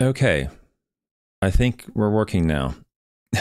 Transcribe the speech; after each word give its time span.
Okay. 0.00 0.48
I 1.40 1.50
think 1.50 1.84
we're 1.94 2.10
working 2.10 2.46
now. 2.46 2.74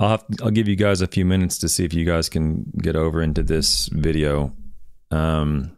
I'll 0.00 0.08
have, 0.08 0.24
I'll 0.42 0.50
give 0.50 0.68
you 0.68 0.76
guys 0.76 1.00
a 1.02 1.06
few 1.06 1.24
minutes 1.24 1.58
to 1.58 1.68
see 1.68 1.84
if 1.84 1.92
you 1.92 2.04
guys 2.04 2.28
can 2.28 2.64
get 2.78 2.96
over 2.96 3.22
into 3.22 3.42
this 3.42 3.88
video. 3.88 4.54
Um, 5.10 5.76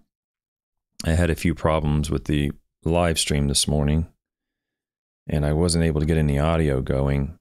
I 1.05 1.11
had 1.11 1.31
a 1.31 1.35
few 1.35 1.55
problems 1.55 2.11
with 2.11 2.27
the 2.27 2.53
live 2.85 3.19
stream 3.19 3.49
this 3.49 3.67
morning, 3.67 4.07
and 5.27 5.45
I 5.45 5.53
wasn't 5.53 5.85
able 5.85 6.01
to 6.01 6.07
get 6.07 6.19
any 6.19 6.39
audio 6.39 6.81
going. 6.81 7.37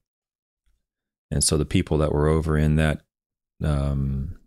And 1.29 1.43
so 1.43 1.57
the 1.57 1.65
people 1.65 1.99
that 1.99 2.11
were 2.11 2.27
over 2.27 2.57
in 2.57 2.75
that 2.77 3.01
um, 3.63 4.39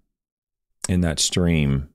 in 0.89 1.01
that 1.03 1.21
stream, 1.21 1.91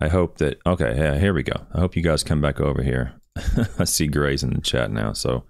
I 0.00 0.08
hope 0.08 0.38
that 0.38 0.60
okay, 0.64 0.94
yeah, 0.96 1.18
here 1.18 1.34
we 1.34 1.42
go. 1.42 1.66
I 1.74 1.80
hope 1.80 1.96
you 1.96 2.02
guys 2.02 2.22
come 2.22 2.40
back 2.40 2.60
over 2.60 2.82
here. 2.82 3.14
I 3.78 3.84
see 3.84 4.06
Gray's 4.06 4.42
in 4.42 4.54
the 4.54 4.60
chat 4.60 4.90
now, 4.90 5.12
so 5.12 5.44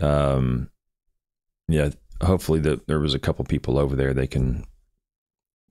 um, 0.00 0.70
yeah, 1.68 1.90
hopefully 2.22 2.60
the, 2.60 2.80
there 2.86 3.00
was 3.00 3.14
a 3.14 3.18
couple 3.18 3.44
people 3.44 3.78
over 3.78 3.96
there 3.96 4.14
they 4.14 4.26
can 4.26 4.64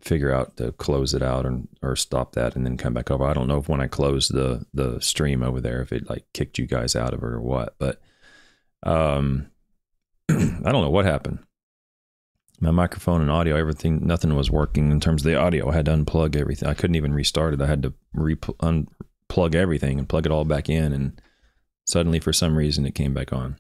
figure 0.01 0.33
out 0.33 0.57
to 0.57 0.71
close 0.73 1.13
it 1.13 1.21
out 1.21 1.45
and 1.45 1.67
or 1.81 1.95
stop 1.95 2.33
that 2.33 2.55
and 2.55 2.65
then 2.65 2.77
come 2.77 2.93
back 2.93 3.11
over. 3.11 3.23
I 3.25 3.33
don't 3.33 3.47
know 3.47 3.59
if 3.59 3.69
when 3.69 3.81
I 3.81 3.87
closed 3.87 4.33
the 4.33 4.65
the 4.73 4.99
stream 4.99 5.43
over 5.43 5.61
there 5.61 5.81
if 5.81 5.91
it 5.91 6.09
like 6.09 6.25
kicked 6.33 6.57
you 6.57 6.65
guys 6.65 6.95
out 6.95 7.13
of 7.13 7.21
it 7.21 7.25
or 7.25 7.39
what, 7.39 7.75
but 7.77 8.01
um 8.83 9.51
I 10.29 10.71
don't 10.71 10.81
know 10.81 10.89
what 10.89 11.05
happened. 11.05 11.39
My 12.59 12.71
microphone 12.71 13.21
and 13.21 13.31
audio, 13.31 13.55
everything, 13.55 14.05
nothing 14.05 14.35
was 14.35 14.51
working 14.51 14.91
in 14.91 14.99
terms 14.99 15.25
of 15.25 15.31
the 15.31 15.37
audio. 15.37 15.69
I 15.69 15.73
had 15.73 15.85
to 15.85 15.93
unplug 15.93 16.35
everything. 16.35 16.69
I 16.69 16.75
couldn't 16.75 16.95
even 16.95 17.11
restart 17.11 17.55
it. 17.55 17.61
I 17.61 17.65
had 17.65 17.81
to 17.83 17.93
re 18.13 18.37
unplug 19.31 19.55
everything 19.55 19.99
and 19.99 20.09
plug 20.09 20.25
it 20.25 20.31
all 20.31 20.45
back 20.45 20.69
in. 20.69 20.93
And 20.93 21.21
suddenly, 21.85 22.19
for 22.19 22.33
some 22.33 22.55
reason, 22.55 22.85
it 22.85 22.95
came 22.95 23.13
back 23.13 23.33
on. 23.33 23.57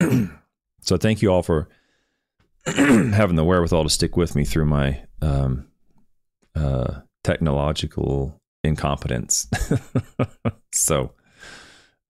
so, 0.80 0.96
thank 0.96 1.22
you 1.22 1.30
all 1.32 1.42
for 1.42 1.68
having 2.66 3.36
the 3.36 3.44
wherewithal 3.44 3.84
to 3.84 3.90
stick 3.90 4.16
with 4.16 4.34
me 4.34 4.44
through 4.44 4.66
my 4.66 5.00
um, 5.22 5.66
uh, 6.54 7.00
technological 7.24 8.40
incompetence. 8.64 9.48
so, 10.72 11.12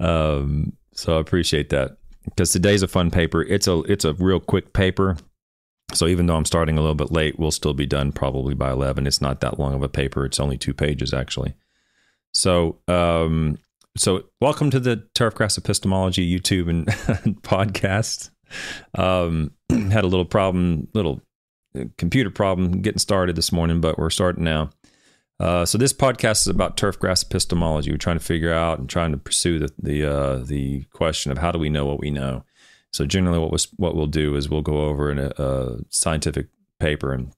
um, 0.01 0.73
so 0.95 1.17
I 1.17 1.21
appreciate 1.21 1.71
that 1.71 1.97
because 2.25 2.51
today's 2.51 2.83
a 2.83 2.89
fun 2.89 3.11
paper. 3.11 3.43
It's 3.43 3.67
a 3.69 3.81
it's 3.83 4.05
a 4.05 4.15
real 4.15 4.41
quick 4.41 4.73
paper. 4.73 5.17
So 5.93 6.07
even 6.07 6.27
though 6.27 6.37
I'm 6.37 6.45
starting 6.45 6.79
a 6.79 6.81
little 6.81 6.95
bit 6.95 7.11
late, 7.11 7.37
we'll 7.37 7.51
still 7.51 7.75
be 7.75 7.87
done 7.87 8.13
probably 8.13 8.55
by 8.55 8.71
11. 8.71 9.09
It's 9.09 9.21
not 9.21 9.41
that 9.41 9.59
long 9.59 9.75
of 9.75 9.83
a 9.83 9.89
paper. 9.89 10.25
It's 10.25 10.39
only 10.39 10.57
two 10.57 10.73
pages 10.73 11.13
actually. 11.13 11.55
So, 12.33 12.79
um, 12.89 13.59
so 13.97 14.25
welcome 14.41 14.71
to 14.71 14.81
the 14.81 15.05
turfgrass 15.15 15.59
epistemology 15.59 16.39
YouTube 16.39 16.69
and 16.69 16.87
podcast. 17.43 18.31
Um, 18.97 19.53
had 19.71 20.05
a 20.05 20.09
little 20.09 20.25
problem, 20.25 20.89
little 20.95 21.21
uh, 21.79 21.85
computer 21.99 22.31
problem 22.31 22.83
getting 22.83 22.99
started 22.99 23.37
this 23.37 23.53
morning, 23.53 23.81
but 23.81 23.99
we're 23.99 24.11
starting 24.11 24.45
now. 24.45 24.71
Uh, 25.41 25.65
so 25.65 25.79
this 25.79 25.93
podcast 25.93 26.43
is 26.43 26.49
about 26.49 26.77
turfgrass 26.77 27.25
epistemology. 27.25 27.91
We're 27.91 27.97
trying 27.97 28.19
to 28.19 28.25
figure 28.25 28.53
out 28.53 28.79
and 28.79 28.89
trying 28.89 29.13
to 29.13 29.17
pursue 29.17 29.59
the 29.59 29.73
the 29.79 30.05
uh, 30.05 30.37
the 30.45 30.85
question 30.93 31.33
of 31.33 31.39
how 31.39 31.51
do 31.51 31.59
we 31.59 31.71
know 31.71 31.87
what 31.87 31.99
we 31.99 32.11
know. 32.11 32.45
So 32.93 33.07
generally, 33.07 33.39
what 33.39 33.51
was 33.51 33.69
what 33.77 33.97
we'll 33.97 34.07
do 34.07 34.37
is 34.37 34.51
we'll 34.51 34.61
go 34.61 34.85
over 34.85 35.11
in 35.11 35.19
a, 35.19 35.33
a 35.39 35.79
scientific 35.89 36.49
paper 36.79 37.15
and 37.15 37.33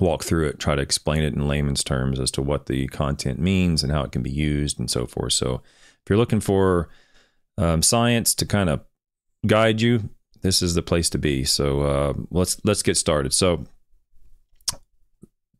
walk 0.00 0.24
through 0.24 0.48
it, 0.48 0.58
try 0.58 0.74
to 0.74 0.82
explain 0.82 1.22
it 1.22 1.34
in 1.34 1.48
layman's 1.48 1.84
terms 1.84 2.20
as 2.20 2.30
to 2.32 2.42
what 2.42 2.66
the 2.66 2.86
content 2.88 3.38
means 3.38 3.82
and 3.82 3.92
how 3.92 4.02
it 4.02 4.12
can 4.12 4.22
be 4.22 4.30
used 4.30 4.78
and 4.78 4.90
so 4.90 5.06
forth. 5.06 5.32
So 5.32 5.62
if 5.64 6.10
you're 6.10 6.18
looking 6.18 6.40
for 6.40 6.88
um, 7.58 7.82
science 7.82 8.34
to 8.36 8.46
kind 8.46 8.70
of 8.70 8.80
guide 9.46 9.80
you, 9.80 10.10
this 10.42 10.62
is 10.62 10.74
the 10.74 10.82
place 10.82 11.10
to 11.10 11.18
be. 11.18 11.44
So 11.44 11.82
uh, 11.82 12.14
let's 12.30 12.62
let's 12.64 12.82
get 12.82 12.96
started. 12.96 13.32
So 13.32 13.66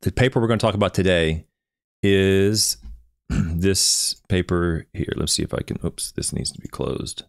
the 0.02 0.12
paper 0.12 0.40
we're 0.40 0.48
going 0.48 0.58
to 0.58 0.66
talk 0.66 0.74
about 0.74 0.94
today 0.94 1.46
is 2.02 2.76
this 3.28 4.14
paper 4.28 4.86
here. 4.92 5.12
Let's 5.16 5.32
see 5.32 5.42
if 5.42 5.54
I 5.54 5.62
can. 5.62 5.78
Oops, 5.84 6.12
this 6.12 6.32
needs 6.32 6.52
to 6.52 6.60
be 6.60 6.68
closed. 6.68 7.24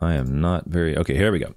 I 0.00 0.14
am 0.14 0.40
not 0.40 0.66
very 0.66 0.96
okay. 0.96 1.14
Here 1.14 1.30
we 1.30 1.38
go. 1.38 1.54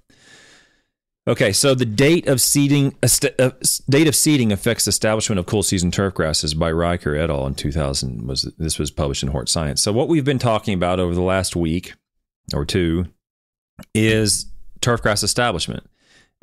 Okay, 1.28 1.54
so 1.54 1.74
the 1.74 1.86
date 1.86 2.28
of 2.28 2.40
seeding 2.40 2.96
uh, 3.02 3.52
date 3.90 4.08
of 4.08 4.16
seeding 4.16 4.52
affects 4.52 4.88
establishment 4.88 5.40
of 5.40 5.48
cool 5.48 5.64
season 5.64 5.90
turf 5.90 6.14
grasses 6.14 6.54
by 6.54 6.72
Reicher 6.72 7.20
et 7.20 7.32
al. 7.32 7.48
in 7.48 7.56
2000 7.56 8.28
was 8.28 8.44
this 8.60 8.78
was 8.78 8.92
published 8.92 9.24
in 9.24 9.30
Hort 9.30 9.50
Science. 9.50 9.82
So 9.82 9.92
what 9.92 10.08
we've 10.08 10.24
been 10.24 10.38
talking 10.38 10.76
about 10.76 11.00
over 11.00 11.16
the 11.16 11.22
last 11.22 11.56
week 11.56 11.94
or 12.54 12.64
two 12.64 13.06
is 13.96 14.46
turf 14.82 15.02
grass 15.02 15.24
establishment. 15.24 15.90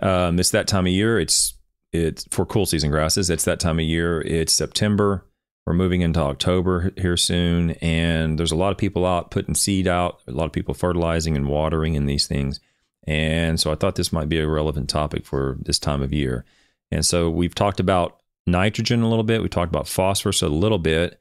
Um, 0.03 0.41
it's 0.41 0.51
that 0.51 0.67
time 0.67 0.87
of 0.87 0.93
year. 0.93 1.21
It's 1.21 1.55
it's 1.93 2.27
for 2.31 2.45
cool 2.45 2.67
season 2.67 2.91
grasses. 2.91 3.31
It's 3.31 3.45
that 3.45 3.61
time 3.61 3.79
of 3.79 3.85
year. 3.85 4.21
It's 4.23 4.53
September. 4.53 5.25
We're 5.65 5.75
moving 5.75 6.01
into 6.01 6.19
October 6.19 6.91
here 6.97 7.17
soon, 7.17 7.71
and 7.83 8.37
there's 8.37 8.51
a 8.51 8.57
lot 8.57 8.73
of 8.73 8.79
people 8.79 9.07
out 9.07 9.31
putting 9.31 9.55
seed 9.55 9.87
out. 9.87 10.21
A 10.27 10.33
lot 10.33 10.47
of 10.47 10.53
people 10.53 10.75
fertilizing 10.75 11.37
and 11.37 11.47
watering 11.47 11.97
and 11.97 12.09
these 12.09 12.27
things. 12.27 12.59
And 13.07 13.59
so 13.59 13.73
I 13.73 13.75
thought 13.75 13.97
this 13.97 14.13
might 14.13 14.29
be 14.29 14.39
a 14.39 14.49
relevant 14.49 14.89
topic 14.89 15.25
for 15.25 15.57
this 15.61 15.79
time 15.79 16.03
of 16.03 16.13
year. 16.13 16.45
And 16.91 17.05
so 17.05 17.31
we've 17.31 17.55
talked 17.55 17.81
about 17.81 18.21
nitrogen 18.47 19.03
a 19.03 19.09
little 19.09 19.25
bit. 19.25 19.43
We 19.43 19.49
talked 19.49 19.73
about 19.73 19.89
phosphorus 19.89 20.43
a 20.43 20.49
little 20.49 20.79
bit. 20.79 21.21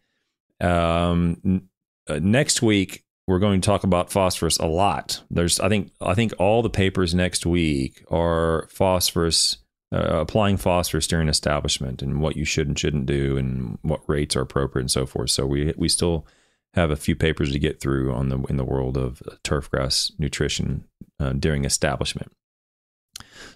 Um, 0.60 1.70
uh, 2.08 2.20
next 2.22 2.62
week 2.62 3.04
we're 3.28 3.40
going 3.40 3.62
to 3.62 3.66
talk 3.66 3.84
about 3.84 4.12
phosphorus 4.12 4.58
a 4.58 4.66
lot. 4.66 5.22
There's, 5.32 5.60
I 5.60 5.70
think, 5.70 5.92
I 6.02 6.14
think 6.14 6.34
all 6.38 6.62
the 6.62 6.70
papers 6.70 7.16
next 7.16 7.46
week 7.46 8.04
are 8.12 8.68
phosphorus, 8.70 9.58
uh, 9.94 10.20
applying 10.20 10.58
phosphorus 10.58 11.08
during 11.08 11.30
establishment, 11.30 12.02
and 12.02 12.22
what 12.22 12.36
you 12.36 12.46
should 12.46 12.68
and 12.68 12.78
shouldn't 12.78 13.06
do, 13.06 13.38
and 13.38 13.78
what 13.82 14.02
rates 14.08 14.36
are 14.36 14.42
appropriate, 14.42 14.84
and 14.84 14.92
so 14.92 15.06
forth. 15.06 15.30
So 15.30 15.46
we 15.46 15.74
we 15.78 15.88
still 15.88 16.26
have 16.74 16.92
a 16.92 16.96
few 16.96 17.16
papers 17.16 17.52
to 17.52 17.60
get 17.60 17.80
through 17.80 18.14
on 18.14 18.30
the 18.30 18.42
in 18.44 18.58
the 18.58 18.66
world 18.66 18.98
of 18.98 19.22
turfgrass 19.44 20.12
nutrition 20.18 20.86
uh, 21.22 21.34
during 21.34 21.66
establishment. 21.66 22.32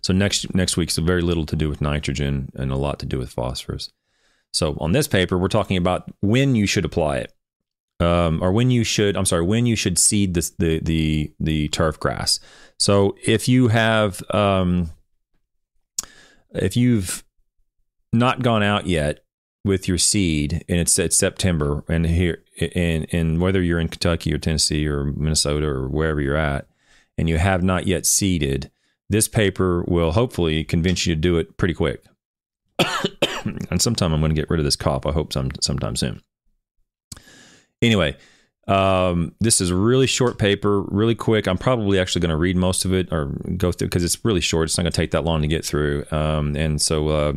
So 0.02 0.14
next 0.14 0.54
next 0.54 0.78
week's 0.78 0.98
very 0.98 1.22
little 1.22 1.46
to 1.48 1.56
do 1.56 1.68
with 1.68 1.82
nitrogen 1.82 2.52
and 2.56 2.72
a 2.72 2.76
lot 2.76 3.00
to 3.00 3.06
do 3.06 3.18
with 3.18 3.32
phosphorus. 3.32 3.92
So 4.54 4.78
on 4.80 4.92
this 4.92 5.08
paper, 5.08 5.38
we're 5.38 5.48
talking 5.48 5.78
about 5.78 6.10
when 6.22 6.56
you 6.56 6.68
should 6.68 6.86
apply 6.86 7.18
it 7.18 7.34
um, 8.00 8.42
or 8.42 8.52
when 8.52 8.72
you 8.72 8.84
should 8.84 9.16
I'm 9.16 9.26
sorry 9.26 9.44
when 9.44 9.66
you 9.66 9.76
should 9.76 9.98
seed 9.98 10.34
the 10.34 10.52
the 10.60 10.80
the, 10.80 11.34
the 11.40 11.68
turf 11.70 12.00
grass. 12.00 12.40
So 12.78 13.16
if 13.26 13.48
you 13.48 13.70
have 13.70 14.22
um, 14.34 14.92
if 16.54 16.76
you've 16.78 17.24
not 18.14 18.42
gone 18.42 18.64
out 18.64 18.88
yet 18.88 19.24
with 19.64 19.88
your 19.88 19.98
seed 19.98 20.64
and 20.70 20.80
it's 20.80 21.00
it's 21.00 21.18
September 21.18 21.84
and 21.88 22.06
here 22.06 22.44
and 22.76 23.08
and 23.12 23.42
whether 23.42 23.62
you're 23.62 23.80
in 23.80 23.90
Kentucky 23.90 24.34
or 24.34 24.38
Tennessee 24.38 24.88
or 24.88 25.06
Minnesota 25.06 25.68
or 25.68 25.88
wherever 25.88 26.22
you're 26.22 26.38
at 26.38 26.68
and 27.18 27.30
you 27.30 27.38
have 27.38 27.64
not 27.64 27.88
yet 27.88 28.06
seeded, 28.06 28.72
this 29.10 29.28
paper 29.28 29.84
will 29.88 30.12
hopefully 30.12 30.64
convince 30.64 31.06
you 31.06 31.16
to 31.16 31.20
do 31.20 31.38
it 31.38 31.58
pretty 31.58 31.74
quick. 31.74 32.04
and 33.46 33.82
sometime 33.82 34.14
I'm 34.14 34.20
going 34.20 34.34
to 34.34 34.40
get 34.40 34.50
rid 34.50 34.60
of 34.60 34.66
this 34.66 34.76
cough. 34.76 35.06
I 35.06 35.12
hope 35.12 35.34
some 35.34 35.52
sometime 35.62 35.96
soon. 35.96 36.22
Anyway, 37.82 38.18
um, 38.68 39.36
this 39.40 39.62
is 39.62 39.70
a 39.70 39.76
really 39.76 40.08
short 40.08 40.38
paper, 40.38 40.82
really 40.82 41.16
quick. 41.16 41.48
I'm 41.48 41.58
probably 41.58 42.00
actually 42.00 42.22
going 42.22 42.32
to 42.32 42.36
read 42.36 42.58
most 42.58 42.86
of 42.86 42.94
it 42.94 43.10
or 43.12 43.26
go 43.58 43.72
through 43.72 43.88
because 43.88 44.04
it's 44.04 44.24
really 44.26 44.42
short. 44.42 44.66
It's 44.66 44.78
not 44.78 44.84
going 44.84 44.92
to 44.92 44.98
take 44.98 45.12
that 45.12 45.24
long 45.24 45.42
to 45.42 45.48
get 45.48 45.64
through. 45.64 46.06
Um, 46.12 46.56
and 46.56 46.82
so 46.82 47.10
uh, 47.10 47.34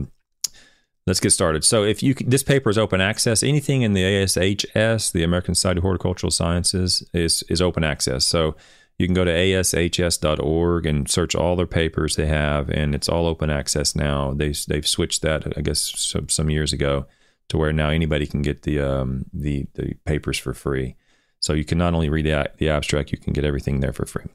let's 1.06 1.20
get 1.20 1.30
started. 1.30 1.64
So 1.64 1.84
if 1.84 2.02
you 2.02 2.14
this 2.14 2.42
paper 2.42 2.70
is 2.70 2.78
open 2.78 3.00
access, 3.00 3.42
anything 3.42 3.82
in 3.82 3.92
the 3.92 4.02
ASHS, 4.02 5.12
the 5.12 5.22
American 5.22 5.54
Society 5.54 5.78
of 5.78 5.82
Horticultural 5.82 6.30
Sciences, 6.30 7.06
is 7.12 7.42
is 7.50 7.60
open 7.60 7.84
access. 7.84 8.24
So 8.24 8.56
you 8.98 9.06
can 9.06 9.14
go 9.14 9.24
to 9.24 9.30
ashs.org 9.30 10.86
and 10.86 11.08
search 11.08 11.34
all 11.34 11.54
their 11.54 11.66
papers 11.66 12.16
they 12.16 12.26
have, 12.26 12.68
and 12.68 12.94
it's 12.94 13.08
all 13.08 13.26
open 13.26 13.48
access 13.48 13.94
now. 13.94 14.34
They 14.34 14.52
they've 14.66 14.86
switched 14.86 15.22
that, 15.22 15.56
I 15.56 15.60
guess, 15.60 15.80
some, 15.80 16.28
some 16.28 16.50
years 16.50 16.72
ago 16.72 17.06
to 17.48 17.56
where 17.56 17.72
now 17.72 17.90
anybody 17.90 18.26
can 18.26 18.42
get 18.42 18.62
the 18.62 18.80
um, 18.80 19.26
the 19.32 19.66
the 19.74 19.94
papers 20.04 20.36
for 20.36 20.52
free. 20.52 20.96
So 21.40 21.52
you 21.52 21.64
can 21.64 21.78
not 21.78 21.94
only 21.94 22.08
read 22.08 22.26
the, 22.26 22.50
the 22.58 22.68
abstract, 22.68 23.12
you 23.12 23.18
can 23.18 23.32
get 23.32 23.44
everything 23.44 23.78
there 23.78 23.92
for 23.92 24.04
free. 24.04 24.26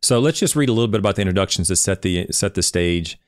So 0.00 0.18
let's 0.18 0.40
just 0.40 0.56
read 0.56 0.68
a 0.68 0.72
little 0.72 0.88
bit 0.88 0.98
about 0.98 1.14
the 1.14 1.22
introductions 1.22 1.68
to 1.68 1.76
set 1.76 2.02
the 2.02 2.26
set 2.32 2.54
the 2.54 2.62
stage. 2.62 3.18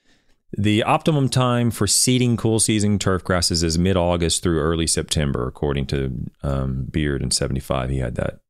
The 0.57 0.83
optimum 0.83 1.29
time 1.29 1.71
for 1.71 1.87
seeding 1.87 2.37
cool 2.37 2.61
season 2.61 2.99
turf 2.99 3.23
grasses 3.23 3.63
is 3.63 3.79
mid 3.79 3.97
August 3.97 4.43
through 4.43 4.61
early 4.61 4.89
September, 4.89 5.47
according 5.47 5.87
to 5.87 6.31
um, 6.43 6.87
Beard 6.91 7.23
in 7.23 7.31
75. 7.31 7.91
He 7.91 7.99
had 7.99 8.17
that 8.17 8.41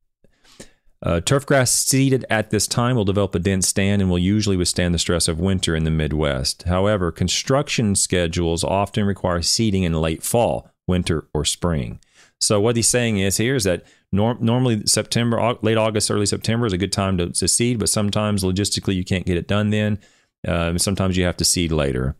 uh, 1.05 1.21
turfgrass 1.21 1.67
seeded 1.69 2.25
at 2.31 2.49
this 2.49 2.65
time 2.65 2.95
will 2.95 3.05
develop 3.05 3.35
a 3.35 3.39
dense 3.39 3.67
stand 3.67 4.01
and 4.01 4.09
will 4.09 4.17
usually 4.17 4.57
withstand 4.57 4.91
the 4.91 4.99
stress 4.99 5.27
of 5.27 5.39
winter 5.39 5.75
in 5.75 5.83
the 5.83 5.91
Midwest. 5.91 6.63
However, 6.63 7.11
construction 7.11 7.93
schedules 7.93 8.63
often 8.63 9.05
require 9.05 9.43
seeding 9.43 9.83
in 9.83 9.93
late 9.93 10.23
fall, 10.23 10.71
winter, 10.87 11.27
or 11.31 11.45
spring. 11.45 11.99
So 12.39 12.59
what 12.59 12.75
he's 12.75 12.87
saying 12.87 13.19
is 13.19 13.37
here 13.37 13.55
is 13.55 13.65
that 13.65 13.83
Norm, 14.11 14.39
normally 14.41 14.81
September, 14.87 15.55
late 15.61 15.77
August, 15.77 16.09
early 16.09 16.25
September 16.25 16.65
is 16.65 16.73
a 16.73 16.77
good 16.77 16.91
time 16.91 17.17
to, 17.19 17.29
to 17.29 17.47
seed, 17.47 17.77
but 17.77 17.89
sometimes 17.89 18.43
logistically 18.43 18.95
you 18.95 19.03
can't 19.03 19.25
get 19.27 19.37
it 19.37 19.47
done 19.47 19.69
then. 19.69 19.99
Uh, 20.47 20.75
sometimes 20.77 21.17
you 21.17 21.25
have 21.25 21.37
to 21.37 21.45
seed 21.45 21.71
later. 21.71 22.15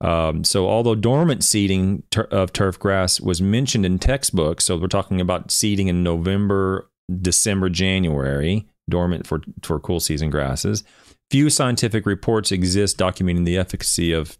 Um, 0.00 0.44
so, 0.44 0.68
although 0.68 0.94
dormant 0.94 1.44
seeding 1.44 2.02
ter- 2.10 2.22
of 2.24 2.52
turf 2.52 2.78
grass 2.78 3.20
was 3.20 3.40
mentioned 3.40 3.86
in 3.86 3.98
textbooks, 3.98 4.64
so 4.64 4.76
we're 4.76 4.86
talking 4.86 5.20
about 5.20 5.50
seeding 5.50 5.88
in 5.88 6.02
November, 6.02 6.90
December, 7.20 7.68
January, 7.68 8.66
dormant 8.88 9.26
for, 9.26 9.40
for 9.62 9.78
cool 9.80 10.00
season 10.00 10.30
grasses, 10.30 10.84
few 11.30 11.50
scientific 11.50 12.06
reports 12.06 12.52
exist 12.52 12.98
documenting 12.98 13.44
the 13.44 13.58
efficacy 13.58 14.12
of 14.12 14.38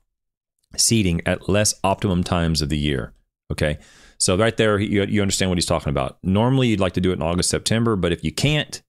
seeding 0.77 1.21
at 1.27 1.49
less 1.49 1.75
optimum 1.85 2.25
times 2.25 2.63
of 2.63 2.69
the 2.69 2.79
year. 2.79 3.13
Okay. 3.51 3.79
So, 4.19 4.37
right 4.37 4.57
there, 4.57 4.79
you, 4.79 5.05
you 5.05 5.21
understand 5.21 5.51
what 5.51 5.59
he's 5.59 5.67
talking 5.67 5.91
about. 5.91 6.19
Normally, 6.23 6.69
you'd 6.69 6.81
like 6.81 6.95
to 6.95 7.01
do 7.01 7.11
it 7.11 7.15
in 7.15 7.23
August, 7.23 7.51
September, 7.51 7.97
but 7.97 8.13
if 8.13 8.25
you 8.25 8.33
can't, 8.33 8.81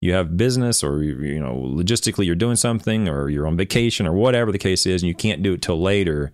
you 0.00 0.14
have 0.14 0.36
business 0.36 0.82
or 0.82 1.02
you 1.02 1.38
know 1.40 1.54
logistically 1.54 2.24
you're 2.26 2.34
doing 2.34 2.56
something 2.56 3.08
or 3.08 3.28
you're 3.28 3.46
on 3.46 3.56
vacation 3.56 4.06
or 4.06 4.12
whatever 4.12 4.50
the 4.50 4.58
case 4.58 4.86
is 4.86 5.02
and 5.02 5.08
you 5.08 5.14
can't 5.14 5.42
do 5.42 5.54
it 5.54 5.62
till 5.62 5.80
later 5.80 6.32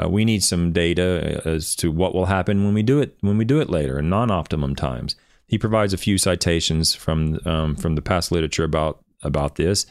uh, 0.00 0.08
we 0.08 0.24
need 0.24 0.42
some 0.42 0.72
data 0.72 1.40
as 1.44 1.76
to 1.76 1.90
what 1.90 2.14
will 2.14 2.26
happen 2.26 2.64
when 2.64 2.74
we 2.74 2.82
do 2.82 3.00
it 3.00 3.16
when 3.20 3.38
we 3.38 3.44
do 3.44 3.60
it 3.60 3.70
later 3.70 3.98
in 3.98 4.08
non-optimum 4.08 4.74
times 4.74 5.14
he 5.46 5.58
provides 5.58 5.92
a 5.92 5.98
few 5.98 6.18
citations 6.18 6.94
from 6.94 7.38
um, 7.44 7.76
from 7.76 7.94
the 7.94 8.02
past 8.02 8.32
literature 8.32 8.64
about 8.64 9.04
about 9.22 9.56
this 9.56 9.86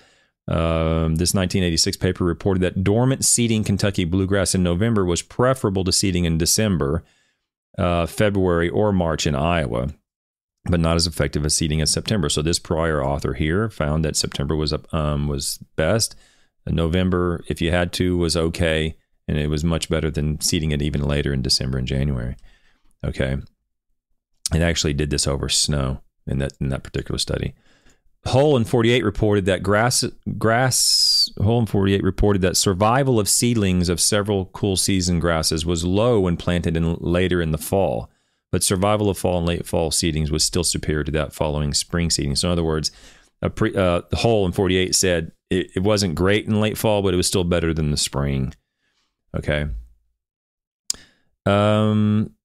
um, 0.48 1.16
this 1.16 1.34
1986 1.34 1.98
paper 1.98 2.26
reported 2.26 2.62
that 2.62 2.84
dormant 2.84 3.24
seeding 3.24 3.64
Kentucky 3.64 4.04
bluegrass 4.04 4.54
in 4.54 4.62
November 4.62 5.06
was 5.06 5.22
preferable 5.22 5.86
to 5.86 5.92
seeding 5.92 6.26
in 6.26 6.38
December, 6.38 7.04
uh, 7.78 8.06
February, 8.06 8.70
or 8.70 8.92
March 8.92 9.26
in 9.26 9.36
Iowa 9.36 9.94
but 10.66 10.80
not 10.80 10.96
as 10.96 11.08
effective 11.08 11.46
as 11.46 11.56
seeding 11.56 11.80
in 11.80 11.86
September. 11.86 12.30
So 12.30 12.42
this 12.42 12.60
prior 12.60 13.04
author 13.04 13.34
here 13.34 13.70
found 13.70 14.06
that 14.06 14.16
September 14.16 14.56
was 14.56 14.74
um, 14.92 15.28
was 15.28 15.60
best. 15.76 16.16
November, 16.66 17.44
if 17.50 17.62
you 17.62 17.72
had 17.72 17.92
to, 17.94 18.18
was 18.18 18.38
okay, 18.38 18.96
and 19.28 19.38
it 19.38 19.48
was 19.48 19.66
much 19.66 19.90
better 19.90 20.10
than 20.10 20.40
seeding 20.40 20.72
it 20.72 20.82
even 20.82 21.04
later 21.04 21.34
in 21.34 21.42
December 21.42 21.78
and 21.78 21.88
January. 21.88 22.38
Okay, 23.04 23.38
it 24.54 24.62
actually 24.62 24.94
did 24.94 25.10
this 25.10 25.28
over 25.28 25.50
snow 25.50 26.02
in 26.28 26.40
that 26.40 26.54
in 26.60 26.70
that 26.70 26.84
particular 26.84 27.18
study. 27.18 27.54
Hull 28.26 28.56
and 28.56 28.68
48 28.68 29.04
reported 29.04 29.46
that 29.46 29.64
grass 29.64 30.06
grass 30.38 31.30
Hull 31.42 31.60
and 31.60 31.70
48 31.70 32.04
reported 32.04 32.42
that 32.42 32.56
survival 32.56 33.20
of 33.20 33.28
seedlings 33.28 33.90
of 33.90 34.00
several 34.00 34.46
cool 34.48 34.78
season 34.78 35.20
grasses 35.20 35.66
was 35.66 35.84
low 35.84 36.22
when 36.22 36.38
planted 36.38 36.78
in 36.78 36.96
later 36.96 37.42
in 37.42 37.52
the 37.52 37.58
fall 37.58 38.10
but 38.54 38.62
survival 38.62 39.10
of 39.10 39.18
fall 39.18 39.40
and 39.40 39.48
late 39.48 39.66
fall 39.66 39.90
seedings 39.90 40.30
was 40.30 40.44
still 40.44 40.64
superior 40.64 41.04
to 41.04 41.12
that 41.12 41.34
following 41.34 41.74
spring 41.74 42.12
seeding. 42.12 42.36
So, 42.36 42.50
in 42.50 42.52
other 42.52 42.64
words, 42.64 42.92
a 43.42 43.50
pre, 43.50 43.76
uh, 43.76 44.04
Hull 44.14 44.46
in 44.46 44.52
48 44.52 44.94
said 44.94 45.32
it, 45.50 45.72
it 45.76 45.80
wasn't 45.80 46.14
great 46.14 46.46
in 46.46 46.62
late 46.62 46.78
fall, 46.78 47.02
but 47.02 47.16
it 47.16 47.18
was 47.18 47.26
still 47.26 47.44
better 47.44 47.74
than 47.74 47.90
the 47.90 47.98
spring. 47.98 48.54
Okay. 49.36 49.66
Um, 51.48 52.36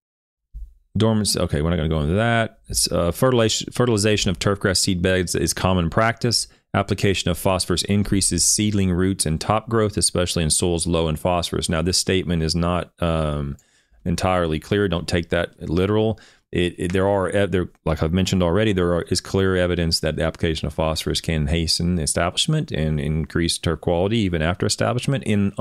dormancy. 0.99 1.39
Okay, 1.39 1.63
we're 1.63 1.71
not 1.71 1.77
going 1.77 1.89
to 1.89 1.95
go 1.95 2.03
into 2.03 2.15
that. 2.15 2.59
Uh, 2.91 3.11
fertilization, 3.11 3.73
fertilization 3.73 4.31
of 4.31 4.39
turfgrass 4.39 4.79
seed 4.79 5.01
beds 5.01 5.35
is 5.35 5.55
common 5.55 5.91
practice. 5.91 6.49
Application 6.75 7.31
of 7.31 7.39
phosphorus 7.39 7.83
increases 7.85 8.45
seedling 8.45 8.93
roots 8.93 9.25
and 9.25 9.41
top 9.41 9.69
growth, 9.71 9.97
especially 9.97 10.43
in 10.43 10.51
soils 10.51 10.87
low 10.87 11.09
in 11.09 11.17
phosphorus. 11.17 11.69
Now, 11.69 11.81
this 11.81 11.97
statement 11.97 12.43
is 12.43 12.55
not 12.55 12.93
um, 13.03 13.57
entirely 14.05 14.61
clear. 14.61 14.87
Don't 14.87 15.09
take 15.09 15.31
that 15.31 15.61
literal. 15.69 16.21
It, 16.51 16.75
it, 16.79 16.93
there 16.93 17.07
are 17.07 17.47
there 17.47 17.69
like 17.85 18.03
I've 18.03 18.13
mentioned 18.13 18.43
already 18.43 18.73
there 18.73 18.95
are, 18.95 19.03
is 19.03 19.21
clear 19.21 19.55
evidence 19.55 20.01
that 20.01 20.17
the 20.17 20.25
application 20.25 20.67
of 20.67 20.73
phosphorus 20.73 21.21
can 21.21 21.47
hasten 21.49 21.99
establishment 21.99 22.73
and 22.73 22.99
increase 22.99 23.59
turf 23.59 23.83
quality 23.83 24.19
even 24.19 24.41
after 24.41 24.65
establishment 24.65 25.25
in 25.25 25.53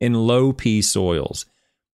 in 0.00 0.14
low 0.14 0.52
P 0.52 0.82
soils. 0.82 1.46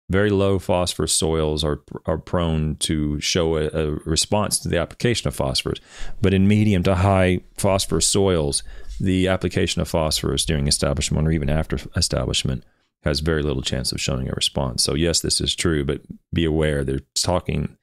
Very 0.09 0.29
low 0.29 0.59
phosphorus 0.59 1.13
soils 1.13 1.63
are 1.63 1.81
are 2.05 2.19
prone 2.19 2.75
to 2.75 3.19
show 3.19 3.57
a, 3.57 3.67
a 3.69 3.91
response 4.05 4.59
to 4.59 4.69
the 4.69 4.77
application 4.77 5.27
of 5.27 5.35
phosphorus, 5.35 5.79
but 6.21 6.33
in 6.33 6.47
medium 6.47 6.83
to 6.83 6.95
high 6.95 7.41
phosphorus 7.57 8.05
soils, 8.05 8.61
the 8.99 9.27
application 9.27 9.81
of 9.81 9.87
phosphorus 9.87 10.45
during 10.45 10.67
establishment 10.67 11.27
or 11.27 11.31
even 11.31 11.49
after 11.49 11.77
establishment 11.95 12.63
has 13.03 13.19
very 13.19 13.43
little 13.43 13.61
chance 13.61 13.91
of 13.91 14.01
showing 14.01 14.27
a 14.27 14.33
response. 14.33 14.83
So, 14.83 14.95
yes, 14.95 15.21
this 15.21 15.39
is 15.39 15.55
true, 15.55 15.85
but 15.85 16.01
be 16.33 16.43
aware 16.43 16.83
they're 16.83 17.01
talking, 17.13 17.77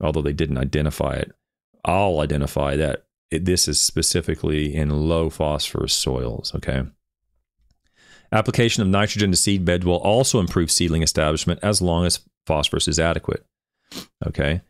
although 0.00 0.22
they 0.22 0.32
didn't 0.32 0.58
identify 0.58 1.14
it, 1.14 1.32
I'll 1.84 2.20
identify 2.20 2.76
that 2.76 3.04
it, 3.30 3.44
this 3.44 3.68
is 3.68 3.80
specifically 3.80 4.74
in 4.74 4.90
low 4.90 5.30
phosphorus 5.30 5.94
soils. 5.94 6.52
Okay. 6.54 6.84
Application 8.32 8.82
of 8.82 8.88
nitrogen 8.88 9.30
to 9.30 9.36
seed 9.36 9.64
bed 9.64 9.84
will 9.84 9.96
also 9.96 10.40
improve 10.40 10.70
seedling 10.70 11.02
establishment 11.02 11.60
as 11.62 11.80
long 11.80 12.04
as 12.04 12.20
phosphorus 12.46 12.88
is 12.88 12.98
adequate. 12.98 13.44
Okay. 14.26 14.62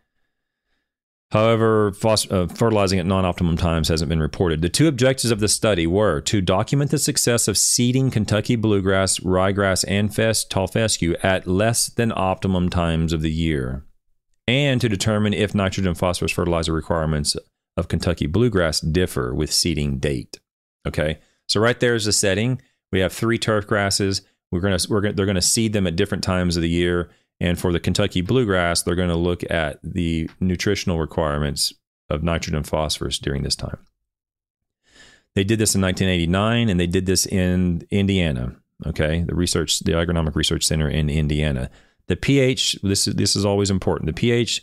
However, 1.35 1.93
uh, 2.05 2.47
fertilizing 2.47 3.01
at 3.01 3.07
non 3.07 3.25
optimum 3.25 3.57
times 3.57 3.89
hasn't 3.89 4.09
been 4.09 4.21
reported. 4.21 4.63
The 4.63 4.69
two 4.69 4.87
objectives 4.87 5.33
of 5.33 5.41
the 5.41 5.49
study 5.49 5.85
were 5.85 6.21
to 6.21 6.41
document 6.41 6.93
the 6.93 6.99
success 6.99 7.49
of 7.49 7.59
seeding 7.59 8.13
Kentucky 8.13 8.55
bluegrass, 8.55 9.19
ryegrass, 9.19 9.85
and 9.89 10.15
fest, 10.15 10.49
tall 10.49 10.69
fescue 10.69 11.17
at 11.25 11.49
less 11.49 11.89
than 11.89 12.13
optimum 12.15 12.69
times 12.69 13.13
of 13.13 13.21
the 13.21 13.33
year, 13.33 13.85
and 14.47 14.81
to 14.81 14.89
determine 14.89 15.35
if 15.35 15.57
nitrogen 15.57 15.97
phosphorus 15.97 16.31
fertilizer 16.31 16.73
requirements 16.73 17.37
of 17.77 17.89
Kentucky 17.89 18.27
bluegrass 18.27 18.79
differ 18.79 19.35
with 19.35 19.53
seeding 19.53 19.99
date. 19.99 20.39
Okay, 20.87 21.19
so 21.49 21.61
right 21.61 21.81
there 21.81 21.97
is 21.97 22.05
the 22.05 22.13
setting. 22.13 22.61
We 22.95 23.01
have 23.01 23.13
three 23.13 23.39
turf 23.39 23.67
grasses. 23.67 24.23
We're 24.51 24.61
gonna, 24.61 24.79
we're 24.89 25.03
gonna, 25.03 25.15
they're 25.15 25.27
gonna 25.27 25.43
seed 25.43 25.75
them 25.75 25.87
at 25.87 25.97
different 25.97 26.25
times 26.25 26.57
of 26.57 26.63
the 26.63 26.69
year 26.71 27.11
and 27.41 27.59
for 27.59 27.73
the 27.73 27.81
Kentucky 27.81 28.21
bluegrass, 28.21 28.83
they're 28.83 28.95
going 28.95 29.09
to 29.09 29.17
look 29.17 29.43
at 29.51 29.79
the 29.83 30.31
nutritional 30.41 30.99
requirements 30.99 31.73
of 32.09 32.23
nitrogen 32.23 32.57
and 32.57 32.67
phosphorus 32.67 33.19
during 33.19 33.43
this 33.43 33.57
time. 33.57 33.79
They 35.35 35.45
did 35.45 35.59
this 35.59 35.75
in 35.75 35.83
1989 35.83 36.69
and 36.69 36.79
they 36.79 36.87
did 36.87 37.07
this 37.07 37.27
in 37.27 37.87
Indiana. 37.91 38.57
Okay, 38.87 39.23
the 39.23 39.35
research, 39.35 39.81
the 39.81 39.93
Agronomic 39.93 40.35
Research 40.35 40.65
Center 40.65 40.89
in 40.89 41.09
Indiana. 41.09 41.71
The 42.07 42.17
pH, 42.17 42.79
this 42.83 43.07
is 43.07 43.15
this 43.15 43.35
is 43.35 43.45
always 43.45 43.71
important. 43.71 44.07
The 44.07 44.13
pH 44.13 44.63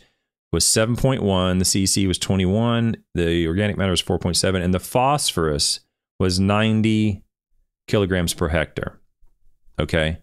was 0.52 0.64
7.1, 0.64 1.58
the 1.58 1.64
CEC 1.64 2.06
was 2.06 2.18
21, 2.18 2.96
the 3.14 3.46
organic 3.46 3.76
matter 3.76 3.90
was 3.90 4.02
4.7, 4.02 4.62
and 4.62 4.72
the 4.74 4.78
phosphorus 4.78 5.80
was 6.20 6.38
90 6.38 7.22
kilograms 7.88 8.34
per 8.34 8.48
hectare. 8.48 8.98
Okay, 9.78 10.18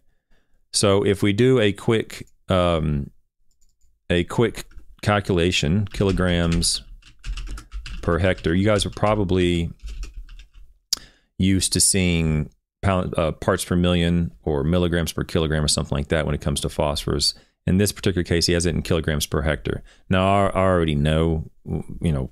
so 0.71 1.05
if 1.05 1.23
we 1.23 1.33
do 1.33 1.59
a 1.59 1.71
quick 1.71 2.27
um, 2.47 3.09
a 4.09 4.23
quick 4.25 4.65
calculation, 5.01 5.87
kilograms 5.93 6.83
per 8.01 8.19
hectare, 8.19 8.53
you 8.53 8.65
guys 8.65 8.85
are 8.85 8.91
probably 8.91 9.71
used 11.37 11.73
to 11.73 11.79
seeing 11.79 12.49
pound, 12.81 13.17
uh, 13.17 13.31
parts 13.31 13.65
per 13.65 13.75
million 13.75 14.31
or 14.43 14.63
milligrams 14.63 15.11
per 15.11 15.23
kilogram 15.23 15.63
or 15.63 15.67
something 15.67 15.97
like 15.97 16.09
that 16.09 16.25
when 16.25 16.35
it 16.35 16.41
comes 16.41 16.61
to 16.61 16.69
phosphorus. 16.69 17.33
In 17.65 17.77
this 17.77 17.91
particular 17.91 18.23
case, 18.23 18.47
he 18.47 18.53
has 18.53 18.65
it 18.65 18.73
in 18.75 18.81
kilograms 18.81 19.25
per 19.25 19.41
hectare. 19.41 19.83
Now, 20.09 20.47
I, 20.47 20.51
already 20.51 20.95
know, 20.95 21.51
you 21.65 22.11
know, 22.11 22.31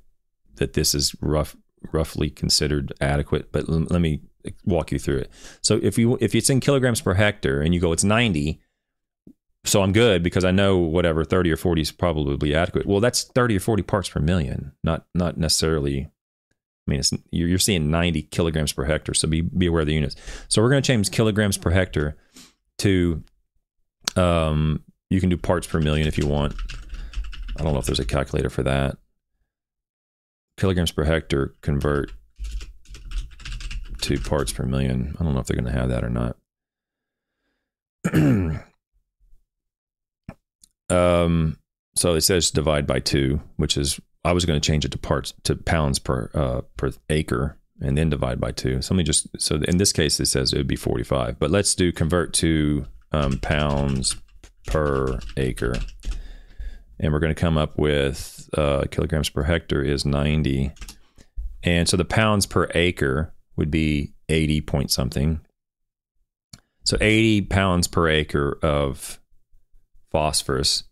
that 0.56 0.74
this 0.74 0.96
is 0.96 1.16
rough, 1.22 1.56
roughly 1.92 2.30
considered 2.30 2.94
adequate, 3.00 3.52
but 3.52 3.70
let 3.70 4.02
me 4.02 4.22
walk 4.66 4.92
you 4.92 5.00
through 5.00 5.18
it. 5.20 5.32
So 5.62 5.80
if 5.82 5.98
you 5.98 6.18
if 6.22 6.36
it's 6.36 6.50
in 6.50 6.60
kilograms 6.60 7.02
per 7.02 7.14
hectare 7.14 7.62
and 7.62 7.74
you 7.74 7.80
go 7.80 7.92
it's 7.92 8.04
90, 8.04 8.62
so 9.68 9.82
I'm 9.82 9.92
good 9.92 10.24
because 10.24 10.46
I 10.46 10.52
know 10.52 10.78
whatever 10.78 11.24
30 11.24 11.52
or 11.52 11.58
40 11.58 11.82
is 11.82 11.92
probably 11.92 12.56
adequate. 12.56 12.86
Well, 12.86 13.00
that's 13.00 13.24
30 13.24 13.58
or 13.58 13.60
40 13.60 13.84
parts 13.84 14.10
per 14.10 14.20
million, 14.20 14.74
not 14.84 15.06
not 15.14 15.38
necessarily. 15.38 16.10
I 16.88 16.92
mean, 16.92 17.02
you're, 17.32 17.50
you're 17.50 17.60
seeing 17.60 17.92
90 17.92 18.24
kilograms 18.24 18.72
per 18.72 18.86
hectare, 18.86 19.14
so 19.14 19.28
be 19.28 19.42
be 19.42 19.68
aware 19.68 19.82
of 19.82 19.88
the 19.88 19.94
units. 19.94 20.16
So 20.48 20.62
we're 20.62 20.70
going 20.70 20.82
to 20.82 20.88
change 20.88 21.12
kilograms 21.12 21.58
per 21.58 21.72
hectare 21.72 22.16
to. 22.80 23.24
Um, 24.16 24.84
you 25.10 25.22
can 25.22 25.30
do 25.30 25.38
parts 25.38 25.68
per 25.68 25.80
million 25.80 26.08
if 26.08 26.18
you 26.18 26.28
want. 26.28 26.56
I 27.58 27.64
don't 27.64 27.74
know 27.74 27.80
if 27.80 27.86
there's 27.86 28.00
a 28.00 28.06
calculator 28.06 28.50
for 28.50 28.64
that. 28.64 28.98
Kilograms 30.58 30.92
per 30.92 31.04
hectare 31.04 31.54
convert 31.62 32.12
to 34.02 34.20
parts 34.20 34.52
per 34.52 34.66
million. 34.66 35.16
I 35.20 35.24
don't 35.24 35.34
know 35.34 35.40
if 35.40 35.48
they're 35.48 35.58
going 35.58 35.74
to 35.74 35.80
have 35.80 35.90
that 35.90 36.04
or 36.04 36.10
not. 36.10 36.38
Um, 40.90 41.58
so 41.96 42.14
it 42.14 42.22
says 42.22 42.52
divide 42.52 42.88
by 42.88 43.00
two, 43.00 43.42
which 43.58 43.78
is 43.78 44.00
I 44.24 44.34
was 44.34 44.46
going 44.46 44.60
to 44.60 44.66
change 44.66 44.86
it 44.86 44.92
to 44.92 44.98
parts 44.98 45.34
to 45.44 45.56
pounds 45.56 46.00
per 46.00 46.30
uh, 46.34 46.62
per 46.78 46.92
acre 47.10 47.58
and 47.82 47.98
then 47.98 48.10
divide 48.10 48.40
by 48.40 48.52
two. 48.52 48.82
So 48.82 48.94
let 48.94 48.98
me 48.98 49.04
just 49.04 49.28
so 49.40 49.56
in 49.56 49.78
this 49.78 49.94
case 49.94 50.20
it 50.20 50.28
says 50.28 50.54
it 50.54 50.58
would 50.58 50.68
be 50.68 50.76
45, 50.76 51.40
but 51.40 51.52
let's 51.52 51.76
do 51.76 51.92
convert 51.92 52.34
to 52.36 52.86
um, 53.12 53.40
pounds 53.40 54.16
per 54.68 55.20
acre. 55.38 55.76
and 57.00 57.14
we're 57.14 57.20
going 57.20 57.34
to 57.34 57.40
come 57.40 57.58
up 57.58 57.78
with 57.78 58.50
uh, 58.58 58.86
kilograms 58.92 59.30
per 59.30 59.44
hectare 59.44 59.84
is 59.84 60.06
90. 60.06 60.72
And 61.64 61.88
so 61.88 61.98
the 61.98 62.06
pounds 62.06 62.46
per 62.46 62.70
acre 62.74 63.34
would 63.58 63.72
be 63.72 64.14
80 64.30 64.62
point 64.62 64.92
something. 64.92 65.42
So 66.84 66.98
80 67.02 67.42
pounds 67.42 67.88
per 67.88 68.08
acre 68.08 68.58
of 68.62 69.20
phosphorus. 70.10 70.84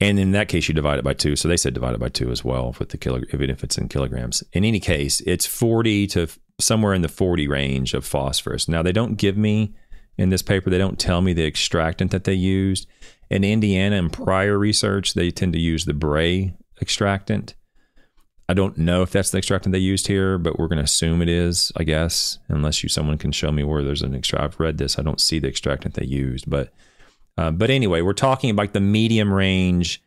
And 0.00 0.18
in 0.18 0.32
that 0.32 0.48
case, 0.48 0.68
you 0.68 0.74
divide 0.74 0.98
it 0.98 1.04
by 1.04 1.14
two. 1.14 1.34
So 1.36 1.48
they 1.48 1.56
said 1.56 1.74
divide 1.74 1.94
it 1.94 2.00
by 2.00 2.08
two 2.08 2.30
as 2.30 2.44
well 2.44 2.76
with 2.78 2.90
the 2.90 2.98
kilo, 2.98 3.22
even 3.32 3.50
if 3.50 3.64
it's 3.64 3.78
in 3.78 3.88
kilograms. 3.88 4.44
In 4.52 4.64
any 4.64 4.80
case, 4.80 5.20
it's 5.22 5.46
40 5.46 6.06
to 6.08 6.28
somewhere 6.60 6.94
in 6.94 7.02
the 7.02 7.08
40 7.08 7.48
range 7.48 7.94
of 7.94 8.04
phosphorus. 8.04 8.68
Now, 8.68 8.82
they 8.82 8.92
don't 8.92 9.16
give 9.16 9.36
me 9.36 9.74
in 10.16 10.28
this 10.30 10.42
paper, 10.42 10.70
they 10.70 10.78
don't 10.78 10.98
tell 10.98 11.20
me 11.20 11.32
the 11.32 11.46
extractant 11.46 12.10
that 12.12 12.24
they 12.24 12.34
used. 12.34 12.86
In 13.30 13.42
Indiana, 13.42 13.96
in 13.96 14.10
prior 14.10 14.58
research, 14.58 15.14
they 15.14 15.30
tend 15.30 15.52
to 15.54 15.60
use 15.60 15.84
the 15.84 15.94
Bray 15.94 16.54
extractant. 16.80 17.54
I 18.48 18.54
don't 18.54 18.76
know 18.76 19.02
if 19.02 19.10
that's 19.10 19.30
the 19.30 19.38
extractant 19.38 19.72
they 19.72 19.78
used 19.78 20.06
here, 20.06 20.36
but 20.36 20.58
we're 20.58 20.68
going 20.68 20.78
to 20.78 20.84
assume 20.84 21.22
it 21.22 21.30
is, 21.30 21.72
I 21.76 21.84
guess, 21.84 22.38
unless 22.48 22.82
you 22.82 22.88
someone 22.90 23.16
can 23.16 23.32
show 23.32 23.50
me 23.50 23.64
where 23.64 23.82
there's 23.82 24.02
an 24.02 24.14
extract. 24.14 24.44
I've 24.44 24.60
read 24.60 24.76
this. 24.76 24.98
I 24.98 25.02
don't 25.02 25.20
see 25.20 25.38
the 25.38 25.48
extractant 25.48 25.94
they 25.94 26.04
used, 26.04 26.48
but 26.48 26.72
uh, 27.36 27.50
but 27.50 27.70
anyway, 27.70 28.00
we're 28.02 28.12
talking 28.12 28.50
about 28.50 28.72
the 28.72 28.80
medium 28.80 29.32
range, 29.32 30.02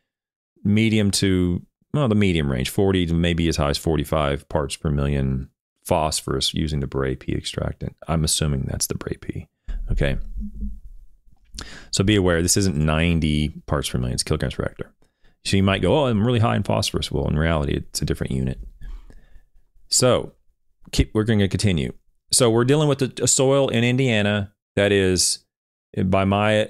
medium 0.64 1.12
to 1.12 1.66
well, 1.94 2.08
the 2.08 2.16
medium 2.16 2.52
range, 2.52 2.70
40 2.70 3.08
to 3.08 3.14
maybe 3.14 3.48
as 3.48 3.58
high 3.58 3.70
as 3.70 3.78
45 3.78 4.48
parts 4.50 4.76
per 4.76 4.92
million 4.92 5.50
phosphorus 5.84 6.54
using 6.54 6.80
the 6.80 6.88
Bray 6.88 7.16
P 7.16 7.34
extractant. 7.34 7.96
I'm 8.08 8.24
assuming 8.24 8.66
that's 8.68 8.88
the 8.88 8.96
Bray 8.96 9.18
P. 9.20 9.48
Okay. 9.92 10.18
So 11.92 12.04
be 12.04 12.16
aware, 12.16 12.42
this 12.42 12.58
isn't 12.58 12.76
90 12.76 13.50
parts 13.66 13.90
per 13.90 13.98
million, 13.98 14.14
it's 14.14 14.24
kilograms 14.24 14.56
per 14.56 14.64
hectare. 14.64 14.92
So 15.46 15.58
you 15.58 15.64
might 15.64 15.82
go, 15.82 15.98
oh, 15.98 16.08
I'm 16.08 16.26
really 16.26 16.40
high 16.40 16.56
in 16.56 16.64
phosphorus. 16.64 17.12
Well, 17.12 17.28
in 17.28 17.38
reality, 17.38 17.74
it's 17.74 18.02
a 18.02 18.06
different 18.06 18.32
unit. 18.32 18.60
So 19.88 20.34
keep, 20.92 21.12
we're 21.14 21.24
going 21.24 21.40
to 21.40 21.48
continue. 21.48 21.94
So 22.32 22.50
we're 22.50 22.66
dealing 22.66 22.90
with 22.90 23.02
a, 23.02 23.12
a 23.24 23.28
soil 23.28 23.70
in 23.70 23.84
Indiana 23.84 24.54
that 24.76 24.92
is, 24.92 25.40
by 26.06 26.26
my 26.26 26.70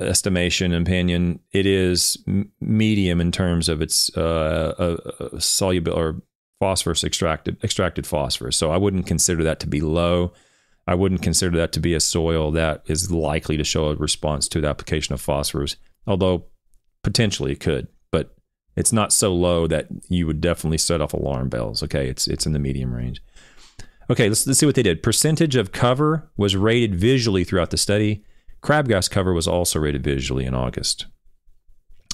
estimation 0.00 0.72
and 0.72 0.86
opinion, 0.86 1.40
it 1.52 1.66
is 1.66 2.16
medium 2.60 3.20
in 3.20 3.32
terms 3.32 3.68
of 3.68 3.82
its 3.82 4.10
uh, 4.16 4.74
uh, 4.78 5.24
uh, 5.24 5.38
soluble 5.38 5.92
or 5.92 6.22
phosphorus 6.60 7.04
extracted 7.04 7.56
extracted 7.62 8.06
phosphorus. 8.06 8.56
So 8.56 8.70
I 8.70 8.76
wouldn't 8.76 9.06
consider 9.06 9.44
that 9.44 9.60
to 9.60 9.66
be 9.66 9.80
low. 9.80 10.32
I 10.86 10.94
wouldn't 10.94 11.22
consider 11.22 11.56
that 11.58 11.72
to 11.72 11.80
be 11.80 11.94
a 11.94 12.00
soil 12.00 12.50
that 12.52 12.82
is 12.86 13.10
likely 13.10 13.56
to 13.58 13.64
show 13.64 13.88
a 13.88 13.96
response 13.96 14.48
to 14.48 14.60
the 14.60 14.68
application 14.68 15.12
of 15.12 15.20
phosphorus, 15.20 15.76
although 16.06 16.46
potentially 17.08 17.52
it 17.52 17.60
could 17.60 17.88
but 18.10 18.34
it's 18.76 18.92
not 18.92 19.12
so 19.12 19.34
low 19.34 19.66
that 19.66 19.86
you 20.08 20.26
would 20.26 20.40
definitely 20.40 20.78
set 20.78 21.00
off 21.00 21.12
alarm 21.12 21.48
bells. 21.48 21.82
Okay, 21.82 22.08
it's 22.08 22.28
it's 22.28 22.46
in 22.46 22.52
the 22.52 22.58
medium 22.58 22.94
range. 22.94 23.22
Okay, 24.10 24.28
let's, 24.28 24.46
let's 24.46 24.58
see 24.58 24.66
what 24.66 24.74
they 24.74 24.82
did. 24.82 25.02
Percentage 25.02 25.56
of 25.56 25.72
cover 25.72 26.30
was 26.36 26.56
rated 26.56 26.94
visually 26.94 27.44
throughout 27.44 27.70
the 27.70 27.76
study. 27.76 28.24
Crabgrass 28.62 29.10
cover 29.10 29.32
was 29.32 29.46
also 29.46 29.78
rated 29.78 30.02
visually 30.02 30.44
in 30.44 30.54
August. 30.54 31.06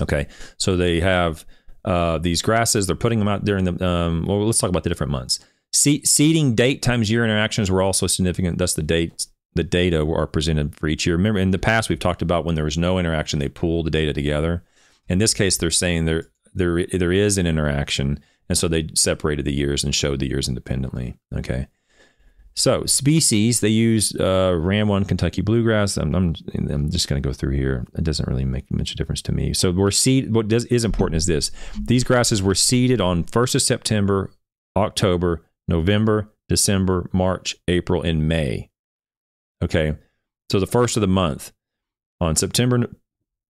Okay, 0.01 0.27
so 0.57 0.77
they 0.77 1.01
have 1.01 1.45
uh, 1.85 2.19
these 2.19 2.43
grasses. 2.43 2.87
They're 2.87 2.97
putting 2.97 3.19
them 3.19 3.29
out 3.29 3.45
during 3.45 3.65
the. 3.65 3.87
Um, 3.87 4.25
well, 4.27 4.45
let's 4.45 4.59
talk 4.59 4.71
about 4.71 4.85
the 4.85 4.89
different 4.89 5.13
months. 5.13 5.39
Se- 5.73 6.05
seeding 6.05 6.55
date 6.55 6.83
times 6.83 7.11
year 7.11 7.25
interactions 7.25 7.71
were 7.71 7.83
also 7.83 8.07
significant. 8.07 8.59
Thus, 8.59 8.75
the 8.75 8.83
dates 8.83 9.29
the 9.55 9.65
data 9.65 10.01
are 10.01 10.27
presented 10.27 10.75
for 10.75 10.89
each 10.89 11.07
year. 11.07 11.17
Remember, 11.17 11.39
in 11.39 11.53
the 11.53 11.59
past, 11.59 11.89
we've 11.89 11.99
talked 11.99 12.23
about 12.23 12.45
when 12.45 12.55
there 12.55 12.65
was 12.65 12.77
no 12.77 12.99
interaction, 12.99 13.39
they 13.39 13.49
pull 13.49 13.83
the 13.83 13.91
data 13.91 14.13
together. 14.13 14.65
In 15.08 15.18
this 15.18 15.34
case, 15.34 15.56
they're 15.56 15.70
saying 15.70 16.04
there 16.04 16.28
there 16.54 16.87
there 16.87 17.12
is 17.12 17.38
an 17.38 17.46
interaction, 17.46 18.20
and 18.49 18.56
so 18.56 18.68
they 18.68 18.88
separated 18.94 19.44
the 19.44 19.52
years 19.52 19.84
and 19.84 19.94
showed 19.94 20.20
the 20.20 20.28
years 20.28 20.49
independently. 20.49 21.16
Okay. 21.34 21.68
So 22.56 22.87
species 22.87 23.61
they 23.61 23.68
use 23.68 24.14
uh, 24.14 24.54
Ram 24.56 24.87
one 24.87 25.04
Kentucky 25.04 25.42
bluegrass. 25.42 25.96
I'm, 25.96 26.14
I'm, 26.14 26.34
I'm 26.54 26.88
just 26.88 27.08
going 27.08 27.20
to 27.20 27.28
go 27.28 27.32
through 27.32 27.56
here. 27.56 27.84
It 27.99 28.04
doesn't 28.04 28.28
really 28.28 28.44
make 28.44 28.70
much 28.70 28.94
difference 28.94 29.23
to 29.23 29.32
me. 29.32 29.52
So 29.54 29.73
we're 29.73 29.90
seed. 29.90 30.32
What 30.32 30.46
does, 30.46 30.64
is 30.66 30.84
important 30.84 31.16
is 31.16 31.26
this: 31.26 31.50
these 31.80 32.04
grasses 32.04 32.42
were 32.42 32.54
seeded 32.54 33.00
on 33.00 33.25
first 33.25 33.56
of 33.56 33.62
September, 33.62 34.30
October, 34.76 35.44
November, 35.66 36.32
December, 36.49 37.11
March, 37.12 37.56
April, 37.66 38.02
and 38.02 38.28
May. 38.28 38.70
Okay, 39.62 39.96
so 40.50 40.61
the 40.61 40.66
first 40.66 40.96
of 40.96 41.00
the 41.00 41.08
month 41.08 41.52
on 42.20 42.37
September, 42.37 42.87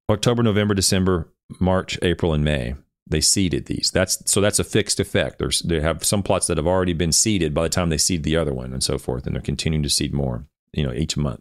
October, 0.09 0.43
November, 0.43 0.75
December, 0.75 1.29
March, 1.61 1.99
April, 2.03 2.33
and 2.33 2.45
May 2.45 2.75
they 3.07 3.21
seeded 3.21 3.67
these. 3.67 3.91
That's 3.93 4.19
so 4.31 4.41
that's 4.41 4.59
a 4.59 4.65
fixed 4.65 4.99
effect. 4.99 5.39
There's 5.39 5.61
they 5.61 5.81
have 5.81 6.05
some 6.05 6.23
plots 6.23 6.47
that 6.47 6.57
have 6.57 6.67
already 6.67 6.95
been 6.95 7.13
seeded 7.13 7.53
by 7.53 7.65
the 7.65 7.69
time 7.69 7.91
they 7.91 7.99
seed 7.99 8.23
the 8.23 8.37
other 8.37 8.55
one 8.55 8.73
and 8.73 8.83
so 8.83 8.99
forth, 8.99 9.27
and 9.27 9.35
they're 9.35 9.43
continuing 9.43 9.83
to 9.83 9.91
seed 9.91 10.15
more, 10.15 10.47
you 10.73 10.85
know, 10.85 10.93
each 10.93 11.17
month. 11.17 11.41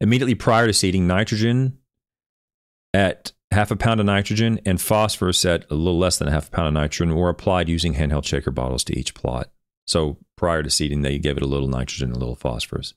Immediately 0.00 0.36
prior 0.36 0.66
to 0.66 0.72
seeding, 0.72 1.06
nitrogen 1.06 1.78
at 2.94 3.32
half 3.50 3.70
a 3.70 3.76
pound 3.76 4.00
of 4.00 4.06
nitrogen 4.06 4.60
and 4.64 4.80
phosphorus 4.80 5.44
at 5.44 5.70
a 5.70 5.74
little 5.74 5.98
less 5.98 6.18
than 6.18 6.28
a 6.28 6.30
half 6.30 6.48
a 6.48 6.50
pound 6.50 6.68
of 6.68 6.74
nitrogen 6.74 7.14
were 7.14 7.28
applied 7.28 7.68
using 7.68 7.94
handheld 7.94 8.24
shaker 8.24 8.50
bottles 8.50 8.84
to 8.84 8.98
each 8.98 9.14
plot. 9.14 9.50
So 9.86 10.18
prior 10.36 10.62
to 10.62 10.70
seeding, 10.70 11.02
they 11.02 11.18
gave 11.18 11.36
it 11.36 11.42
a 11.42 11.46
little 11.46 11.68
nitrogen, 11.68 12.12
a 12.12 12.18
little 12.18 12.36
phosphorus 12.36 12.94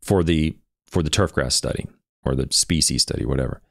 for 0.00 0.24
the 0.24 0.56
for 0.86 1.02
the 1.02 1.10
turfgrass 1.10 1.52
study 1.52 1.86
or 2.24 2.34
the 2.34 2.48
species 2.50 3.02
study, 3.02 3.24
whatever. 3.24 3.62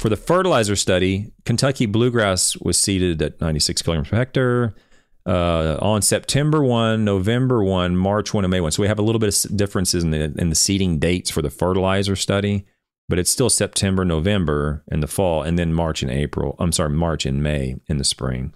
For 0.00 0.08
the 0.08 0.16
fertilizer 0.16 0.76
study, 0.76 1.30
Kentucky 1.44 1.84
bluegrass 1.84 2.56
was 2.56 2.78
seeded 2.78 3.20
at 3.20 3.38
96 3.38 3.82
kilograms 3.82 4.08
per 4.08 4.16
hectare. 4.16 4.74
Uh, 5.26 5.76
on 5.82 6.00
September 6.00 6.64
1, 6.64 7.04
November 7.04 7.62
1, 7.62 7.98
March 7.98 8.32
1, 8.32 8.42
and 8.42 8.50
May 8.50 8.62
1. 8.62 8.72
So 8.72 8.80
we 8.80 8.88
have 8.88 8.98
a 8.98 9.02
little 9.02 9.18
bit 9.18 9.44
of 9.44 9.54
differences 9.54 10.02
in 10.02 10.10
the, 10.10 10.32
in 10.38 10.48
the 10.48 10.54
seeding 10.54 10.98
dates 10.98 11.28
for 11.28 11.42
the 11.42 11.50
fertilizer 11.50 12.16
study, 12.16 12.64
but 13.10 13.18
it's 13.18 13.30
still 13.30 13.50
September, 13.50 14.02
November 14.06 14.82
in 14.90 15.00
the 15.00 15.06
fall, 15.06 15.42
and 15.42 15.58
then 15.58 15.74
March 15.74 16.00
and 16.00 16.10
April. 16.10 16.56
I'm 16.58 16.72
sorry, 16.72 16.88
March 16.88 17.26
and 17.26 17.42
May 17.42 17.76
in 17.86 17.98
the 17.98 18.04
spring. 18.04 18.54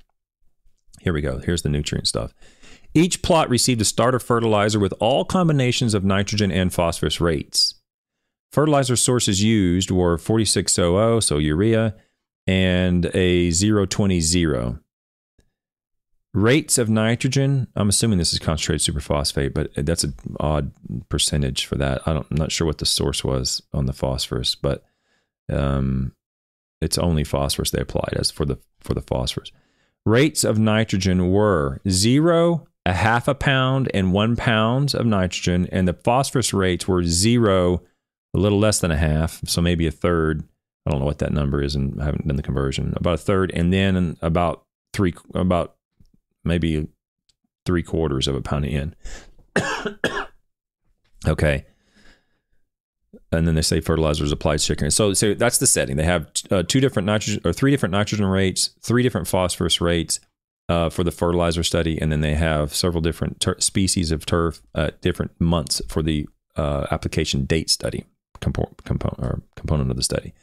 Here 1.03 1.13
we 1.13 1.21
go. 1.21 1.41
Here's 1.41 1.61
the 1.61 1.69
nutrient 1.69 2.09
stuff. 2.09 2.33
Each 2.95 3.21
plot 3.21 3.51
received 3.51 3.83
a 3.83 3.85
starter 3.85 4.19
fertilizer 4.19 4.79
with 4.79 4.95
all 4.99 5.27
combinations 5.27 5.93
of 5.93 6.05
nitrogen 6.05 6.51
and 6.51 6.73
phosphorus 6.73 7.21
rates. 7.21 7.75
Fertilizer 8.55 8.95
sources 8.95 9.43
used 9.43 9.91
were 9.91 10.17
4600, 10.17 11.23
so 11.23 11.39
urea, 11.39 11.97
and 12.47 13.11
a 13.13 13.51
020. 13.51 14.79
Rates 16.33 16.79
of 16.79 16.89
nitrogen, 16.89 17.67
I'm 17.75 17.89
assuming 17.89 18.19
this 18.19 18.33
is 18.33 18.39
concentrated 18.39 18.95
superphosphate, 18.95 19.55
but 19.55 19.73
that's 19.85 20.05
an 20.05 20.15
odd 20.39 20.71
percentage 21.09 21.67
for 21.67 21.75
that. 21.79 22.07
I 22.07 22.13
I'm 22.13 22.27
not 22.31 22.53
sure 22.53 22.65
what 22.65 22.79
the 22.79 22.87
source 22.87 23.25
was 23.25 23.61
on 23.73 23.87
the 23.87 23.93
phosphorus, 23.93 24.55
but 24.55 24.85
um, 25.53 26.13
it's 26.81 26.97
only 26.97 27.25
phosphorus 27.25 27.73
they 27.73 27.81
applied 27.81 28.15
as 28.17 28.31
for 28.31 28.45
the 28.45 28.59
for 28.79 28.95
the 28.95 29.03
phosphorus. 29.03 29.51
Rates 30.07 30.45
of 30.45 30.61
nitrogen 30.61 31.33
were 31.33 31.81
zero, 31.89 32.69
a 32.87 32.93
half 32.93 33.27
a 33.27 33.35
pound, 33.35 33.91
and 33.93 34.13
one 34.13 34.37
pound 34.37 34.95
of 34.95 35.07
nitrogen, 35.07 35.69
and 35.73 35.89
the 35.89 35.95
phosphorus 35.95 36.55
rates 36.55 36.87
were 36.87 37.03
zero, 37.03 37.83
a 38.35 38.39
little 38.39 38.59
less 38.59 38.81
than 38.81 38.91
a 38.91 38.97
half, 38.97 39.41
so 39.47 39.63
maybe 39.63 39.87
a 39.87 39.93
third. 39.93 40.43
I 40.87 40.91
don't 40.91 41.01
know 41.01 41.07
what 41.07 41.21
that 41.21 41.33
number 41.33 41.63
is, 41.63 41.75
and 41.75 42.01
I 42.03 42.07
haven't 42.07 42.27
done 42.27 42.37
the 42.37 42.43
conversion. 42.43 42.93
About 42.97 43.15
a 43.15 43.19
third, 43.19 43.53
and 43.55 43.73
then 43.73 44.19
about 44.21 44.65
three, 44.93 45.15
about 45.35 45.77
maybe 46.45 46.89
three 47.65 47.83
quarters 47.83 48.29
of 48.29 48.35
a 48.35 48.43
pound 48.43 48.67
in. 48.67 48.95
okay. 51.27 51.65
And 53.33 53.49
then 53.49 53.55
they 53.55 53.63
say 53.63 53.81
fertilizers 53.81 54.31
applied 54.31 54.59
to 54.59 54.67
chicken. 54.67 54.91
So, 54.91 55.15
so 55.15 55.35
that's 55.35 55.59
the 55.59 55.67
setting. 55.67 55.97
They 55.97 56.05
have 56.05 56.31
uh, 56.51 56.63
two 56.65 56.81
different 56.81 57.07
nitrogen 57.07 57.41
or 57.45 57.53
three 57.53 57.71
different 57.71 57.93
nitrogen 57.93 58.27
rates, 58.27 58.71
three 58.81 59.03
different 59.03 59.27
phosphorus 59.27 59.81
rates 59.81 60.21
uh, 60.69 60.91
for 60.91 61.03
the 61.03 61.11
fertilizer 61.11 61.63
study, 61.63 62.01
and 62.01 62.13
then 62.13 62.21
they 62.21 62.35
have 62.35 62.75
several 62.75 63.01
different 63.01 63.41
ter- 63.41 63.59
species 63.59 64.13
of 64.13 64.27
turf 64.27 64.63
at 64.75 65.01
different 65.01 65.33
months 65.41 65.81
for 65.89 66.03
the 66.03 66.29
uh, 66.57 66.87
application 66.91 67.45
date 67.47 67.71
study 67.71 68.05
component 68.45 69.19
or 69.19 69.43
component 69.57 69.91
of 69.91 69.97
the 69.97 70.03
study. 70.03 70.35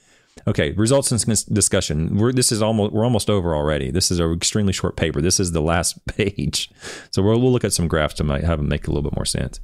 Okay, 0.48 0.72
results 0.72 1.12
and 1.12 1.54
discussion. 1.54 2.18
We're, 2.18 2.32
this 2.32 2.52
is 2.52 2.62
almost 2.62 2.94
we're 2.94 3.04
almost 3.04 3.30
over 3.30 3.54
already. 3.54 3.92
This 3.92 4.10
is 4.12 4.20
an 4.20 4.34
extremely 4.34 4.74
short 4.74 4.96
paper. 4.96 5.22
This 5.22 5.40
is 5.40 5.52
the 5.52 5.62
last 5.62 6.06
page, 6.18 6.72
so 7.12 7.22
we'll, 7.22 7.40
we'll 7.40 7.52
look 7.52 7.64
at 7.64 7.74
some 7.74 7.88
graphs 7.88 8.16
to 8.16 8.24
might 8.24 8.44
have 8.44 8.58
them 8.58 8.68
make 8.68 8.88
a 8.88 8.92
little 8.92 9.04
bit 9.04 9.16
more 9.16 9.26
sense. 9.26 9.60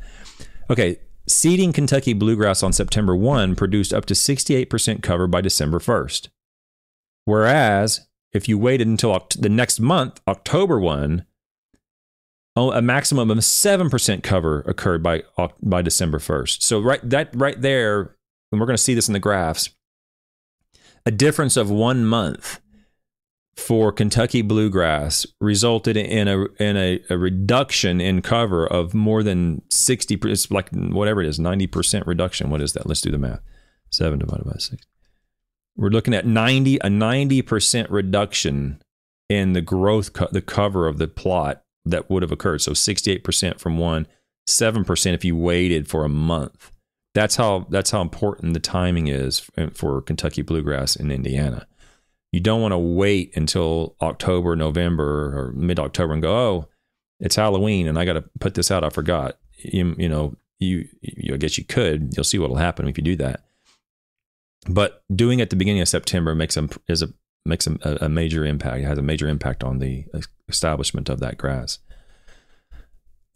Okay, 0.69 0.99
seeding 1.27 1.73
Kentucky 1.73 2.13
bluegrass 2.13 2.63
on 2.63 2.73
September 2.73 3.15
one 3.15 3.55
produced 3.55 3.93
up 3.93 4.05
to 4.05 4.15
sixty 4.15 4.55
eight 4.55 4.69
percent 4.69 5.01
cover 5.01 5.25
by 5.25 5.41
December 5.41 5.79
first, 5.79 6.29
whereas 7.25 8.07
if 8.33 8.47
you 8.47 8.57
waited 8.57 8.87
until 8.87 9.27
the 9.37 9.49
next 9.49 9.79
month, 9.79 10.19
October 10.27 10.79
one, 10.79 11.25
a 12.55 12.81
maximum 12.81 13.31
of 13.31 13.43
seven 13.43 13.89
percent 13.89 14.21
cover 14.21 14.61
occurred 14.61 15.01
by 15.01 15.23
by 15.63 15.81
December 15.81 16.19
first. 16.19 16.61
So 16.61 16.79
right 16.81 16.99
that 17.09 17.35
right 17.35 17.59
there 17.59 18.16
and 18.51 18.59
we're 18.59 18.67
going 18.67 18.77
to 18.77 18.83
see 18.83 18.93
this 18.93 19.07
in 19.07 19.13
the 19.13 19.19
graphs, 19.19 19.69
a 21.05 21.11
difference 21.11 21.57
of 21.57 21.69
one 21.69 22.05
month 22.05 22.59
for 23.55 23.91
Kentucky 23.91 24.43
bluegrass 24.43 25.25
resulted 25.41 25.97
in 25.97 26.27
a 26.27 26.45
in 26.59 26.77
a, 26.77 26.99
a 27.09 27.17
reduction 27.17 27.99
in 27.99 28.21
cover 28.21 28.67
of 28.67 28.93
more 28.93 29.23
than 29.23 29.63
sixty. 29.69 30.15
It's 30.23 30.51
like 30.51 30.69
whatever 30.71 31.21
it 31.21 31.27
is, 31.27 31.39
ninety 31.39 31.65
percent 31.65 32.05
reduction. 32.05 32.49
What 32.49 32.61
is 32.61 32.73
that? 32.73 32.85
Let's 32.85 33.01
do 33.01 33.09
the 33.09 33.17
math. 33.17 33.41
Seven 33.89 34.19
divided 34.19 34.45
by 34.45 34.57
six. 34.59 34.85
We're 35.75 35.89
looking 35.89 36.13
at 36.13 36.25
ninety 36.25 36.77
a 36.83 36.89
ninety 36.89 37.41
percent 37.41 37.89
reduction 37.89 38.81
in 39.27 39.53
the 39.53 39.61
growth, 39.61 40.13
co- 40.13 40.29
the 40.31 40.41
cover 40.41 40.87
of 40.87 40.99
the 40.99 41.07
plot 41.07 41.63
that 41.83 42.09
would 42.09 42.21
have 42.21 42.31
occurred. 42.31 42.61
So 42.61 42.73
sixty 42.73 43.11
eight 43.11 43.23
percent 43.23 43.59
from 43.59 43.77
one, 43.77 44.07
seven 44.45 44.83
percent 44.83 45.15
if 45.15 45.25
you 45.25 45.35
waited 45.35 45.87
for 45.87 46.05
a 46.05 46.09
month. 46.09 46.71
That's 47.17 47.35
how 47.35 47.67
that's 47.69 47.91
how 47.91 48.01
important 48.01 48.53
the 48.53 48.59
timing 48.59 49.07
is 49.07 49.49
for 49.73 50.01
Kentucky 50.01 50.41
bluegrass 50.41 50.95
in 50.95 51.11
Indiana 51.11 51.67
you 52.31 52.39
don't 52.39 52.61
want 52.61 52.73
to 52.73 52.77
wait 52.77 53.35
until 53.35 53.95
October, 54.01 54.55
November, 54.55 55.37
or 55.37 55.51
mid 55.53 55.79
October 55.79 56.13
and 56.13 56.21
go, 56.21 56.35
oh, 56.35 56.69
it's 57.19 57.35
Halloween 57.35 57.87
and 57.87 57.97
I 57.97 58.05
got 58.05 58.13
to 58.13 58.23
put 58.39 58.53
this 58.53 58.69
out. 58.69 58.83
I 58.83 58.89
forgot. 58.89 59.37
You, 59.57 59.95
you 59.97 60.09
know, 60.09 60.35
you, 60.59 60.87
you, 61.01 61.33
I 61.33 61.37
guess 61.37 61.57
you 61.57 61.63
could. 61.63 62.15
You'll 62.15 62.23
see 62.23 62.37
what 62.37 62.49
will 62.49 62.57
happen 62.57 62.87
if 62.87 62.97
you 62.97 63.03
do 63.03 63.15
that. 63.17 63.45
But 64.69 65.03
doing 65.13 65.39
it 65.39 65.43
at 65.43 65.49
the 65.49 65.55
beginning 65.55 65.81
of 65.81 65.87
September 65.87 66.35
makes 66.35 66.55
them 66.55 66.69
is 66.87 67.01
a 67.01 67.09
makes 67.45 67.65
a, 67.65 67.97
a 68.01 68.09
major 68.09 68.45
impact. 68.45 68.81
It 68.81 68.85
has 68.85 68.97
a 68.97 69.03
major 69.03 69.29
impact 69.29 69.63
on 69.63 69.79
the 69.79 70.05
establishment 70.49 71.07
of 71.07 71.21
that 71.21 71.37
grass. 71.37 71.79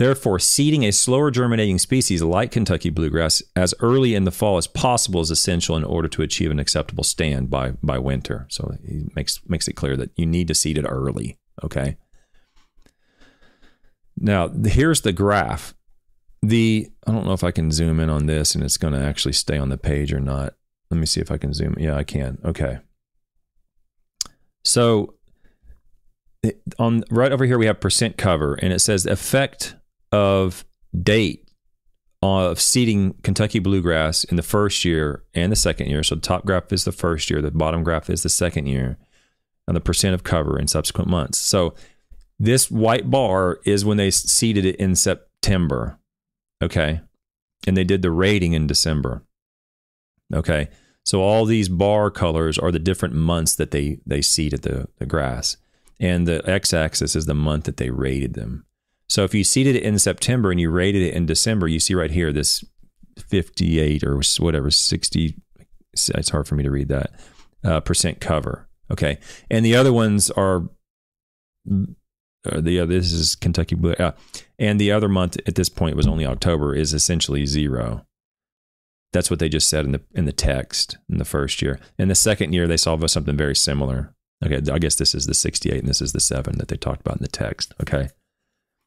Therefore, 0.02 0.40
seeding 0.40 0.84
a 0.84 0.92
slower 0.92 1.30
germinating 1.30 1.78
species 1.78 2.24
like 2.24 2.52
Kentucky 2.52 2.90
bluegrass 2.90 3.44
as 3.56 3.76
early 3.82 4.16
in 4.16 4.24
the 4.24 4.32
fall 4.32 4.58
as 4.58 4.66
possible 4.66 5.22
is 5.22 5.30
essential 5.30 5.78
in 5.78 5.84
order 5.84 6.08
to 6.08 6.24
achieve 6.24 6.50
an 6.50 6.58
acceptable 6.58 7.04
stand 7.04 7.52
by 7.52 7.74
by 7.84 8.00
winter. 8.00 8.48
So 8.50 8.78
he 8.84 9.04
makes 9.16 9.48
makes 9.48 9.68
it 9.68 9.74
clear 9.74 9.96
that 9.98 10.10
you 10.16 10.26
need 10.26 10.48
to 10.48 10.56
seed 10.56 10.80
it 10.80 10.88
early. 10.90 11.38
Okay. 11.64 11.98
Now 14.18 14.48
here's 14.48 15.02
the 15.02 15.14
graph. 15.14 15.76
The 16.42 16.90
I 17.06 17.12
don't 17.12 17.28
know 17.28 17.34
if 17.34 17.44
I 17.44 17.52
can 17.52 17.70
zoom 17.70 18.00
in 18.00 18.10
on 18.10 18.26
this 18.26 18.56
and 18.56 18.64
it's 18.64 18.78
going 18.78 18.94
to 18.94 19.06
actually 19.06 19.34
stay 19.34 19.60
on 19.60 19.70
the 19.70 19.78
page 19.78 20.12
or 20.12 20.20
not. 20.20 20.56
Let 20.90 21.00
me 21.00 21.06
see 21.06 21.22
if 21.22 21.30
I 21.30 21.38
can 21.38 21.54
zoom. 21.54 21.76
Yeah, 21.78 21.96
I 21.96 22.06
can. 22.06 22.40
Okay. 22.44 22.80
So 24.64 25.14
on 26.80 27.04
right 27.12 27.32
over 27.32 27.46
here 27.46 27.60
we 27.60 27.68
have 27.68 27.80
percent 27.80 28.18
cover 28.18 28.56
and 28.56 28.74
it 28.74 28.80
says 28.80 29.06
effect 29.06 29.76
of 30.12 30.66
date 31.02 31.50
uh, 32.24 32.52
of 32.52 32.62
seeding 32.62 33.14
Kentucky 33.24 33.60
bluegrass 33.60 34.24
in 34.24 34.36
the 34.36 34.44
first 34.44 34.86
year 34.86 35.24
and 35.34 35.52
the 35.52 35.56
second 35.56 35.88
year. 35.88 36.04
So 36.04 36.16
the 36.16 36.22
top 36.22 36.46
graph 36.46 36.72
is 36.72 36.86
the 36.86 36.92
first 36.92 37.30
year, 37.30 37.42
the 37.42 37.52
bottom 37.52 37.84
graph 37.84 38.10
is 38.10 38.24
the 38.24 38.30
second 38.30 38.68
year, 38.68 38.98
and 39.68 39.76
the 39.76 39.82
percent 39.82 40.14
of 40.14 40.24
cover 40.24 40.60
in 40.60 40.68
subsequent 40.68 41.10
months. 41.10 41.40
So 41.40 41.74
this 42.40 42.70
white 42.70 43.10
bar 43.10 43.60
is 43.66 43.86
when 43.86 43.98
they 43.98 44.12
seeded 44.12 44.66
it 44.66 44.76
in 44.78 44.96
September. 44.96 46.00
Okay. 46.62 47.02
And 47.68 47.78
they 47.78 47.84
did 47.84 48.02
the 48.02 48.12
rating 48.12 48.54
in 48.54 48.68
December. 48.68 49.24
Okay. 50.34 50.70
So 51.04 51.22
all 51.22 51.46
these 51.46 51.70
bar 51.70 52.12
colors 52.12 52.58
are 52.60 52.72
the 52.72 52.80
different 52.80 53.16
months 53.16 53.56
that 53.56 53.72
they 53.72 54.00
they 54.06 54.22
seeded 54.22 54.62
the, 54.62 54.88
the 54.98 55.06
grass. 55.06 55.58
And 56.00 56.28
the 56.28 56.48
x 56.50 56.74
axis 56.74 57.16
is 57.16 57.26
the 57.26 57.36
month 57.36 57.66
that 57.66 57.78
they 57.78 57.90
rated 57.90 58.34
them. 58.34 58.66
So 59.12 59.26
if 59.26 59.36
you 59.36 59.44
seeded 59.44 59.76
it 59.76 59.84
in 59.84 60.00
September 60.00 60.52
and 60.52 60.60
you 60.60 60.72
rated 60.72 61.02
it 61.02 61.14
in 61.14 61.26
December, 61.26 61.68
you 61.68 61.82
see 61.82 61.94
right 61.94 62.10
here 62.10 62.32
this 62.32 62.64
58 63.20 64.06
or 64.06 64.22
whatever 64.40 64.72
60. 64.72 65.36
It's 65.92 66.30
hard 66.30 66.48
for 66.48 66.56
me 66.56 66.64
to 66.64 66.72
read 66.72 66.88
that 66.88 67.12
uh, 67.62 67.82
percent 67.82 68.22
cover. 68.22 68.70
Okay, 68.90 69.20
and 69.50 69.66
the 69.66 69.76
other 69.76 69.92
ones 69.92 70.32
are. 70.32 70.70
Uh, 71.70 72.62
the 72.62 72.80
uh, 72.80 72.86
this 72.86 73.12
is 73.12 73.36
Kentucky 73.36 73.76
Blue, 73.76 73.92
uh, 73.96 74.14
and 74.58 74.80
the 74.80 74.94
other 74.94 75.10
month 75.10 75.38
at 75.46 75.56
this 75.56 75.68
point 75.68 75.98
was 75.98 76.08
only 76.08 76.26
October 76.26 76.74
is 76.74 76.94
essentially 76.94 77.46
zero. 77.46 78.06
That's 79.12 79.30
what 79.30 79.40
they 79.40 79.50
just 79.50 79.68
said 79.68 79.84
in 79.84 79.92
the 79.92 80.02
in 80.16 80.24
the 80.24 80.32
text 80.32 80.98
in 81.10 81.18
the 81.18 81.26
first 81.26 81.62
year. 81.62 81.82
In 82.00 82.08
the 82.08 82.16
second 82.16 82.54
year, 82.54 82.66
they 82.66 82.78
saw 82.78 82.98
something 83.08 83.36
very 83.36 83.58
similar. 83.58 84.16
Okay, 84.44 84.62
I 84.72 84.80
guess 84.80 84.96
this 84.96 85.14
is 85.14 85.26
the 85.26 85.34
68 85.34 85.80
and 85.80 85.88
this 85.90 86.02
is 86.02 86.14
the 86.14 86.22
seven 86.22 86.58
that 86.60 86.70
they 86.70 86.78
talked 86.78 87.02
about 87.02 87.18
in 87.18 87.24
the 87.24 87.28
text. 87.28 87.74
Okay. 87.82 88.08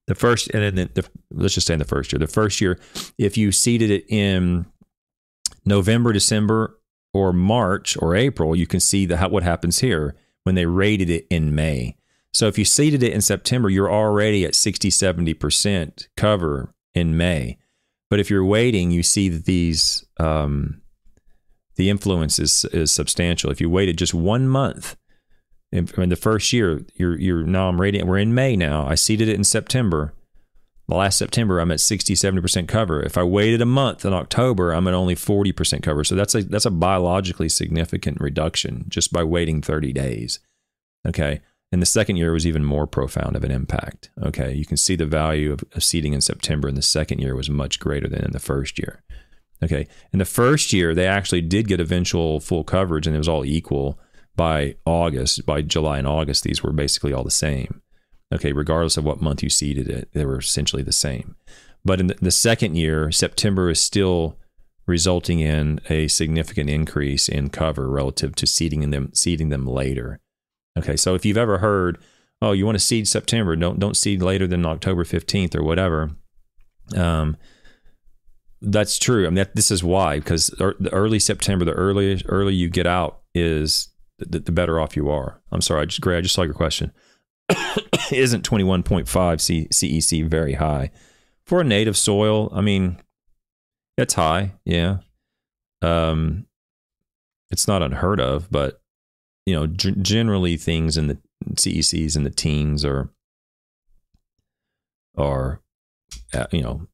The 0.07 0.15
first, 0.15 0.51
and 0.51 0.77
then 0.77 0.91
the, 0.95 1.07
let's 1.31 1.55
just 1.55 1.67
say 1.67 1.75
in 1.75 1.79
the 1.79 1.87
first 1.87 2.13
year. 2.13 2.19
The 2.19 2.27
first 2.27 2.61
year, 2.61 2.79
if 3.17 3.39
you 3.39 3.53
seeded 3.53 3.91
it 3.91 4.05
in 4.09 4.67
November, 5.65 6.13
December, 6.13 6.79
or 7.15 7.33
March 7.33 7.97
or 8.01 8.15
April, 8.15 8.55
you 8.55 8.67
can 8.67 8.81
see 8.81 9.07
the, 9.07 9.17
what 9.29 9.43
happens 9.43 9.79
here 9.79 10.17
when 10.43 10.57
they 10.57 10.67
rated 10.67 11.09
it 11.09 11.27
in 11.31 11.55
May. 11.55 11.97
So 12.35 12.49
if 12.49 12.59
you 12.59 12.65
seeded 12.65 13.03
it 13.03 13.13
in 13.13 13.21
September, 13.21 13.71
you're 13.71 13.91
already 13.91 14.45
at 14.45 14.55
60, 14.55 14.91
70% 14.91 16.09
cover 16.17 16.75
in 16.93 17.17
May. 17.17 17.59
But 18.11 18.21
if 18.21 18.29
you're 18.29 18.45
waiting, 18.45 18.91
you 18.91 19.03
see 19.03 19.29
that 19.29 19.45
these, 19.45 20.05
um, 20.19 20.83
the 21.77 21.89
influence 21.89 22.39
is, 22.39 22.65
is 22.67 22.91
substantial. 22.91 23.51
If 23.51 23.61
you 23.61 23.71
waited 23.71 23.97
just 23.97 24.15
one 24.15 24.49
month, 24.49 24.97
in, 25.75 26.09
the 26.09 26.17
first 26.17 26.53
year, 26.53 26.85
you're 26.95 27.19
you're 27.19 27.43
now 27.43 27.69
I'm 27.69 27.81
rating. 27.81 28.07
We're 28.07 28.19
in 28.19 28.33
May 28.33 28.55
now. 28.55 28.87
I 28.87 28.95
seeded 28.95 29.29
it 29.29 29.35
in 29.35 29.45
September. 29.45 30.15
The 30.87 30.95
last 30.95 31.19
September, 31.19 31.59
I'm 31.59 31.71
at 31.71 31.81
60, 31.81 32.13
70% 32.15 32.69
cover. 32.69 33.03
If 33.03 33.17
I 33.17 33.23
waited 33.23 33.63
a 33.63 33.67
month 33.67 34.05
in 34.05 34.13
October, 34.13 34.73
I'm 34.73 34.87
at 34.87 34.93
only 34.93 35.15
40% 35.15 35.83
cover. 35.83 36.05
So 36.05 36.15
that's 36.15 36.35
a 36.35 36.45
that's 36.45 36.67
a 36.67 36.71
biologically 36.71 37.49
significant 37.49 38.21
reduction 38.21 38.85
just 38.89 39.13
by 39.13 39.25
waiting 39.25 39.63
30 39.63 39.93
days. 39.93 40.41
Okay. 41.07 41.41
And 41.73 41.83
the 41.83 41.87
second 41.87 42.17
year 42.17 42.33
was 42.33 42.47
even 42.47 42.65
more 42.65 42.87
profound 42.87 43.35
of 43.35 43.43
an 43.43 43.51
impact. 43.51 44.11
Okay. 44.23 44.53
You 44.53 44.67
can 44.67 44.77
see 44.77 44.95
the 44.95 45.07
value 45.07 45.53
of, 45.53 45.65
of 45.73 45.83
seeding 45.83 46.13
in 46.13 46.21
September 46.21 46.69
in 46.69 46.77
the 46.77 46.83
second 46.83 47.19
year 47.19 47.35
was 47.35 47.51
much 47.51 47.81
greater 47.81 48.07
than 48.07 48.25
in 48.25 48.31
the 48.31 48.39
first 48.39 48.79
year. 48.79 49.03
Okay. 49.63 49.89
In 50.13 50.21
the 50.21 50.25
first 50.25 50.73
year, 50.73 50.95
they 50.95 51.07
actually 51.07 51.41
did 51.41 51.67
get 51.67 51.81
eventual 51.81 52.39
full 52.39 52.63
coverage 52.63 53.09
and 53.09 53.17
it 53.17 53.19
was 53.19 53.29
all 53.29 53.45
equal 53.45 53.99
by 54.37 54.77
August, 54.85 55.47
by 55.47 55.63
July 55.63 55.99
and 55.99 56.07
August, 56.07 56.45
these 56.45 56.63
were 56.63 56.73
basically 56.73 57.13
all 57.13 57.25
the 57.25 57.31
same. 57.31 57.83
Okay, 58.33 58.53
regardless 58.53 58.97
of 58.97 59.05
what 59.05 59.21
month 59.21 59.43
you 59.43 59.51
seeded 59.51 59.89
it, 59.89 60.09
they 60.13 60.25
were 60.25 60.39
essentially 60.39 60.83
the 60.83 60.93
same. 60.93 61.37
But 61.85 62.01
in 62.01 62.15
the 62.21 62.31
second 62.31 62.77
year, 62.77 63.13
September 63.13 63.71
is 63.71 63.81
still 63.81 64.39
resulting 64.87 65.41
in 65.41 65.81
a 65.89 66.09
significant 66.09 66.69
increase 66.69 67.29
in 67.29 67.49
cover 67.51 67.89
relative 67.89 68.35
to 68.37 68.47
seeding 68.47 68.91
them 68.91 69.11
seeding 69.15 69.51
them 69.51 69.67
later. 69.67 70.21
Okay, 70.79 70.97
so 70.97 71.15
if 71.15 71.25
you've 71.25 71.37
ever 71.37 71.59
heard, 71.59 71.99
oh, 72.43 72.53
you 72.53 72.67
want 72.67 72.77
to 72.77 72.85
seed 72.85 73.07
September, 73.07 73.55
don't 73.55 73.79
don't 73.79 73.97
seed 73.97 74.23
later 74.23 74.47
than 74.47 74.67
October 74.67 75.05
fifteenth 75.05 75.55
or 75.55 75.63
whatever. 75.63 76.11
Um, 76.97 77.37
that's 78.61 78.99
true. 78.99 79.27
I 79.27 79.29
mean, 79.29 79.37
that, 79.37 79.55
this 79.55 79.71
is 79.71 79.85
why 79.85 80.19
because 80.19 80.49
the 80.49 80.91
early 80.93 81.19
September, 81.19 81.65
the 81.65 81.73
early 81.73 82.23
early 82.27 82.55
you 82.55 82.69
get 82.69 82.87
out 82.87 83.21
is 83.35 83.89
the, 84.19 84.39
the 84.39 84.53
better 84.53 84.81
off 84.81 84.97
you 84.97 85.11
are. 85.11 85.41
I'm 85.51 85.61
sorry, 85.61 85.83
I 85.83 85.85
just, 85.87 86.01
Gray, 86.01 86.19
I 86.19 86.21
just 86.21 86.35
saw 86.35 86.43
your 86.43 86.55
question. 86.55 86.93
Isn't 88.13 88.49
21.5 88.49 89.41
C, 89.41 89.69
CEC 89.71 90.29
very 90.29 90.55
high 90.55 90.91
for 91.45 91.61
a 91.61 91.65
native 91.65 91.97
soil? 91.97 92.51
I 92.55 92.61
mean, 92.61 92.99
it's 93.97 94.15
high, 94.15 94.53
yeah. 94.65 94.99
Um, 95.83 96.47
it's 97.51 97.69
not 97.69 97.83
unheard 97.83 98.21
of, 98.21 98.51
but 98.51 98.81
you 99.47 99.55
know, 99.55 99.67
g- 99.67 99.95
generally 100.01 100.57
things 100.57 100.97
in 100.97 101.09
the 101.09 101.19
CECs 101.53 102.17
in 102.17 102.25
the 102.25 102.31
teens 102.31 102.85
are 102.85 103.11
are 105.17 105.61
uh, 106.33 106.47
you 106.51 106.63
know 106.63 106.87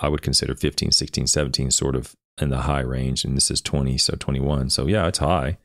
I 0.00 0.08
would 0.08 0.22
consider 0.22 0.54
15 0.54 0.92
16 0.92 1.26
17 1.26 1.70
sort 1.70 1.96
of 1.96 2.14
in 2.40 2.50
the 2.50 2.62
high 2.62 2.80
range 2.80 3.24
and 3.24 3.36
this 3.36 3.50
is 3.50 3.60
20 3.60 3.98
so 3.98 4.14
21 4.18 4.70
so 4.70 4.86
yeah 4.86 5.06
it's 5.06 5.18
high 5.18 5.58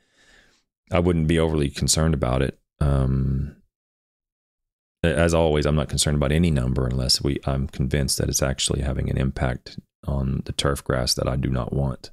I 0.92 1.00
wouldn't 1.00 1.28
be 1.28 1.40
overly 1.40 1.70
concerned 1.70 2.14
about 2.14 2.42
it. 2.42 2.60
Um, 2.80 3.56
as 5.04 5.34
always, 5.34 5.66
I'm 5.66 5.76
not 5.76 5.90
concerned 5.90 6.16
about 6.16 6.32
any 6.32 6.50
number 6.50 6.88
unless 6.88 7.22
we 7.22 7.40
I'm 7.46 7.68
convinced 7.68 8.18
that 8.18 8.30
it's 8.30 8.42
actually 8.42 8.82
having 8.82 9.10
an 9.10 9.18
impact 9.18 9.80
on 10.06 10.42
the 10.46 10.54
turf 10.54 10.84
grass 10.84 11.14
that 11.16 11.28
I 11.28 11.36
do 11.36 11.50
not 11.50 11.74
want. 11.74 12.12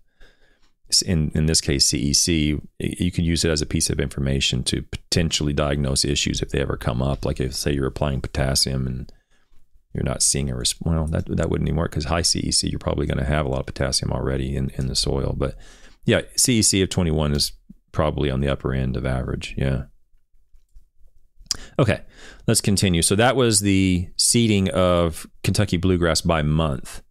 In 1.07 1.31
in 1.35 1.47
this 1.47 1.61
case, 1.61 1.87
CEC, 1.87 2.61
you 2.81 3.13
can 3.13 3.25
use 3.25 3.45
it 3.45 3.51
as 3.51 3.63
a 3.63 3.67
piece 3.67 3.91
of 3.91 4.01
information 4.01 4.65
to 4.65 4.83
potentially 4.83 5.53
diagnose 5.53 6.05
issues 6.05 6.43
if 6.43 6.51
they 6.51 6.61
ever 6.61 6.77
come 6.77 7.01
up. 7.01 7.25
Like 7.25 7.39
if 7.39 7.55
say 7.55 7.73
you're 7.73 7.87
applying 7.87 8.21
potassium 8.21 8.89
and 8.89 9.13
you're 9.95 10.05
not 10.05 10.23
seeing 10.23 10.51
a 10.51 10.57
response. 10.57 10.93
Well, 10.93 11.07
that 11.07 11.37
that 11.37 11.49
wouldn't 11.49 11.69
even 11.69 11.79
work 11.79 11.93
because 11.93 12.07
high 12.07 12.23
CEC, 12.23 12.71
you're 12.71 12.81
probably 12.81 13.07
going 13.07 13.19
to 13.19 13.25
have 13.25 13.47
a 13.47 13.49
lot 13.49 13.61
of 13.61 13.67
potassium 13.67 14.13
already 14.13 14.57
in 14.57 14.71
in 14.71 14.89
the 14.89 14.97
soil. 14.97 15.35
But 15.37 15.57
yeah, 16.05 16.23
CEC 16.37 16.83
of 16.83 16.89
21 16.91 17.35
is 17.35 17.53
probably 17.93 18.31
on 18.31 18.41
the 18.41 18.49
upper 18.49 18.73
end 18.73 18.97
of 18.97 19.07
average. 19.07 19.55
Yeah. 19.57 19.85
Okay, 21.79 22.03
let's 22.47 22.61
continue. 22.61 23.03
So 23.03 23.17
that 23.17 23.37
was 23.37 23.61
the 23.61 24.09
seeding 24.17 24.71
of 24.71 25.27
Kentucky 25.43 25.77
bluegrass 25.77 26.21
by 26.21 26.43
month. 26.43 27.03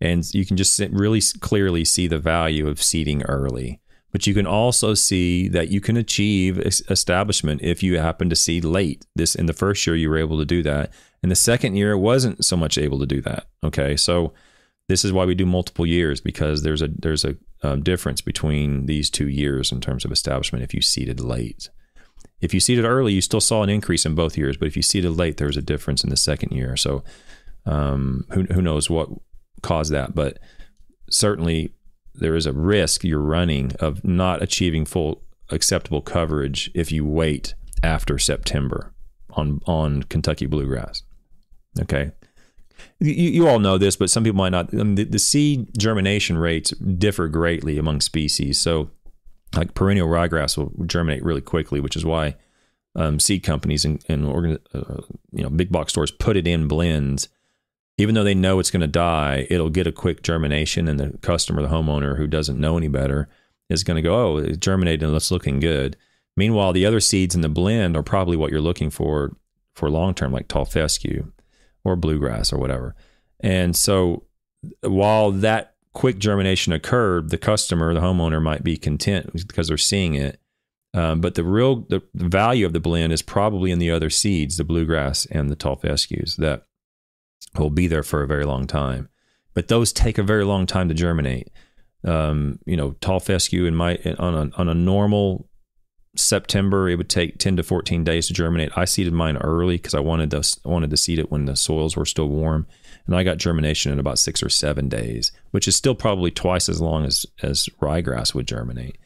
And 0.00 0.24
you 0.32 0.46
can 0.46 0.56
just 0.56 0.80
really 0.90 1.20
clearly 1.40 1.84
see 1.84 2.06
the 2.06 2.18
value 2.18 2.66
of 2.66 2.82
seeding 2.82 3.22
early. 3.24 3.80
But 4.12 4.26
you 4.26 4.34
can 4.34 4.46
also 4.46 4.94
see 4.94 5.48
that 5.48 5.68
you 5.68 5.80
can 5.80 5.96
achieve 5.96 6.58
establishment 6.58 7.60
if 7.62 7.82
you 7.82 7.98
happen 7.98 8.28
to 8.30 8.36
seed 8.36 8.64
late. 8.64 9.06
This 9.14 9.34
in 9.34 9.46
the 9.46 9.52
first 9.52 9.86
year 9.86 9.94
you 9.94 10.10
were 10.10 10.18
able 10.18 10.38
to 10.38 10.44
do 10.44 10.62
that. 10.64 10.92
In 11.22 11.28
the 11.28 11.36
second 11.36 11.76
year, 11.76 11.96
wasn't 11.96 12.44
so 12.44 12.56
much 12.56 12.78
able 12.78 12.98
to 12.98 13.06
do 13.06 13.20
that. 13.20 13.46
Okay, 13.62 13.96
so 13.96 14.32
this 14.88 15.04
is 15.04 15.12
why 15.12 15.24
we 15.24 15.34
do 15.34 15.46
multiple 15.46 15.86
years 15.86 16.20
because 16.20 16.62
there's 16.62 16.82
a 16.82 16.88
there's 16.98 17.24
a 17.24 17.36
um, 17.62 17.82
difference 17.82 18.20
between 18.20 18.86
these 18.86 19.10
two 19.10 19.28
years 19.28 19.72
in 19.72 19.80
terms 19.80 20.04
of 20.04 20.12
establishment. 20.12 20.64
If 20.64 20.74
you 20.74 20.82
seeded 20.82 21.20
late, 21.20 21.68
if 22.40 22.54
you 22.54 22.60
seeded 22.60 22.84
early, 22.84 23.12
you 23.12 23.20
still 23.20 23.40
saw 23.40 23.62
an 23.62 23.68
increase 23.68 24.06
in 24.06 24.14
both 24.14 24.38
years. 24.38 24.56
But 24.56 24.68
if 24.68 24.76
you 24.76 24.82
seeded 24.82 25.16
late, 25.16 25.36
there 25.36 25.46
was 25.46 25.56
a 25.56 25.62
difference 25.62 26.02
in 26.02 26.10
the 26.10 26.16
second 26.16 26.52
year. 26.52 26.76
So 26.76 27.04
um, 27.66 28.24
who 28.32 28.44
who 28.44 28.62
knows 28.62 28.88
what 28.88 29.08
caused 29.62 29.92
that? 29.92 30.14
But 30.14 30.38
certainly 31.10 31.74
there 32.14 32.34
is 32.34 32.46
a 32.46 32.52
risk 32.52 33.04
you're 33.04 33.20
running 33.20 33.72
of 33.78 34.04
not 34.04 34.42
achieving 34.42 34.84
full 34.84 35.22
acceptable 35.50 36.00
coverage 36.00 36.70
if 36.74 36.90
you 36.90 37.04
wait 37.04 37.54
after 37.82 38.18
September 38.18 38.94
on 39.30 39.60
on 39.66 40.02
Kentucky 40.04 40.46
bluegrass. 40.46 41.02
Okay. 41.80 42.12
You, 42.98 43.12
you 43.12 43.48
all 43.48 43.58
know 43.58 43.78
this, 43.78 43.96
but 43.96 44.10
some 44.10 44.24
people 44.24 44.38
might 44.38 44.50
not. 44.50 44.72
I 44.72 44.78
mean, 44.78 44.94
the, 44.94 45.04
the 45.04 45.18
seed 45.18 45.68
germination 45.78 46.38
rates 46.38 46.70
differ 46.70 47.28
greatly 47.28 47.78
among 47.78 48.00
species. 48.00 48.58
So, 48.58 48.90
like 49.54 49.74
perennial 49.74 50.08
ryegrass 50.08 50.56
will 50.56 50.72
germinate 50.86 51.24
really 51.24 51.40
quickly, 51.40 51.80
which 51.80 51.96
is 51.96 52.04
why 52.04 52.36
um, 52.94 53.20
seed 53.20 53.42
companies 53.42 53.84
and, 53.84 54.04
and 54.08 54.58
uh, 54.74 55.02
you 55.32 55.42
know 55.42 55.50
big 55.50 55.70
box 55.70 55.92
stores 55.92 56.10
put 56.10 56.36
it 56.36 56.46
in 56.46 56.68
blends 56.68 57.28
even 58.00 58.14
though 58.14 58.24
they 58.24 58.34
know 58.34 58.58
it's 58.58 58.70
going 58.70 58.80
to 58.80 58.86
die, 58.86 59.46
it'll 59.50 59.68
get 59.68 59.86
a 59.86 59.92
quick 59.92 60.22
germination, 60.22 60.88
and 60.88 60.98
the 60.98 61.18
customer, 61.18 61.60
the 61.60 61.68
homeowner 61.68 62.16
who 62.16 62.26
doesn't 62.26 62.58
know 62.58 62.78
any 62.78 62.88
better, 62.88 63.28
is 63.68 63.84
going 63.84 63.96
to 63.96 64.02
go, 64.02 64.14
"Oh, 64.14 64.36
it 64.38 64.60
germinated 64.60 65.02
and 65.02 65.14
it's 65.14 65.30
looking 65.30 65.60
good." 65.60 65.96
Meanwhile, 66.36 66.72
the 66.72 66.86
other 66.86 67.00
seeds 67.00 67.34
in 67.34 67.42
the 67.42 67.48
blend 67.48 67.96
are 67.96 68.02
probably 68.02 68.36
what 68.36 68.50
you're 68.50 68.60
looking 68.60 68.88
for 68.88 69.36
for 69.74 69.90
long 69.90 70.14
term, 70.14 70.32
like 70.32 70.48
tall 70.48 70.64
fescue 70.64 71.30
or 71.84 71.96
bluegrass 71.96 72.52
or 72.52 72.58
whatever. 72.58 72.94
And 73.40 73.74
so, 73.74 74.24
while 74.82 75.30
that 75.30 75.74
quick 75.92 76.18
germination 76.18 76.72
occurred, 76.72 77.30
the 77.30 77.38
customer, 77.38 77.94
the 77.94 78.00
homeowner, 78.00 78.42
might 78.42 78.62
be 78.62 78.76
content 78.76 79.32
because 79.32 79.68
they're 79.68 79.78
seeing 79.78 80.14
it. 80.14 80.40
Um, 80.92 81.20
but 81.20 81.34
the 81.34 81.44
real 81.44 81.86
the, 81.88 82.02
the 82.14 82.28
value 82.28 82.66
of 82.66 82.72
the 82.72 82.80
blend 82.80 83.12
is 83.12 83.22
probably 83.22 83.70
in 83.70 83.78
the 83.78 83.90
other 83.90 84.10
seeds, 84.10 84.56
the 84.56 84.64
bluegrass 84.64 85.24
and 85.26 85.48
the 85.48 85.56
tall 85.56 85.76
fescues 85.76 86.36
that 86.36 86.64
will 87.56 87.70
be 87.70 87.86
there 87.86 88.02
for 88.02 88.22
a 88.22 88.26
very 88.26 88.44
long 88.44 88.66
time. 88.66 89.08
But 89.54 89.68
those 89.68 89.92
take 89.92 90.18
a 90.18 90.22
very 90.22 90.44
long 90.44 90.66
time 90.66 90.88
to 90.88 90.94
germinate. 90.94 91.50
Um, 92.02 92.58
you 92.64 92.76
know, 92.76 92.92
tall 93.00 93.20
fescue 93.20 93.66
in 93.66 93.74
my 93.74 93.98
on 94.18 94.34
a 94.34 94.50
on 94.56 94.68
a 94.68 94.74
normal 94.74 95.49
September, 96.16 96.88
it 96.88 96.96
would 96.96 97.08
take 97.08 97.38
10 97.38 97.56
to 97.56 97.62
14 97.62 98.02
days 98.02 98.26
to 98.26 98.34
germinate. 98.34 98.76
I 98.76 98.84
seeded 98.84 99.12
mine 99.12 99.36
early 99.36 99.76
because 99.76 99.94
I 99.94 100.00
wanted 100.00 100.30
to 100.32 100.58
wanted 100.64 100.90
to 100.90 100.96
seed 100.96 101.18
it 101.18 101.30
when 101.30 101.44
the 101.44 101.56
soils 101.56 101.96
were 101.96 102.06
still 102.06 102.28
warm, 102.28 102.66
and 103.06 103.14
I 103.14 103.22
got 103.22 103.38
germination 103.38 103.92
in 103.92 103.98
about 103.98 104.18
six 104.18 104.42
or 104.42 104.48
seven 104.48 104.88
days, 104.88 105.32
which 105.52 105.68
is 105.68 105.76
still 105.76 105.94
probably 105.94 106.30
twice 106.30 106.68
as 106.68 106.80
long 106.80 107.04
as 107.04 107.26
as 107.42 107.68
ryegrass 107.80 108.34
would 108.34 108.48
germinate. 108.48 108.98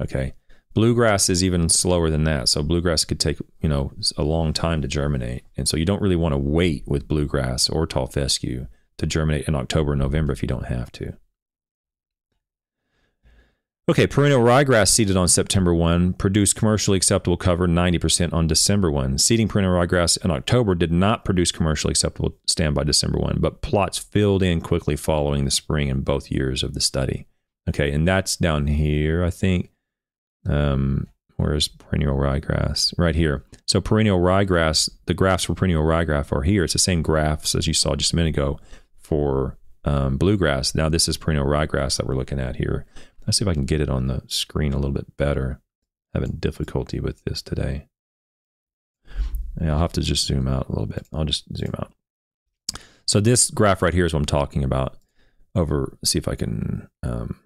Okay, 0.00 0.34
Bluegrass 0.78 1.28
is 1.28 1.42
even 1.42 1.68
slower 1.68 2.08
than 2.08 2.22
that. 2.22 2.48
So 2.48 2.62
bluegrass 2.62 3.04
could 3.04 3.18
take, 3.18 3.38
you 3.60 3.68
know, 3.68 3.90
a 4.16 4.22
long 4.22 4.52
time 4.52 4.80
to 4.82 4.86
germinate. 4.86 5.42
And 5.56 5.68
so 5.68 5.76
you 5.76 5.84
don't 5.84 6.00
really 6.00 6.14
want 6.14 6.34
to 6.34 6.38
wait 6.38 6.84
with 6.86 7.08
bluegrass 7.08 7.68
or 7.68 7.84
tall 7.84 8.06
fescue 8.06 8.68
to 8.98 9.06
germinate 9.06 9.48
in 9.48 9.56
October 9.56 9.96
November 9.96 10.32
if 10.32 10.40
you 10.40 10.46
don't 10.46 10.66
have 10.66 10.92
to. 10.92 11.16
Okay, 13.88 14.06
perennial 14.06 14.42
ryegrass 14.42 14.88
seeded 14.88 15.16
on 15.16 15.28
September 15.28 15.72
1 15.72 16.12
produced 16.12 16.54
commercially 16.56 16.98
acceptable 16.98 17.38
cover 17.38 17.66
90% 17.66 18.34
on 18.34 18.46
December 18.46 18.90
1. 18.90 19.16
Seeding 19.16 19.48
perennial 19.48 19.72
ryegrass 19.72 20.22
in 20.22 20.30
October 20.30 20.74
did 20.74 20.92
not 20.92 21.24
produce 21.24 21.50
commercially 21.50 21.92
acceptable 21.92 22.36
stand 22.46 22.74
by 22.74 22.84
December 22.84 23.18
1, 23.18 23.38
but 23.40 23.62
plots 23.62 23.96
filled 23.96 24.42
in 24.42 24.60
quickly 24.60 24.94
following 24.94 25.46
the 25.46 25.50
spring 25.50 25.88
in 25.88 26.02
both 26.02 26.30
years 26.30 26.62
of 26.62 26.74
the 26.74 26.82
study. 26.82 27.26
Okay, 27.66 27.90
and 27.90 28.06
that's 28.06 28.36
down 28.36 28.66
here, 28.66 29.24
I 29.24 29.30
think. 29.30 29.70
Um, 30.46 31.06
where's 31.36 31.68
perennial 31.68 32.18
ryegrass? 32.18 32.92
Right 32.98 33.14
here. 33.14 33.46
So 33.64 33.80
perennial 33.80 34.20
ryegrass, 34.20 34.90
the 35.06 35.14
graphs 35.14 35.44
for 35.44 35.54
perennial 35.54 35.84
ryegrass 35.84 36.30
are 36.30 36.42
here. 36.42 36.64
It's 36.64 36.74
the 36.74 36.78
same 36.78 37.00
graphs 37.00 37.54
as 37.54 37.66
you 37.66 37.72
saw 37.72 37.96
just 37.96 38.12
a 38.12 38.16
minute 38.16 38.34
ago 38.36 38.60
for 38.98 39.56
um, 39.86 40.18
bluegrass. 40.18 40.74
Now 40.74 40.90
this 40.90 41.08
is 41.08 41.16
perennial 41.16 41.46
ryegrass 41.46 41.96
that 41.96 42.06
we're 42.06 42.16
looking 42.16 42.38
at 42.38 42.56
here. 42.56 42.84
Let's 43.28 43.36
see 43.36 43.44
if 43.44 43.48
I 43.48 43.52
can 43.52 43.66
get 43.66 43.82
it 43.82 43.90
on 43.90 44.06
the 44.06 44.22
screen 44.26 44.72
a 44.72 44.76
little 44.76 44.90
bit 44.90 45.18
better. 45.18 45.60
Having 46.14 46.36
difficulty 46.38 46.98
with 46.98 47.22
this 47.24 47.42
today. 47.42 47.88
Yeah, 49.60 49.74
I'll 49.74 49.80
have 49.80 49.92
to 49.92 50.00
just 50.00 50.26
zoom 50.26 50.48
out 50.48 50.68
a 50.68 50.72
little 50.72 50.86
bit. 50.86 51.06
I'll 51.12 51.26
just 51.26 51.44
zoom 51.54 51.74
out. 51.78 51.92
So 53.06 53.20
this 53.20 53.50
graph 53.50 53.82
right 53.82 53.92
here 53.92 54.06
is 54.06 54.14
what 54.14 54.20
I'm 54.20 54.24
talking 54.24 54.64
about. 54.64 54.96
Over, 55.54 55.98
see 56.02 56.18
if 56.18 56.26
I 56.26 56.36
can 56.36 56.88
um, 57.02 57.38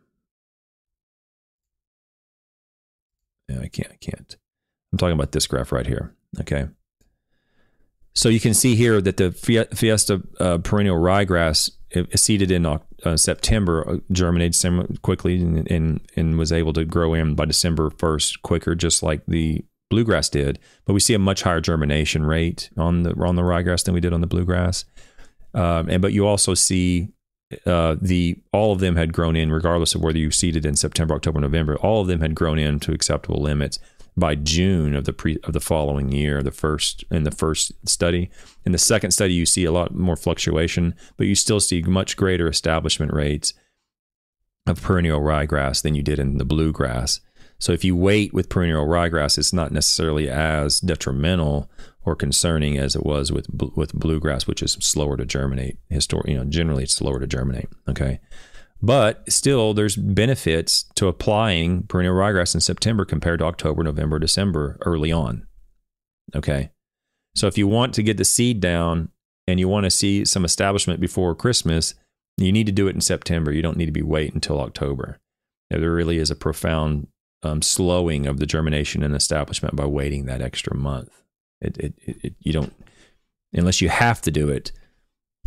Yeah, 3.49 3.61
I 3.61 3.66
can't. 3.66 3.90
I 3.90 3.97
can't. 3.97 4.37
I'm 4.92 4.99
talking 4.99 5.14
about 5.14 5.33
this 5.33 5.49
graph 5.49 5.73
right 5.73 5.87
here. 5.87 6.14
Okay. 6.40 6.68
So 8.14 8.29
you 8.29 8.38
can 8.38 8.55
see 8.55 8.77
here 8.77 9.01
that 9.01 9.16
the 9.16 9.33
Fiesta 9.75 10.23
uh, 10.38 10.59
perennial 10.59 10.97
ryegrass 10.97 11.73
seeded 12.14 12.50
in 12.50 12.66
uh, 12.66 12.78
September 13.16 13.88
uh, 13.88 13.96
germinated 14.11 15.02
quickly 15.02 15.40
and, 15.40 15.70
and, 15.70 16.00
and 16.16 16.38
was 16.38 16.52
able 16.52 16.72
to 16.72 16.85
grow 16.85 17.14
in 17.14 17.35
by 17.35 17.44
December 17.44 17.90
1st 17.90 18.42
quicker, 18.42 18.74
just 18.74 19.02
like 19.02 19.22
the 19.26 19.64
bluegrass 19.90 20.28
did. 20.28 20.59
But 20.87 20.94
we 20.94 21.00
see 21.00 21.14
a 21.14 21.18
much 21.18 21.42
higher 21.42 21.61
germination 21.61 22.24
rate 22.24 22.70
on 22.76 23.02
the 23.02 23.14
on 23.22 23.37
the 23.37 23.42
ryegrass 23.42 23.85
than 23.85 23.94
we 23.94 24.00
did 24.00 24.12
on 24.12 24.20
the 24.20 24.26
bluegrass. 24.26 24.85
Um, 25.55 25.88
and 25.90 26.00
but 26.00 26.12
you 26.12 26.26
also 26.26 26.55
see 26.55 27.09
uh, 27.66 27.96
the 28.00 28.37
all 28.52 28.72
of 28.72 28.81
them 28.81 28.96
had 28.96 29.12
grown 29.12 29.37
in, 29.37 29.52
regardless 29.52 29.94
of 29.94 30.02
whether 30.02 30.18
you 30.18 30.31
seeded 30.31 30.64
in 30.64 30.76
September, 30.76 31.14
October, 31.14 31.40
November. 31.40 31.76
All 31.76 32.00
of 32.00 32.07
them 32.07 32.20
had 32.20 32.35
grown 32.35 32.59
in 32.59 32.81
to 32.81 32.92
acceptable 32.92 33.42
limits 33.42 33.78
by 34.16 34.35
June 34.35 34.94
of 34.94 35.05
the 35.05 35.12
pre 35.12 35.38
of 35.44 35.53
the 35.53 35.61
following 35.61 36.12
year. 36.12 36.42
The 36.42 36.51
first 36.51 37.05
in 37.11 37.25
the 37.25 37.31
first 37.31 37.72
study, 37.88 38.31
in 38.64 38.72
the 38.72 38.79
second 38.79 39.12
study, 39.12 39.35
you 39.35 39.46
see 39.46 39.64
a 39.64 39.72
lot 39.72 39.94
more 39.94 40.16
fluctuation, 40.16 40.94
but 41.16 41.27
you 41.27 41.35
still 41.35 41.61
see 41.61 41.83
much 41.83 42.16
greater 42.16 42.48
establishment 42.48 43.12
rates 43.12 43.55
of 44.66 44.83
perennial 44.83 45.20
ryegrass 45.20 45.83
than 45.83 45.94
you 45.94 46.03
did 46.03 46.18
in 46.18 46.38
the 46.38 46.44
bluegrass. 46.44 47.20
So 47.59 47.72
if 47.72 47.85
you 47.85 47.94
wait 47.94 48.35
with 48.35 48.48
perennial 48.48 48.87
ryegrass, 48.87 49.38
it's 49.38 49.53
not 49.53 49.70
necessarily 49.70 50.29
as 50.29 50.81
detrimental 50.81 51.70
or 52.05 52.16
concerning 52.16 52.77
as 52.77 52.96
it 52.96 53.05
was 53.05 53.31
with 53.31 53.46
with 53.77 53.94
bluegrass, 53.94 54.46
which 54.46 54.62
is 54.62 54.72
slower 54.81 55.16
to 55.16 55.25
germinate. 55.25 55.79
Histor- 55.90 56.29
you 56.29 56.37
know, 56.37 56.44
generally 56.44 56.83
it's 56.83 56.94
slower 56.94 57.20
to 57.20 57.27
germinate. 57.27 57.68
Okay, 57.88 58.20
but 58.83 59.31
still, 59.31 59.73
there's 59.73 59.97
benefits 59.97 60.85
to 60.97 61.09
applying 61.09 61.85
perennial 61.85 62.14
ryegrass 62.14 62.55
in 62.55 62.61
September 62.61 63.05
compared 63.05 63.38
to 63.38 63.47
October, 63.47 63.83
November, 63.85 64.18
December 64.18 64.77
early 64.83 65.12
on. 65.12 65.47
Okay, 66.35 66.71
so 67.35 67.47
if 67.47 67.57
you 67.57 67.68
want 67.68 67.95
to 67.95 68.03
get 68.03 68.16
the 68.16 68.25
seed 68.25 68.61
down 68.61 69.11
and 69.47 69.61
you 69.61 69.68
want 69.68 69.85
to 69.85 69.90
see 69.90 70.25
some 70.25 70.45
establishment 70.45 71.01
before 71.01 71.35
Christmas, 71.35 71.95
you 72.37 72.53
need 72.53 72.66
to 72.66 72.73
do 72.73 72.88
it 72.88 72.95
in 72.95 73.01
September. 73.01 73.53
You 73.53 73.62
don't 73.62 73.77
need 73.77 73.87
to 73.87 73.92
be 73.92 74.03
wait 74.03 74.35
until 74.35 74.61
October. 74.61 75.18
There 75.71 75.92
really 75.92 76.18
is 76.18 76.31
a 76.31 76.37
profound 76.37 77.09
um, 77.42 77.62
slowing 77.62 78.27
of 78.27 78.38
the 78.38 78.47
germination 78.47 79.03
and 79.03 79.14
establishment 79.14 79.77
by 79.77 79.87
waiting 79.87 80.27
that 80.27 80.42
extra 80.42 80.77
month. 80.77 81.23
It, 81.61 81.79
it, 81.79 81.95
it, 81.99 82.35
you 82.40 82.53
don't, 82.53 82.75
unless 83.53 83.81
you 83.81 83.88
have 83.88 84.21
to 84.23 84.31
do 84.31 84.49
it, 84.49 84.73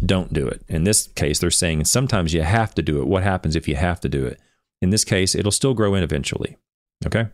don't 0.03 0.33
do 0.33 0.47
it. 0.47 0.63
In 0.67 0.83
this 0.83 1.07
case, 1.07 1.39
they're 1.39 1.51
saying 1.51 1.85
sometimes 1.85 2.33
you 2.33 2.41
have 2.41 2.75
to 2.75 2.81
do 2.81 3.01
it. 3.01 3.07
What 3.07 3.23
happens 3.23 3.55
if 3.55 3.67
you 3.67 3.75
have 3.75 3.99
to 4.01 4.09
do 4.09 4.25
it? 4.25 4.39
In 4.81 4.89
this 4.89 5.03
case, 5.03 5.35
it'll 5.35 5.51
still 5.51 5.73
grow 5.73 5.95
in 5.95 6.03
eventually. 6.03 6.57
Okay? 7.05 7.27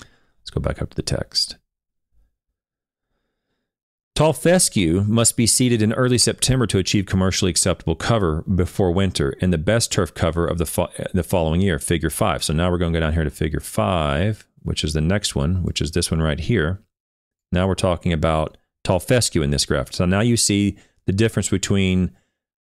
Let's 0.00 0.50
go 0.50 0.60
back 0.60 0.80
up 0.80 0.90
to 0.90 0.96
the 0.96 1.02
text. 1.02 1.56
Tall 4.14 4.32
fescue 4.32 5.04
must 5.06 5.36
be 5.36 5.46
seeded 5.46 5.82
in 5.82 5.92
early 5.92 6.16
September 6.16 6.66
to 6.68 6.78
achieve 6.78 7.04
commercially 7.04 7.50
acceptable 7.50 7.94
cover 7.94 8.42
before 8.42 8.90
winter 8.90 9.36
and 9.42 9.52
the 9.52 9.58
best 9.58 9.92
turf 9.92 10.14
cover 10.14 10.46
of 10.46 10.56
the, 10.56 10.64
fo- 10.64 10.88
the 11.12 11.22
following 11.22 11.60
year, 11.60 11.78
figure 11.78 12.08
five. 12.08 12.42
So 12.42 12.54
now 12.54 12.70
we're 12.70 12.78
going 12.78 12.94
to 12.94 12.98
go 12.98 13.04
down 13.04 13.12
here 13.12 13.24
to 13.24 13.30
figure 13.30 13.60
five, 13.60 14.46
which 14.62 14.84
is 14.84 14.94
the 14.94 15.02
next 15.02 15.34
one, 15.34 15.62
which 15.64 15.82
is 15.82 15.92
this 15.92 16.10
one 16.10 16.22
right 16.22 16.40
here. 16.40 16.80
Now 17.52 17.68
we're 17.68 17.74
talking 17.74 18.10
about 18.10 18.56
tall 18.84 19.00
fescue 19.00 19.42
in 19.42 19.50
this 19.50 19.66
graph. 19.66 19.92
So 19.92 20.06
now 20.06 20.20
you 20.20 20.38
see 20.38 20.78
the 21.06 21.12
difference 21.12 21.48
between 21.48 22.16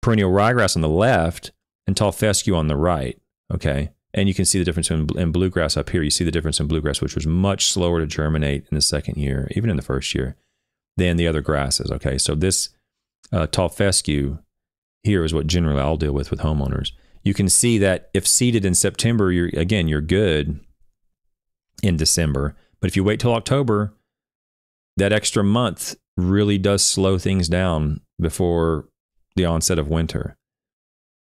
perennial 0.03 0.31
ryegrass 0.31 0.77
on 0.77 0.83
the 0.83 0.89
left 0.89 1.53
and 1.87 1.97
tall 1.97 2.13
fescue 2.13 2.55
on 2.55 2.69
the 2.69 2.77
right. 2.77 3.21
Okay. 3.53 3.91
And 4.15 4.29
you 4.29 4.35
can 4.35 4.45
see 4.45 4.59
the 4.59 4.65
difference 4.65 4.91
in, 4.91 5.07
in, 5.17 5.33
bluegrass 5.33 5.77
up 5.77 5.91
here. 5.91 6.03
You 6.03 6.11
see 6.11 6.25
the 6.25 6.31
difference 6.31 6.61
in 6.61 6.67
bluegrass, 6.67 7.01
which 7.01 7.15
was 7.15 7.27
much 7.27 7.67
slower 7.67 8.01
to 8.01 8.07
germinate 8.07 8.67
in 8.71 8.75
the 8.75 8.81
second 8.81 9.17
year, 9.17 9.49
even 9.53 9.71
in 9.71 9.77
the 9.77 9.83
first 9.83 10.15
year, 10.15 10.37
than 10.97 11.17
the 11.17 11.29
other 11.29 11.43
grasses. 11.43 11.91
Okay. 11.91 12.19
So 12.19 12.35
this 12.35 12.71
uh, 13.33 13.47
tall 13.47 13.69
fescue 13.69 14.39
here 15.03 15.25
is 15.25 15.35
what 15.35 15.47
generally 15.47 15.81
I'll 15.81 15.97
deal 15.97 16.13
with 16.13 16.31
with 16.31 16.41
homeowners 16.41 16.93
you 17.29 17.35
can 17.35 17.49
see 17.49 17.77
that 17.79 18.09
if 18.15 18.27
seeded 18.27 18.65
in 18.65 18.75
September, 18.75 19.31
you're 19.31 19.49
again 19.49 19.87
you're 19.87 20.01
good 20.01 20.61
in 21.83 21.97
December. 21.97 22.57
But 22.81 22.89
if 22.89 22.97
you 22.97 23.05
wait 23.05 23.21
till 23.21 23.35
October, 23.35 23.95
that 24.97 25.13
extra 25.13 25.45
month 25.45 25.97
really 26.17 26.57
does 26.59 26.83
slow 26.83 27.19
things 27.19 27.49
down 27.49 28.01
before 28.21 28.89
the 29.37 29.45
onset 29.45 29.79
of 29.79 29.89
winter. 29.89 30.37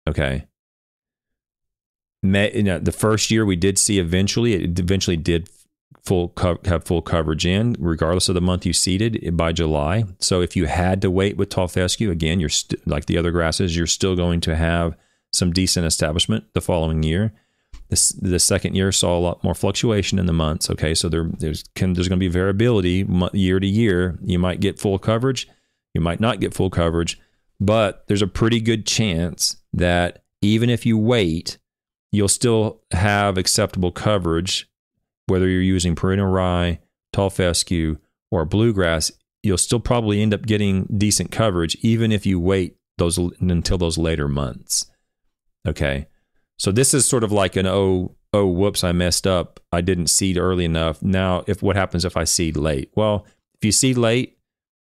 Okay. 0.08 0.46
May, 2.24 2.54
you 2.54 2.64
know, 2.64 2.80
the 2.80 2.92
first 2.92 3.32
year 3.32 3.46
we 3.46 3.56
did 3.56 3.80
see 3.80 4.00
eventually, 4.00 4.54
it 4.54 4.80
eventually 4.80 5.18
did 5.18 5.50
full 6.04 6.30
co- 6.30 6.60
have 6.66 6.84
full 6.84 7.02
coverage 7.02 7.46
in, 7.46 7.76
regardless 7.80 8.30
of 8.30 8.36
the 8.36 8.42
month 8.42 8.66
you 8.66 8.74
seeded 8.74 9.20
eh, 9.24 9.30
by 9.32 9.52
July. 9.52 10.06
So 10.20 10.42
if 10.42 10.56
you 10.56 10.66
had 10.66 11.02
to 11.02 11.12
wait 11.12 11.38
with 11.38 11.50
tall 11.50 11.68
fescue, 11.68 12.12
again, 12.12 12.40
you're 12.40 12.50
st- 12.50 12.86
like 12.88 13.06
the 13.06 13.18
other 13.18 13.32
grasses, 13.32 13.76
you're 13.76 13.88
still 13.88 14.16
going 14.16 14.42
to 14.42 14.56
have 14.56 14.96
some 15.32 15.52
decent 15.52 15.86
establishment 15.86 16.46
the 16.54 16.62
following 16.62 17.04
year. 17.04 17.34
This, 17.90 18.10
the 18.10 18.40
second 18.40 18.76
year 18.76 18.92
saw 18.92 19.18
a 19.18 19.20
lot 19.20 19.44
more 19.44 19.54
fluctuation 19.54 20.18
in 20.18 20.26
the 20.26 20.34
months. 20.34 20.70
Okay, 20.70 20.94
so 20.94 21.10
there, 21.10 21.30
there's 21.40 21.64
there's 21.76 22.08
going 22.08 22.10
to 22.10 22.18
be 22.18 22.28
variability 22.30 23.06
year 23.34 23.60
to 23.60 23.68
year. 23.68 24.18
You 24.24 24.40
might 24.40 24.62
get 24.62 24.80
full 24.80 24.98
coverage, 24.98 25.48
you 25.94 26.02
might 26.02 26.20
not 26.20 26.40
get 26.40 26.54
full 26.54 26.70
coverage, 26.70 27.20
but 27.60 28.04
there's 28.08 28.22
a 28.22 28.28
pretty 28.28 28.60
good 28.60 28.86
chance 28.86 29.58
that 29.74 30.24
even 30.42 30.70
if 30.70 30.86
you 30.86 30.98
wait, 30.98 31.58
you'll 32.12 32.28
still 32.28 32.82
have 32.92 33.38
acceptable 33.38 33.92
coverage 33.92 34.68
whether 35.32 35.48
you're 35.48 35.62
using 35.62 35.96
perennial 35.96 36.28
rye, 36.28 36.80
tall 37.14 37.30
fescue, 37.30 37.98
or 38.32 38.44
bluegrass, 38.46 39.12
you'll 39.44 39.58
still 39.58 39.80
probably 39.80 40.22
end 40.22 40.34
up 40.34 40.46
getting 40.46 40.86
decent 40.98 41.32
coverage 41.32 41.76
even 41.82 42.12
if 42.12 42.26
you 42.26 42.40
wait 42.40 42.76
those 42.98 43.18
until 43.18 43.78
those 43.78 43.98
later 43.98 44.28
months. 44.28 44.86
Okay. 45.68 46.08
So 46.60 46.72
this 46.72 46.94
is 46.94 47.06
sort 47.06 47.24
of 47.24 47.32
like 47.32 47.56
an 47.56 47.66
oh 47.66 48.16
oh 48.34 48.46
whoops 48.46 48.84
I 48.84 48.92
messed 48.92 49.26
up. 49.26 49.60
I 49.72 49.82
didn't 49.82 50.08
seed 50.08 50.38
early 50.38 50.66
enough. 50.66 51.02
Now 51.02 51.44
if 51.48 51.64
what 51.64 51.76
happens 51.76 52.06
if 52.06 52.18
I 52.18 52.26
seed 52.26 52.58
late? 52.58 52.92
Well, 52.94 53.26
if 53.56 53.66
you 53.66 53.72
seed 53.72 53.98
late, 53.98 54.38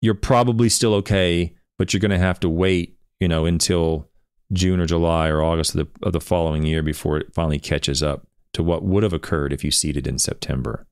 you're 0.08 0.16
probably 0.16 0.70
still 0.70 0.94
okay, 0.94 1.54
but 1.78 1.92
you're 1.92 2.00
going 2.00 2.12
to 2.12 2.18
have 2.18 2.40
to 2.40 2.48
wait, 2.48 2.98
you 3.20 3.28
know, 3.28 3.46
until 3.46 4.08
June 4.54 4.80
or 4.80 4.86
July 4.86 5.28
or 5.28 5.44
August 5.44 5.76
of 5.76 5.86
the, 5.86 6.08
of 6.08 6.14
the 6.14 6.22
following 6.22 6.64
year 6.64 6.82
before 6.82 7.18
it 7.18 7.34
finally 7.34 7.60
catches 7.60 8.02
up 8.02 8.26
to 8.54 8.64
what 8.64 8.86
would 8.86 9.04
have 9.04 9.12
occurred 9.12 9.52
if 9.52 9.66
you 9.66 9.70
seeded 9.70 10.08
in 10.08 10.18
September. 10.18 10.88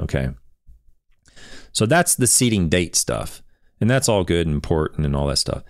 Okay. 0.00 0.30
So 1.70 1.86
that's 1.86 2.16
the 2.16 2.26
seeding 2.26 2.68
date 2.68 2.96
stuff. 2.96 3.44
And 3.80 3.88
that's 3.88 4.08
all 4.08 4.24
good 4.24 4.48
and 4.48 4.56
important 4.56 5.06
and 5.06 5.14
all 5.14 5.28
that 5.28 5.38
stuff. 5.38 5.62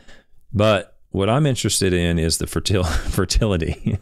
But 0.51 0.97
what 1.11 1.29
I'm 1.29 1.45
interested 1.45 1.93
in 1.93 2.19
is 2.19 2.39
the 2.39 2.47
fertil- 2.47 2.87
fertility. 3.11 3.99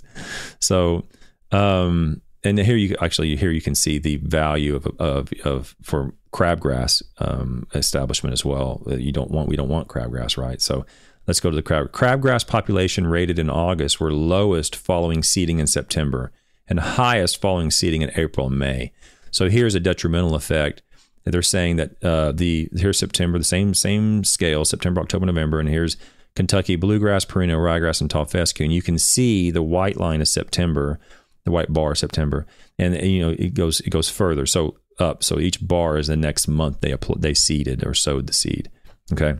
so, 0.60 1.04
um, 1.52 2.20
and 2.42 2.58
here 2.58 2.76
you 2.76 2.96
actually 3.00 3.36
here 3.36 3.52
you 3.52 3.60
can 3.60 3.76
see 3.76 3.98
the 3.98 4.16
value 4.16 4.74
of 4.74 4.86
of, 4.98 5.32
of 5.44 5.76
for 5.82 6.14
crabgrass 6.32 7.02
um, 7.18 7.66
establishment 7.74 8.32
as 8.32 8.44
well. 8.44 8.82
You 8.86 9.12
don't 9.12 9.30
want 9.30 9.48
we 9.48 9.56
don't 9.56 9.68
want 9.68 9.88
crabgrass, 9.88 10.36
right? 10.36 10.60
So 10.60 10.84
let's 11.26 11.40
go 11.40 11.50
to 11.50 11.56
the 11.56 11.62
crab 11.62 11.92
crabgrass 11.92 12.46
population 12.46 13.06
rated 13.06 13.38
in 13.38 13.50
August 13.50 14.00
were 14.00 14.12
lowest 14.12 14.76
following 14.76 15.22
seeding 15.22 15.58
in 15.58 15.66
September 15.66 16.32
and 16.68 16.80
highest 16.80 17.40
following 17.40 17.70
seeding 17.70 18.02
in 18.02 18.10
April 18.14 18.48
and 18.48 18.58
May. 18.58 18.92
So 19.30 19.48
here's 19.48 19.74
a 19.74 19.80
detrimental 19.80 20.34
effect. 20.34 20.82
They're 21.24 21.42
saying 21.42 21.76
that 21.76 22.02
uh, 22.02 22.32
the 22.32 22.68
here's 22.76 22.98
September, 22.98 23.38
the 23.38 23.44
same 23.44 23.74
same 23.74 24.24
scale, 24.24 24.64
September, 24.64 25.00
October, 25.00 25.26
November, 25.26 25.60
and 25.60 25.68
here's 25.68 25.96
Kentucky 26.34 26.76
bluegrass, 26.76 27.24
perennial 27.24 27.60
ryegrass, 27.60 28.00
and 28.00 28.08
tall 28.08 28.24
fescue, 28.24 28.64
and 28.64 28.72
you 28.72 28.82
can 28.82 28.98
see 28.98 29.50
the 29.50 29.62
white 29.62 29.98
line 29.98 30.20
is 30.20 30.30
September, 30.30 30.98
the 31.44 31.50
white 31.50 31.72
bar 31.72 31.94
September, 31.94 32.46
and 32.78 32.94
you 33.02 33.20
know 33.20 33.34
it 33.38 33.54
goes 33.54 33.80
it 33.80 33.90
goes 33.90 34.08
further. 34.08 34.46
So 34.46 34.76
up, 34.98 35.22
so 35.22 35.38
each 35.38 35.66
bar 35.66 35.98
is 35.98 36.08
the 36.08 36.16
next 36.16 36.48
month 36.48 36.80
they 36.80 36.94
they 37.18 37.34
seeded 37.34 37.86
or 37.86 37.94
sowed 37.94 38.26
the 38.26 38.32
seed. 38.32 38.70
Okay, 39.12 39.34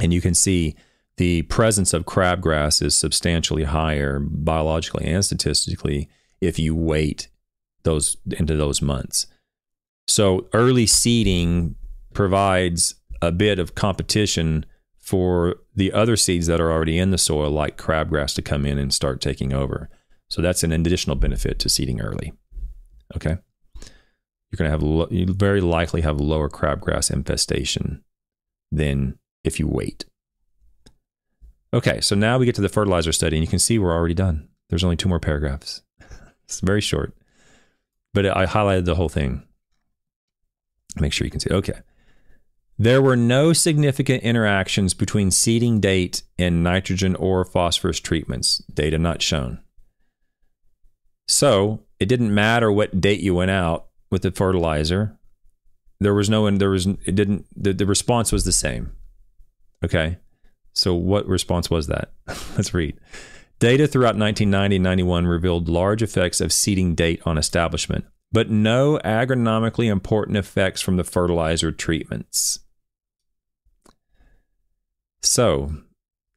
and 0.00 0.12
you 0.12 0.20
can 0.20 0.34
see 0.34 0.76
the 1.16 1.42
presence 1.42 1.94
of 1.94 2.04
crabgrass 2.04 2.82
is 2.82 2.94
substantially 2.94 3.64
higher 3.64 4.20
biologically 4.20 5.06
and 5.06 5.24
statistically 5.24 6.08
if 6.40 6.58
you 6.58 6.74
wait 6.74 7.28
those 7.84 8.16
into 8.38 8.56
those 8.56 8.82
months. 8.82 9.26
So 10.06 10.48
early 10.52 10.86
seeding 10.86 11.74
provides 12.12 12.94
a 13.22 13.32
bit 13.32 13.58
of 13.58 13.74
competition 13.74 14.66
for 14.98 15.56
the 15.74 15.92
other 15.92 16.16
seeds 16.16 16.46
that 16.48 16.60
are 16.60 16.70
already 16.70 16.98
in 16.98 17.12
the 17.12 17.18
soil, 17.18 17.50
like 17.50 17.78
crabgrass, 17.78 18.34
to 18.34 18.42
come 18.42 18.66
in 18.66 18.78
and 18.78 18.92
start 18.92 19.20
taking 19.20 19.52
over. 19.52 19.88
So 20.28 20.42
that's 20.42 20.64
an 20.64 20.72
additional 20.72 21.16
benefit 21.16 21.58
to 21.60 21.68
seeding 21.68 22.00
early. 22.00 22.32
Okay, 23.14 23.38
you're 24.50 24.58
going 24.58 24.68
to 24.68 24.72
have 24.72 24.82
lo- 24.82 25.08
you 25.10 25.26
very 25.32 25.60
likely 25.60 26.02
have 26.02 26.20
lower 26.20 26.48
crabgrass 26.48 27.10
infestation 27.10 28.04
than 28.70 29.18
if 29.44 29.58
you 29.58 29.66
wait. 29.66 30.04
Okay, 31.74 32.00
so 32.00 32.14
now 32.14 32.38
we 32.38 32.46
get 32.46 32.54
to 32.54 32.62
the 32.62 32.68
fertilizer 32.68 33.12
study, 33.12 33.36
and 33.36 33.44
you 33.44 33.48
can 33.48 33.58
see 33.58 33.78
we're 33.78 33.94
already 33.94 34.14
done. 34.14 34.48
There's 34.68 34.84
only 34.84 34.96
two 34.96 35.08
more 35.08 35.20
paragraphs. 35.20 35.82
It's 36.44 36.60
very 36.60 36.80
short, 36.80 37.12
but 38.14 38.24
I 38.24 38.46
highlighted 38.46 38.84
the 38.84 38.94
whole 38.94 39.08
thing. 39.08 39.42
Make 40.94 41.12
sure 41.12 41.24
you 41.24 41.30
can 41.32 41.40
see. 41.40 41.50
Okay. 41.50 41.80
There 42.78 43.02
were 43.02 43.16
no 43.16 43.52
significant 43.52 44.22
interactions 44.22 44.94
between 44.94 45.32
seeding 45.32 45.80
date 45.80 46.22
and 46.38 46.62
nitrogen 46.62 47.16
or 47.16 47.44
phosphorus 47.44 47.98
treatments. 47.98 48.58
Data 48.72 48.96
not 48.96 49.22
shown. 49.22 49.60
So 51.26 51.80
it 51.98 52.06
didn't 52.06 52.32
matter 52.32 52.70
what 52.70 53.00
date 53.00 53.20
you 53.20 53.34
went 53.34 53.50
out 53.50 53.85
with 54.10 54.22
the 54.22 54.30
fertilizer. 54.30 55.18
There 56.00 56.14
was 56.14 56.28
no, 56.28 56.46
and 56.46 56.60
there 56.60 56.70
was, 56.70 56.86
it 56.86 57.14
didn't, 57.14 57.46
the, 57.54 57.72
the 57.72 57.86
response 57.86 58.32
was 58.32 58.44
the 58.44 58.52
same. 58.52 58.92
Okay. 59.84 60.18
So 60.72 60.94
what 60.94 61.26
response 61.26 61.70
was 61.70 61.86
that? 61.86 62.12
Let's 62.26 62.74
read. 62.74 62.98
Data 63.58 63.86
throughout 63.86 64.16
1990 64.16 64.76
and 64.76 64.82
91 64.82 65.26
revealed 65.26 65.68
large 65.68 66.02
effects 66.02 66.40
of 66.40 66.52
seeding 66.52 66.94
date 66.94 67.22
on 67.24 67.38
establishment, 67.38 68.04
but 68.30 68.50
no 68.50 69.00
agronomically 69.02 69.90
important 69.90 70.36
effects 70.36 70.82
from 70.82 70.98
the 70.98 71.04
fertilizer 71.04 71.72
treatments. 71.72 72.60
So, 75.22 75.72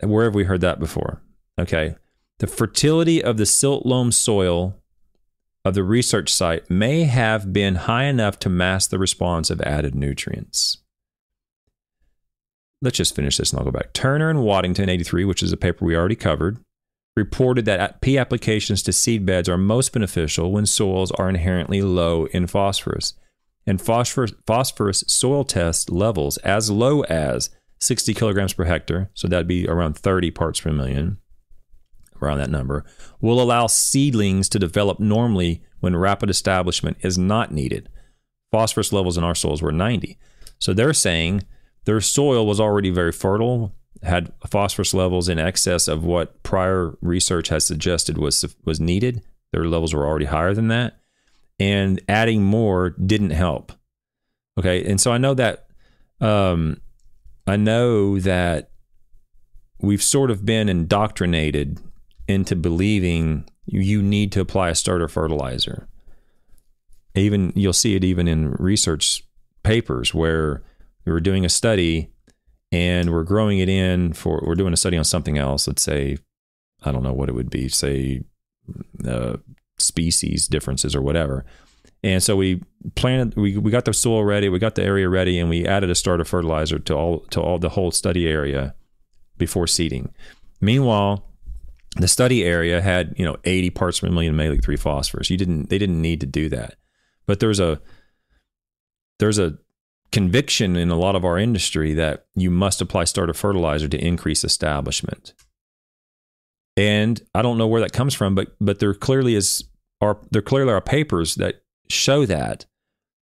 where 0.02 0.24
have 0.24 0.36
we 0.36 0.46
heard 0.46 0.62
that 0.62 0.80
before? 0.80 1.22
Okay. 1.60 1.96
The 2.40 2.48
fertility 2.48 3.22
of 3.22 3.36
the 3.36 3.46
silt 3.46 3.86
loam 3.86 4.14
soil 4.14 4.79
of 5.66 5.74
the 5.74 5.84
research 5.84 6.32
site 6.32 6.70
may 6.70 7.04
have 7.04 7.52
been 7.52 7.76
high 7.76 8.06
enough 8.06 8.40
to 8.40 8.50
mask 8.50 8.90
the 8.90 9.00
response 9.00 9.50
of 9.50 9.62
added 9.62 9.94
nutrients. 9.96 10.78
Let's 12.82 12.98
just 12.98 13.16
finish 13.16 13.38
this 13.38 13.52
and 13.52 13.60
I'll 13.60 13.66
go 13.66 13.72
back. 13.72 13.92
Turner 13.94 14.30
and 14.30 14.42
Waddington, 14.42 14.90
83, 14.90 15.26
which 15.26 15.44
is 15.44 15.52
a 15.52 15.58
paper 15.58 15.84
we 15.84 15.98
already 15.98 16.16
covered, 16.16 16.60
reported 17.18 17.66
that 17.66 18.00
P 18.00 18.18
applications 18.18 18.82
to 18.84 18.94
seed 18.94 19.26
beds 19.26 19.50
are 19.50 19.58
most 19.58 19.92
beneficial 19.92 20.52
when 20.52 20.66
soils 20.66 21.12
are 21.12 21.28
inherently 21.28 21.82
low 21.82 22.26
in 22.28 22.48
phosphorus. 22.48 23.14
And 23.68 23.82
phosphorus, 23.82 24.34
phosphorus 24.48 25.04
soil 25.08 25.44
test 25.44 25.92
levels 25.92 26.38
as 26.38 26.72
low 26.72 27.04
as 27.04 27.50
60 27.82 28.14
kilograms 28.14 28.54
per 28.54 28.64
hectare, 28.64 29.10
so 29.14 29.28
that'd 29.28 29.48
be 29.48 29.68
around 29.68 29.98
30 29.98 30.32
parts 30.32 30.62
per 30.62 30.72
million, 30.72 31.18
around 32.22 32.40
that 32.40 32.50
number, 32.50 32.86
will 33.22 33.42
allow 33.42 33.68
seedlings 33.68 34.50
to 34.50 34.60
develop 34.60 35.00
normally 35.00 35.62
when 35.80 35.96
rapid 35.96 36.30
establishment 36.30 36.98
is 37.02 37.18
not 37.18 37.52
needed. 37.52 37.90
Phosphorus 38.52 38.92
levels 38.92 39.18
in 39.18 39.24
our 39.24 39.36
soils 39.36 39.62
were 39.62 39.72
90. 39.72 40.18
So 40.58 40.74
they're 40.74 40.94
saying 40.94 41.44
their 41.86 42.02
soil 42.02 42.46
was 42.46 42.60
already 42.60 42.90
very 42.90 43.12
fertile 43.12 43.74
had 44.04 44.32
phosphorus 44.48 44.94
levels 44.94 45.28
in 45.28 45.40
excess 45.40 45.88
of 45.88 46.04
what 46.04 46.42
prior 46.44 46.98
research 47.02 47.50
has 47.50 47.66
suggested 47.66 48.18
was 48.18 48.46
was 48.66 48.80
needed. 48.80 49.22
Their 49.52 49.66
levels 49.66 49.94
were 49.94 50.08
already 50.08 50.26
higher 50.26 50.54
than 50.54 50.68
that, 50.70 51.00
and 51.60 52.02
adding 52.08 52.44
more 52.44 52.92
didn't 52.92 53.32
help. 53.32 53.74
Okay, 54.58 54.86
and 54.90 55.00
so 55.02 55.12
I 55.12 55.18
know 55.18 55.34
that 55.34 55.68
um, 56.22 56.82
I 57.46 57.58
know 57.58 58.20
that 58.20 58.72
we've 59.82 60.04
sort 60.04 60.32
of 60.32 60.46
been 60.46 60.70
indoctrinated 60.70 61.80
into 62.30 62.56
believing 62.56 63.50
you 63.66 64.02
need 64.02 64.32
to 64.32 64.42
apply 64.42 64.70
a 64.70 64.76
starter 64.76 65.08
fertilizer. 65.08 65.88
Even 67.16 67.52
you'll 67.56 67.74
see 67.74 67.96
it 67.96 68.04
even 68.04 68.28
in 68.28 68.52
research 68.54 69.24
papers 69.64 70.14
where 70.14 70.62
we 71.06 71.12
were 71.12 71.20
doing 71.20 71.44
a 71.44 71.50
study 71.50 72.12
and 72.72 73.12
we're 73.12 73.24
growing 73.24 73.60
it 73.60 73.68
in 73.68 74.14
for 74.14 74.44
we're 74.46 74.56
doing 74.56 74.74
a 74.74 74.78
study 74.78 74.98
on 74.98 75.04
something 75.04 75.38
else 75.38 75.68
let's 75.68 75.82
say 75.82 76.18
i 76.84 76.92
don't 76.92 77.04
know 77.04 77.14
what 77.14 77.30
it 77.30 77.36
would 77.36 77.50
be 77.50 77.68
say 77.68 78.22
uh, 79.08 79.36
species 79.78 80.48
differences 80.48 80.96
or 80.96 81.02
whatever 81.02 81.46
and 82.04 82.24
so 82.24 82.36
we 82.36 82.62
planted 82.96 83.36
we, 83.36 83.58
we 83.58 83.72
got 83.72 83.86
the 83.86 83.94
soil 83.94 84.24
ready 84.24 84.50
we 84.50 84.60
got 84.60 84.76
the 84.76 84.84
area 84.84 85.10
ready 85.10 85.40
and 85.40 85.50
we 85.50 85.66
added 85.66 85.90
a 85.90 85.96
starter 85.96 86.24
fertilizer 86.24 86.80
to 86.80 86.94
all 86.96 87.20
to 87.32 87.42
all 87.42 87.58
the 87.58 87.70
whole 87.70 87.92
study 87.92 88.28
area 88.28 88.76
before 89.38 89.68
seeding 89.68 90.14
meanwhile 90.62 91.29
the 91.96 92.08
study 92.08 92.44
area 92.44 92.82
had 92.82 93.14
you 93.18 93.26
know 93.26 93.38
80 93.44 93.70
parts 93.72 94.00
per 94.00 94.10
million 94.10 94.36
Mehlich 94.36 94.64
3 94.64 94.76
phosphorus. 94.76 95.30
You 95.30 95.38
didn't 95.38 95.70
they 95.70 95.78
didn't 95.78 96.02
need 96.02 96.20
to 96.22 96.28
do 96.28 96.50
that. 96.50 96.76
But 97.26 97.40
there's 97.40 97.60
a 97.60 97.82
there's 99.20 99.40
a 99.40 99.58
conviction 100.12 100.76
in 100.76 100.90
a 100.90 100.98
lot 100.98 101.16
of 101.16 101.26
our 101.26 101.38
industry 101.38 101.94
that 101.94 102.26
you 102.36 102.50
must 102.50 102.82
apply 102.82 103.04
starter 103.04 103.34
fertilizer 103.34 103.88
to 103.88 104.04
increase 104.04 104.44
establishment. 104.44 105.34
And 106.76 107.22
I 107.36 107.42
don't 107.42 107.58
know 107.58 107.68
where 107.68 107.82
that 107.82 107.94
comes 107.94 108.14
from, 108.14 108.36
but 108.36 108.56
but 108.62 108.80
there 108.80 108.94
clearly 108.94 109.36
is 109.36 109.64
are 110.02 110.20
there 110.32 110.42
clearly 110.42 110.72
are 110.72 110.82
papers 110.82 111.36
that 111.36 111.64
show 111.90 112.26
that. 112.26 112.66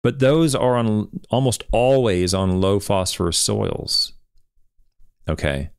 But 0.03 0.19
those 0.19 0.56
are 0.56 0.77
on 0.77 1.10
almost 1.30 1.63
always 1.71 2.34
on 2.34 2.62
low 2.62 2.80
phosphorus 2.80 3.38
soils. 3.38 4.13
Okay 5.27 5.71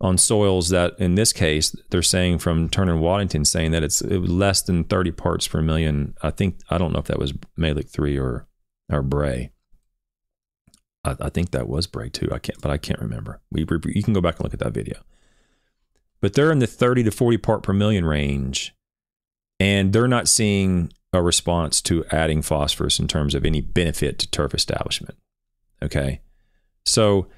on 0.00 0.16
soils 0.16 0.68
that, 0.68 0.94
in 0.98 1.16
this 1.16 1.32
case, 1.32 1.74
they're 1.90 2.02
saying 2.02 2.38
from 2.38 2.68
Turner 2.68 2.92
and 2.92 3.02
Waddington 3.02 3.44
saying 3.44 3.72
that 3.72 3.82
it's 3.82 4.00
it 4.00 4.20
less 4.20 4.62
than 4.62 4.84
30 4.84 5.10
parts 5.12 5.48
per 5.48 5.60
million. 5.60 6.14
I 6.22 6.30
think 6.30 6.60
I 6.70 6.78
don't 6.78 6.92
know 6.92 7.00
if 7.00 7.06
that 7.06 7.18
was 7.18 7.32
Mehlich 7.58 7.90
three 7.90 8.16
or 8.18 8.46
or 8.90 9.02
Bray. 9.02 9.50
I, 11.04 11.16
I, 11.20 11.28
think 11.30 11.50
that 11.50 11.68
was 11.68 11.86
Bray 11.86 12.08
too. 12.08 12.28
I 12.32 12.38
can't, 12.38 12.60
but 12.60 12.70
I 12.70 12.78
can't 12.78 13.00
remember. 13.00 13.40
We 13.50 13.60
you 13.60 14.02
can 14.02 14.14
go 14.14 14.20
back 14.20 14.36
and 14.36 14.44
look 14.44 14.54
at 14.54 14.60
that 14.60 14.72
video. 14.72 15.00
But 16.20 16.34
they're 16.34 16.52
in 16.52 16.58
the 16.58 16.66
30 16.66 17.04
to 17.04 17.10
40 17.10 17.38
part 17.38 17.62
per 17.62 17.72
million 17.72 18.04
range, 18.04 18.74
and 19.60 19.92
they're 19.92 20.08
not 20.08 20.28
seeing 20.28 20.92
a 21.12 21.22
response 21.22 21.80
to 21.82 22.04
adding 22.10 22.42
phosphorus 22.42 22.98
in 22.98 23.08
terms 23.08 23.34
of 23.34 23.44
any 23.44 23.60
benefit 23.60 24.18
to 24.18 24.30
turf 24.30 24.54
establishment. 24.54 25.16
Okay, 25.82 26.20
so 26.84 27.28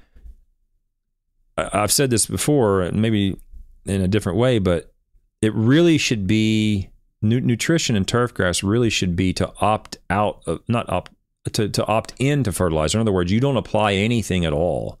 I've 1.57 1.91
said 1.91 2.09
this 2.09 2.25
before, 2.25 2.89
maybe 2.91 3.39
in 3.85 4.01
a 4.01 4.07
different 4.07 4.37
way, 4.37 4.59
but 4.59 4.93
it 5.41 5.53
really 5.53 5.97
should 5.97 6.27
be 6.27 6.89
nutrition 7.21 7.95
and 7.95 8.07
turf 8.07 8.33
grass 8.33 8.63
really 8.63 8.89
should 8.89 9.15
be 9.15 9.33
to 9.33 9.51
opt 9.61 9.97
out 10.09 10.41
of 10.47 10.61
not 10.67 10.89
opt 10.89 11.11
to, 11.53 11.69
to 11.69 11.85
opt 11.85 12.13
into 12.19 12.51
fertilizer. 12.51 12.97
In 12.97 13.01
other 13.01 13.11
words, 13.11 13.31
you 13.31 13.39
don't 13.39 13.57
apply 13.57 13.93
anything 13.93 14.45
at 14.45 14.53
all. 14.53 14.99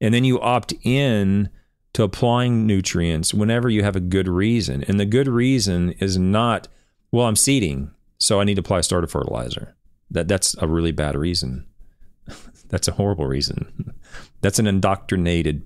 And 0.00 0.12
then 0.12 0.24
you 0.24 0.40
opt 0.40 0.72
in 0.82 1.48
to 1.94 2.02
applying 2.02 2.66
nutrients 2.66 3.34
whenever 3.34 3.68
you 3.68 3.82
have 3.82 3.96
a 3.96 4.00
good 4.00 4.28
reason. 4.28 4.84
And 4.84 4.98
the 4.98 5.06
good 5.06 5.28
reason 5.28 5.90
is 5.92 6.18
not, 6.18 6.68
well, 7.10 7.26
I'm 7.26 7.36
seeding, 7.36 7.90
so 8.18 8.40
I 8.40 8.44
need 8.44 8.54
to 8.54 8.60
apply 8.60 8.80
starter 8.80 9.06
fertilizer. 9.06 9.76
That 10.10 10.28
that's 10.28 10.54
a 10.58 10.66
really 10.66 10.92
bad 10.92 11.16
reason. 11.16 11.66
that's 12.68 12.88
a 12.88 12.92
horrible 12.92 13.26
reason. 13.26 13.94
That's 14.40 14.58
an 14.58 14.66
indoctrinated 14.66 15.62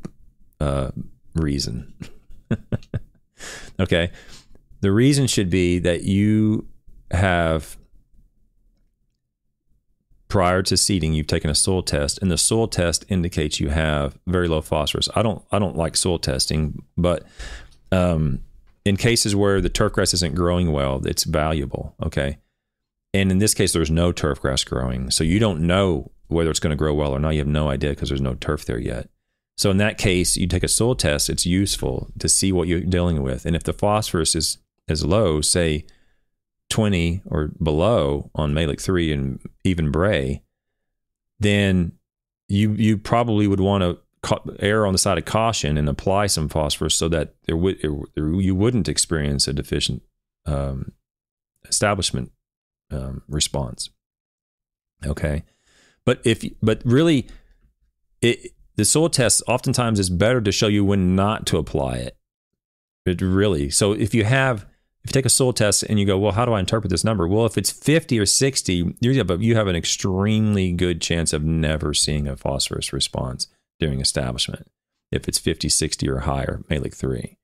uh, 0.61 0.90
reason. 1.35 1.92
okay. 3.81 4.11
The 4.81 4.92
reason 4.92 5.27
should 5.27 5.51
be 5.51 5.79
that 5.81 6.05
you 6.05 6.66
have 7.11 7.77
prior 10.29 10.62
to 10.62 10.77
seeding 10.77 11.12
you've 11.12 11.27
taken 11.27 11.51
a 11.51 11.55
soil 11.55 11.83
test 11.83 12.19
and 12.21 12.31
the 12.31 12.38
soil 12.38 12.66
test 12.66 13.05
indicates 13.09 13.61
you 13.61 13.69
have 13.69 14.19
very 14.27 14.49
low 14.49 14.61
phosphorus 14.61 15.09
i 15.14 15.23
don't 15.23 15.45
i 15.53 15.59
don't 15.59 15.77
like 15.77 15.97
soil 15.97 16.19
testing 16.19 16.83
but 16.97 17.25
um, 17.92 18.42
in 18.85 18.97
cases 18.97 19.37
where 19.37 19.61
the 19.61 19.69
turf 19.69 19.92
grass 19.92 20.12
isn't 20.12 20.35
growing 20.35 20.73
well 20.73 21.01
it's 21.07 21.23
valuable 21.23 21.95
okay 22.03 22.38
and 23.14 23.31
in 23.31 23.38
this 23.38 23.55
case 23.55 23.73
there's 23.73 23.90
no 23.90 24.11
turf 24.11 24.40
grass 24.40 24.64
growing 24.64 25.11
so 25.11 25.23
you 25.23 25.38
don't 25.38 25.61
know 25.61 26.11
whether 26.27 26.51
it's 26.51 26.61
going 26.61 26.71
to 26.71 26.77
grow 26.77 26.92
well 26.92 27.12
or 27.12 27.21
not 27.21 27.31
you 27.31 27.38
have 27.38 27.47
no 27.47 27.69
idea 27.69 27.90
because 27.90 28.09
there's 28.09 28.21
no 28.21 28.35
turf 28.35 28.64
there 28.64 28.81
yet 28.81 29.09
so 29.57 29.71
in 29.71 29.79
that 29.79 29.99
case, 29.99 30.37
you 30.37 30.47
take 30.47 30.62
a 30.62 30.69
soil 30.69 30.95
test. 30.95 31.31
It's 31.31 31.47
useful 31.47 32.11
to 32.19 32.29
see 32.29 32.53
what 32.53 32.69
you're 32.69 32.81
dealing 32.81 33.23
with, 33.23 33.47
and 33.47 33.57
if 33.57 33.62
the 33.62 33.73
phosphorus 33.73 34.35
is 34.35 34.59
is 34.88 35.05
low, 35.05 35.40
say 35.40 35.85
20 36.71 37.23
or 37.27 37.51
below 37.62 38.31
on 38.35 38.55
Mehlich 38.55 38.81
three 38.81 39.12
and 39.12 39.40
even 39.64 39.90
Bray, 39.90 40.42
then 41.40 41.92
you 42.49 42.73
you 42.73 42.99
probably 42.99 43.47
would 43.47 43.61
want 43.61 43.83
to 43.83 43.99
err 44.59 44.87
on 44.87 44.92
the 44.92 44.99
side 44.99 45.19
of 45.19 45.25
caution 45.25 45.77
and 45.77 45.88
apply 45.88 46.27
some 46.27 46.49
phosphorus 46.49 46.95
so 46.95 47.09
that 47.09 47.35
there 47.47 47.57
would 47.57 47.79
you 47.83 48.55
wouldn't 48.55 48.88
experience 48.88 49.47
a 49.49 49.53
deficient 49.53 50.03
um, 50.47 50.92
establishment 51.69 52.33
um, 52.90 53.23
response. 53.29 53.90
Okay, 55.05 55.45
but 56.05 56.21
if 56.25 56.45
but 56.62 56.83
really 56.85 57.29
it 58.21 58.53
the 58.77 58.85
soil 58.85 59.09
test 59.09 59.43
oftentimes 59.47 59.99
is 59.99 60.11
better 60.11 60.41
to 60.41 60.53
show 60.53 60.69
you 60.69 60.85
when 60.85 61.17
not 61.17 61.47
to 61.47 61.59
apply 61.59 61.97
it. 61.97 62.17
It 63.07 63.21
really. 63.21 63.71
So 63.71 63.93
if 63.93 64.15
you 64.15 64.25
have 64.25 64.67
if 65.07 65.11
you 65.11 65.21
take 65.21 65.27
a 65.27 65.31
soil 65.31 65.53
test 65.53 65.85
and 65.85 66.01
you 66.01 66.05
go, 66.05 66.19
well, 66.19 66.33
how 66.33 66.45
do 66.45 66.53
I 66.53 66.59
interpret 66.59 66.91
this 66.91 67.05
number? 67.05 67.29
Well, 67.29 67.47
if 67.47 67.57
it's 67.57 67.71
50 67.71 68.19
or 68.19 68.27
60, 68.27 68.97
you 69.01 69.15
have, 69.15 69.69
an 69.69 69.77
extremely 69.77 70.73
good 70.73 71.01
chance 71.01 71.33
of 71.33 71.45
never 71.45 71.95
seeing 71.95 72.27
a 72.27 72.37
phosphorus 72.37 72.93
response 72.93 73.47
during 73.79 74.01
establishment. 74.01 74.69
If 75.12 75.29
it's 75.29 75.39
50, 75.39 75.69
60 75.69 76.09
or 76.09 76.19
higher, 76.21 76.65
Mehlich 76.69 76.97
3. 76.97 77.39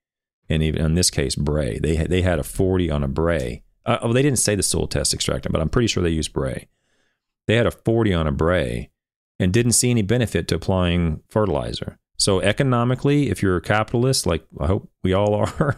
And 0.49 0.61
even 0.61 0.85
in 0.85 0.95
this 0.95 1.09
case, 1.09 1.37
Bray, 1.37 1.79
they 1.79 1.95
had, 1.95 2.11
they 2.11 2.23
had 2.23 2.40
a 2.40 2.42
40 2.42 2.90
on 2.90 3.05
a 3.05 3.09
Bray. 3.09 3.62
Uh, 3.87 3.99
well, 4.03 4.12
they 4.12 4.23
didn't 4.23 4.40
say 4.40 4.57
the 4.57 4.62
soil 4.64 4.88
test 4.88 5.14
extractant, 5.14 5.53
but 5.53 5.62
I'm 5.62 5.68
pretty 5.68 5.87
sure 5.87 6.03
they 6.03 6.11
used 6.11 6.33
Bray. 6.33 6.66
They 7.47 7.55
had 7.55 7.66
a 7.66 7.71
40 7.71 8.12
on 8.12 8.27
a 8.27 8.33
Bray 8.33 8.90
and 9.42 9.52
didn't 9.52 9.72
see 9.72 9.90
any 9.90 10.02
benefit 10.02 10.48
to 10.48 10.55
applying 10.55 11.20
fertilizer. 11.28 11.98
So 12.16 12.40
economically, 12.40 13.31
if 13.31 13.42
you're 13.42 13.57
a 13.57 13.62
capitalist, 13.62 14.26
like 14.26 14.46
I 14.61 14.66
hope 14.66 14.90
we 15.02 15.12
all 15.12 15.35
are, 15.35 15.76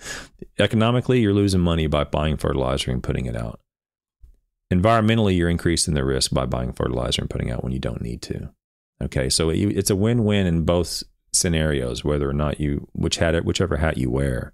economically 0.58 1.20
you're 1.20 1.34
losing 1.34 1.60
money 1.60 1.86
by 1.88 2.04
buying 2.04 2.36
fertilizer 2.36 2.90
and 2.90 3.02
putting 3.02 3.26
it 3.26 3.36
out. 3.36 3.60
Environmentally, 4.72 5.36
you're 5.36 5.50
increasing 5.50 5.94
the 5.94 6.04
risk 6.04 6.30
by 6.30 6.46
buying 6.46 6.72
fertilizer 6.72 7.22
and 7.22 7.30
putting 7.30 7.50
out 7.50 7.64
when 7.64 7.72
you 7.72 7.80
don't 7.80 8.02
need 8.02 8.22
to. 8.22 8.50
Okay, 9.02 9.28
so 9.28 9.50
it's 9.50 9.90
a 9.90 9.96
win-win 9.96 10.46
in 10.46 10.64
both 10.64 11.02
scenarios, 11.32 12.04
whether 12.04 12.28
or 12.28 12.34
not 12.34 12.60
you 12.60 12.86
which 12.92 13.16
hat 13.16 13.44
whichever 13.44 13.78
hat 13.78 13.98
you 13.98 14.10
wear, 14.10 14.52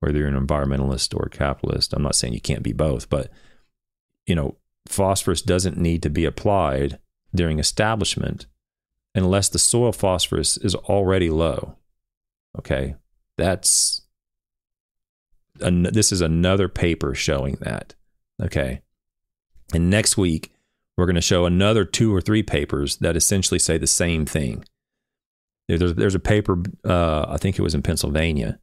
whether 0.00 0.18
you're 0.18 0.28
an 0.28 0.46
environmentalist 0.46 1.14
or 1.14 1.26
a 1.26 1.30
capitalist. 1.30 1.92
I'm 1.92 2.02
not 2.02 2.14
saying 2.14 2.34
you 2.34 2.40
can't 2.40 2.62
be 2.62 2.72
both, 2.72 3.08
but 3.08 3.32
you 4.26 4.34
know, 4.34 4.56
phosphorus 4.86 5.42
doesn't 5.42 5.78
need 5.78 6.02
to 6.02 6.10
be 6.10 6.24
applied 6.24 6.98
during 7.34 7.58
establishment 7.58 8.46
unless 9.14 9.48
the 9.48 9.58
soil 9.58 9.92
phosphorus 9.92 10.58
is 10.58 10.74
already 10.74 11.30
low. 11.30 11.76
Okay, 12.58 12.94
that's 13.36 14.02
an, 15.60 15.84
this 15.84 16.12
is 16.12 16.20
another 16.20 16.68
paper 16.68 17.14
showing 17.14 17.56
that. 17.60 17.94
Okay, 18.40 18.82
and 19.74 19.90
next 19.90 20.16
week 20.16 20.52
we're 20.96 21.06
going 21.06 21.16
to 21.16 21.20
show 21.20 21.44
another 21.44 21.84
two 21.84 22.14
or 22.14 22.20
three 22.20 22.42
papers 22.42 22.96
that 22.98 23.16
essentially 23.16 23.58
say 23.58 23.78
the 23.78 23.86
same 23.86 24.26
thing. 24.26 24.64
There's, 25.68 25.94
there's 25.94 26.14
a 26.14 26.20
paper, 26.20 26.62
uh, 26.84 27.26
I 27.28 27.38
think 27.38 27.58
it 27.58 27.62
was 27.62 27.74
in 27.74 27.82
Pennsylvania, 27.82 28.60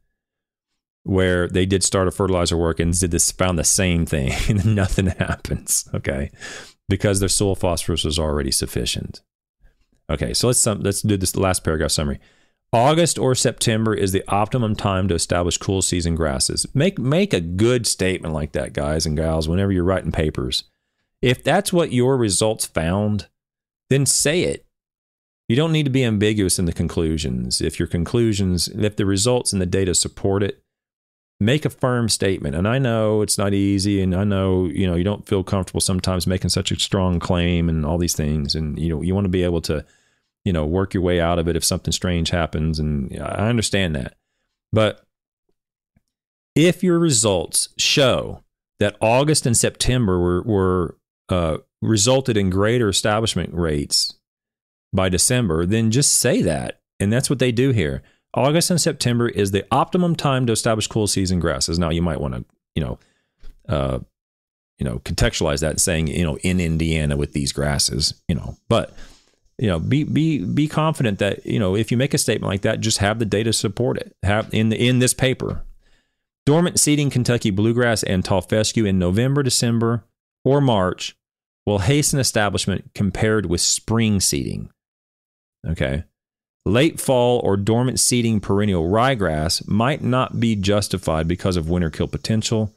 where 1.04 1.48
they 1.48 1.66
did 1.66 1.84
starter 1.84 2.12
fertilizer 2.12 2.56
work 2.56 2.80
and 2.80 2.98
did 2.98 3.12
this, 3.12 3.32
found 3.32 3.60
the 3.60 3.64
same 3.64 4.06
thing, 4.06 4.32
and 4.50 4.76
nothing 4.76 5.08
happens. 5.20 5.88
Okay, 5.94 6.32
because 6.90 7.20
their 7.20 7.30
soil 7.30 7.56
phosphorus 7.56 8.04
was 8.04 8.20
already 8.20 8.52
sufficient. 8.52 9.22
Okay, 10.10 10.34
so 10.34 10.48
let's 10.48 10.66
let's 10.66 11.02
do 11.02 11.18
this 11.18 11.36
last 11.36 11.64
paragraph 11.64 11.92
summary. 11.92 12.20
August 12.74 13.20
or 13.20 13.36
September 13.36 13.94
is 13.94 14.12
the 14.12 14.24
optimum 14.28 14.76
time 14.76 15.08
to 15.08 15.14
establish 15.14 15.58
cool 15.58 15.82
season 15.82 16.16
grasses. 16.16 16.66
Make 16.74 16.98
make 16.98 17.34
a 17.34 17.40
good 17.40 17.86
statement 17.86 18.34
like 18.34 18.54
that, 18.54 18.74
guys 18.74 19.06
and 19.06 19.16
gals, 19.16 19.48
whenever 19.48 19.72
you're 19.72 19.84
writing 19.84 20.12
papers. 20.12 20.64
If 21.22 21.44
that's 21.44 21.72
what 21.72 21.94
your 21.94 22.18
results 22.18 22.66
found, 22.66 23.28
then 23.90 24.06
say 24.06 24.42
it. 24.42 24.66
You 25.48 25.56
don't 25.56 25.72
need 25.72 25.84
to 25.84 25.92
be 25.92 26.04
ambiguous 26.04 26.58
in 26.58 26.66
the 26.66 26.74
conclusions. 26.74 27.62
If 27.62 27.78
your 27.78 27.88
conclusions, 27.88 28.68
if 28.70 28.96
the 28.96 29.06
results 29.06 29.54
and 29.54 29.62
the 29.62 29.68
data 29.68 29.94
support 29.94 30.42
it, 30.42 30.63
make 31.40 31.66
a 31.66 31.70
firm 31.70 32.10
statement. 32.10 32.56
And 32.56 32.68
I 32.68 32.80
know 32.80 33.22
it's 33.22 33.38
not 33.38 33.54
easy, 33.54 34.02
and 34.02 34.16
I 34.16 34.24
know 34.24 34.66
you 34.66 34.88
know 34.88 34.96
you 34.96 35.04
don't 35.04 35.28
feel 35.28 35.44
comfortable 35.44 35.82
sometimes 35.82 36.28
making 36.28 36.50
such 36.50 36.72
a 36.72 36.80
strong 36.80 37.20
claim 37.20 37.70
and 37.70 37.86
all 37.86 37.98
these 37.98 38.16
things. 38.16 38.56
And 38.56 38.78
you 38.80 38.90
know 38.90 39.02
you 39.02 39.14
want 39.14 39.26
to 39.26 39.30
be 39.30 39.44
able 39.44 39.62
to, 39.62 39.86
you 40.46 40.54
know, 40.54 40.66
work 40.66 40.94
your 40.94 41.04
way 41.04 41.20
out 41.20 41.40
of 41.40 41.48
it 41.48 41.56
if 41.56 41.64
something 41.64 41.92
strange 41.92 42.30
happens. 42.30 42.80
And 42.80 43.20
I 43.22 43.50
understand 43.50 43.96
that, 43.96 44.16
but 44.72 45.06
if 46.56 46.84
your 46.84 47.00
results 47.00 47.70
show 47.78 48.44
that 48.80 48.96
August 49.02 49.46
and 49.46 49.58
September 49.58 50.20
were 50.20 50.42
were 50.44 50.98
uh, 51.30 51.58
resulted 51.82 52.38
in 52.38 52.50
greater 52.50 52.90
establishment 52.90 53.54
rates 53.54 54.16
by 54.94 55.10
December, 55.10 55.66
then 55.66 55.92
just 55.92 56.14
say 56.14 56.42
that. 56.42 56.80
And 57.00 57.12
that's 57.12 57.30
what 57.30 57.40
they 57.40 57.52
do 57.52 57.72
here. 57.72 58.04
August 58.34 58.72
and 58.72 58.82
September 58.82 59.28
is 59.30 59.52
the 59.52 59.66
optimum 59.72 60.16
time 60.16 60.46
to 60.48 60.54
establish 60.54 60.88
cool 60.88 61.08
season 61.08 61.40
grasses. 61.40 61.78
Now 61.78 61.90
you 61.90 62.02
might 62.02 62.20
want 62.20 62.34
to, 62.34 62.46
you 62.76 62.84
know, 62.84 63.00
uh, 63.70 64.00
you 64.80 64.86
know, 64.86 65.00
contextualize 65.00 65.62
that 65.62 65.80
saying, 65.80 66.08
you 66.08 66.24
know, 66.24 66.38
in 66.38 66.60
Indiana 66.60 67.16
with 67.16 67.34
these 67.34 67.52
grasses, 67.52 68.16
you 68.28 68.36
know, 68.36 68.58
but 68.70 68.94
you 69.60 69.68
know, 69.68 69.80
be 69.80 70.04
be 70.04 70.44
be 70.44 70.68
confident 70.68 71.20
that 71.20 71.46
you 71.46 71.60
know 71.60 71.76
if 71.76 71.92
you 71.92 71.98
make 71.98 72.14
a 72.14 72.18
statement 72.18 72.50
like 72.50 72.62
that, 72.62 72.80
just 72.80 72.98
have 72.98 73.20
the 73.20 73.26
data 73.26 73.54
support 73.54 73.98
it. 73.98 74.16
Have 74.24 74.50
in 74.52 74.70
the 74.70 74.88
in 74.88 75.00
this 75.00 75.14
paper, 75.14 75.62
dormant 76.46 76.80
seeding 76.80 77.12
Kentucky 77.12 77.52
bluegrass 77.52 78.02
and 78.04 78.26
tall 78.26 78.42
fescue 78.42 78.86
in 78.86 78.98
November, 78.98 79.44
December, 79.44 80.06
or 80.44 80.60
March 80.60 81.16
will 81.66 81.80
hasten 81.80 82.20
establishment 82.20 82.92
compared 82.96 83.46
with 83.46 83.62
spring 83.62 84.20
seeding. 84.20 84.70
Okay. 85.66 86.04
Late 86.66 87.00
fall 87.00 87.40
or 87.44 87.58
dormant 87.58 88.00
seeding 88.00 88.40
perennial 88.40 88.90
ryegrass 88.90 89.68
might 89.68 90.02
not 90.02 90.40
be 90.40 90.56
justified 90.56 91.28
because 91.28 91.58
of 91.58 91.70
winter 91.70 91.90
kill 91.90 92.08
potential. 92.08 92.74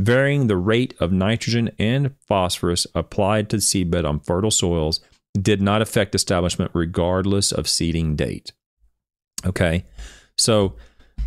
Varying 0.00 0.46
the 0.46 0.56
rate 0.56 0.94
of 1.00 1.12
nitrogen 1.12 1.70
and 1.78 2.14
phosphorus 2.26 2.86
applied 2.94 3.48
to 3.50 3.56
the 3.56 3.62
seedbed 3.62 4.08
on 4.08 4.20
fertile 4.20 4.50
soils 4.50 5.00
did 5.40 5.62
not 5.62 5.82
affect 5.82 6.14
establishment 6.14 6.70
regardless 6.74 7.52
of 7.52 7.68
seeding 7.68 8.16
date. 8.16 8.52
Okay. 9.46 9.84
So 10.36 10.74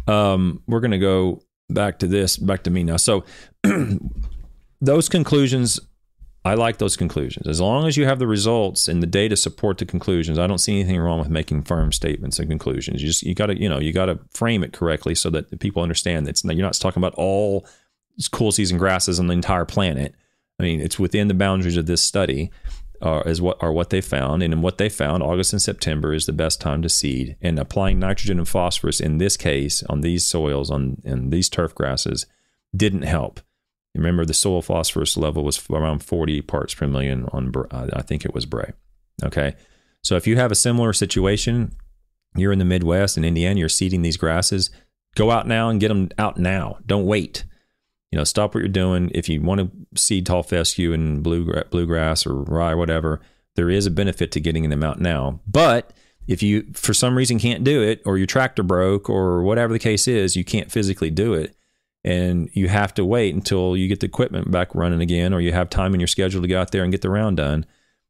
um, 0.08 0.62
we're 0.68 0.80
going 0.82 0.92
to 0.92 0.98
go 0.98 1.44
back 1.70 2.00
to 2.00 2.08
this, 2.08 2.36
back 2.38 2.64
to 2.64 2.70
me 2.70 2.84
now. 2.84 2.98
So 2.98 3.24
those 4.82 5.08
conclusions 5.08 5.80
I 6.44 6.56
like 6.56 6.78
those 6.78 6.98
conclusions. 6.98 7.48
As 7.48 7.62
long 7.62 7.88
as 7.88 7.98
you 7.98 8.06
have 8.06 8.18
the 8.18 8.26
results 8.26 8.88
and 8.88 9.02
the 9.02 9.08
data 9.08 9.36
support 9.36 9.78
the 9.78 9.86
conclusions, 9.86 10.40
I 10.40 10.48
don't 10.48 10.58
see 10.58 10.80
anything 10.80 11.00
wrong 11.00 11.20
with 11.20 11.30
making 11.30 11.64
firm 11.64 11.92
statements 11.92 12.40
and 12.40 12.50
conclusions. 12.50 13.02
You 13.02 13.08
just 13.08 13.22
you 13.22 13.36
got 13.36 13.48
to 13.48 13.62
you 13.62 13.70
know 13.70 13.80
you 13.80 13.94
got 13.94 14.08
to 14.08 14.20
frame 14.32 14.64
it 14.64 14.74
correctly 14.74 15.14
so 15.14 15.30
that 15.30 15.60
people 15.60 15.84
understand 15.84 16.26
that 16.26 16.44
you're 16.44 16.56
not 16.56 16.74
talking 16.74 17.02
about 17.02 17.14
all 17.16 17.68
cool 18.32 18.52
season 18.52 18.78
grasses 18.78 19.20
on 19.20 19.28
the 19.28 19.34
entire 19.34 19.66
planet. 19.66 20.16
I 20.60 20.64
mean, 20.64 20.82
it's 20.82 21.00
within 21.00 21.28
the 21.28 21.34
boundaries 21.34 21.78
of 21.78 21.86
this 21.86 22.02
study. 22.02 22.52
Uh, 23.04 23.24
is 23.26 23.42
what 23.42 23.58
are 23.64 23.72
what 23.72 23.90
they 23.90 24.00
found, 24.00 24.44
and 24.44 24.54
in 24.54 24.62
what 24.62 24.78
they 24.78 24.88
found, 24.88 25.24
August 25.24 25.54
and 25.54 25.62
September 25.62 26.14
is 26.14 26.28
the 26.28 26.32
best 26.32 26.62
time 26.62 26.84
to 26.84 26.90
seed. 26.90 27.36
And 27.42 27.58
applying 27.58 27.98
nitrogen 27.98 28.38
and 28.38 28.48
phosphorus 28.48 29.00
in 29.00 29.18
this 29.18 29.38
case 29.38 29.82
on 29.90 30.02
these 30.02 30.24
soils 30.24 30.70
on 30.70 31.02
and 31.04 31.32
these 31.32 31.50
turf 31.50 31.74
grasses 31.74 32.28
didn't 32.76 33.02
help. 33.02 33.40
Remember, 33.96 34.26
the 34.26 34.34
soil 34.34 34.62
phosphorus 34.62 35.18
level 35.18 35.44
was 35.44 35.62
around 35.70 36.04
40 36.04 36.42
parts 36.42 36.74
per 36.74 36.88
million 36.88 37.26
on, 37.34 37.52
uh, 37.72 37.88
I 37.94 38.02
think 38.02 38.24
it 38.24 38.34
was 38.34 38.46
Bray. 38.46 38.72
Okay. 39.24 39.56
So 40.02 40.16
if 40.16 40.26
you 40.26 40.38
have 40.38 40.52
a 40.52 40.56
similar 40.56 40.94
situation, 40.94 41.76
you're 42.36 42.54
in 42.54 42.60
the 42.60 42.66
Midwest 42.66 43.18
in 43.18 43.26
Indiana, 43.26 43.60
you're 43.60 43.70
seeding 43.70 44.02
these 44.02 44.18
grasses, 44.18 44.70
go 45.16 45.30
out 45.30 45.48
now 45.48 45.70
and 45.70 45.80
get 45.80 45.90
them 45.90 46.10
out 46.18 46.38
now. 46.38 46.78
Don't 46.86 47.06
wait. 47.06 47.44
You 48.12 48.18
know, 48.18 48.24
stop 48.24 48.54
what 48.54 48.62
you're 48.62 48.70
doing. 48.70 49.12
If 49.14 49.30
you 49.30 49.42
want 49.42 49.60
to 49.62 49.72
seed 50.00 50.26
tall 50.26 50.44
fescue 50.44 50.94
and 50.94 51.22
blue, 51.22 51.52
bluegrass 51.70 52.26
or 52.26 52.44
rye 52.44 52.72
or 52.72 52.78
whatever, 52.78 53.22
there 53.56 53.70
is 53.70 53.86
a 53.86 53.92
benefit 53.92 54.32
to 54.32 54.40
getting 54.40 54.70
them 54.70 54.84
out 54.84 55.00
now. 55.00 55.42
But 55.48 55.94
if 56.28 56.42
you, 56.42 56.68
for 56.74 56.94
some 56.94 57.18
reason, 57.18 57.40
can't 57.40 57.64
do 57.64 57.82
it, 57.82 58.02
or 58.06 58.18
your 58.18 58.28
tractor 58.28 58.64
broke, 58.64 59.10
or 59.10 59.44
whatever 59.44 59.74
the 59.74 59.80
case 59.80 60.08
is, 60.08 60.36
you 60.36 60.44
can't 60.44 60.72
physically 60.72 61.10
do 61.10 61.34
it, 61.34 61.56
and 62.04 62.50
you 62.54 62.68
have 62.68 62.94
to 62.96 63.06
wait 63.06 63.36
until 63.36 63.78
you 63.78 63.88
get 63.88 64.00
the 64.00 64.08
equipment 64.08 64.50
back 64.52 64.74
running 64.74 65.02
again 65.02 65.34
or 65.34 65.42
you 65.42 65.52
have 65.52 65.70
time 65.70 65.94
in 65.94 66.00
your 66.00 66.08
schedule 66.08 66.42
to 66.42 66.48
go 66.48 66.60
out 66.60 66.72
there 66.72 66.84
and 66.84 66.92
get 66.92 67.02
the 67.02 67.10
round 67.10 67.38
done. 67.38 67.66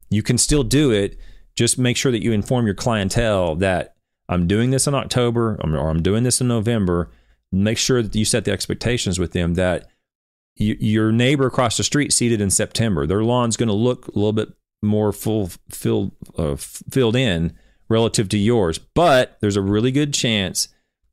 You 0.09 0.23
can 0.23 0.37
still 0.37 0.63
do 0.63 0.91
it. 0.91 1.17
Just 1.55 1.77
make 1.77 1.97
sure 1.97 2.11
that 2.11 2.23
you 2.23 2.31
inform 2.31 2.65
your 2.65 2.75
clientele 2.75 3.55
that 3.55 3.95
i'm 4.29 4.47
doing 4.47 4.71
this 4.71 4.87
in 4.87 4.95
october 4.95 5.59
or 5.61 5.89
i'm 5.89 6.01
doing 6.01 6.23
this 6.23 6.41
in 6.41 6.47
november. 6.47 7.09
Make 7.51 7.77
sure 7.77 8.01
that 8.01 8.15
you 8.15 8.23
set 8.23 8.45
the 8.45 8.51
expectations 8.51 9.19
with 9.19 9.33
them 9.33 9.55
that 9.55 9.89
you, 10.55 10.77
your 10.79 11.11
neighbor 11.11 11.47
across 11.47 11.75
the 11.75 11.83
street 11.83 12.13
seeded 12.13 12.39
in 12.39 12.49
september 12.49 13.05
their 13.05 13.23
lawn's 13.23 13.57
going 13.57 13.67
to 13.67 13.75
look 13.75 14.07
a 14.07 14.11
little 14.15 14.31
bit 14.31 14.49
more 14.81 15.11
full 15.11 15.49
filled 15.69 16.11
uh, 16.37 16.55
filled 16.55 17.15
in 17.15 17.53
relative 17.89 18.29
to 18.29 18.37
yours. 18.37 18.79
But 18.79 19.37
there's 19.41 19.57
a 19.57 19.61
really 19.61 19.91
good 19.91 20.13
chance 20.13 20.69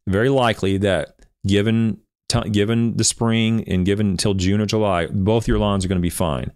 very 0.06 0.30
likely 0.30 0.78
that 0.78 1.16
given 1.46 2.00
t- 2.28 2.50
given 2.50 2.96
the 2.96 3.04
spring 3.04 3.64
and 3.66 3.86
given 3.86 4.08
until 4.08 4.34
June 4.34 4.60
or 4.60 4.66
July, 4.66 5.06
both 5.06 5.48
your 5.48 5.58
lawns 5.58 5.84
are 5.84 5.88
going 5.88 6.00
to 6.00 6.02
be 6.02 6.10
fine. 6.10 6.52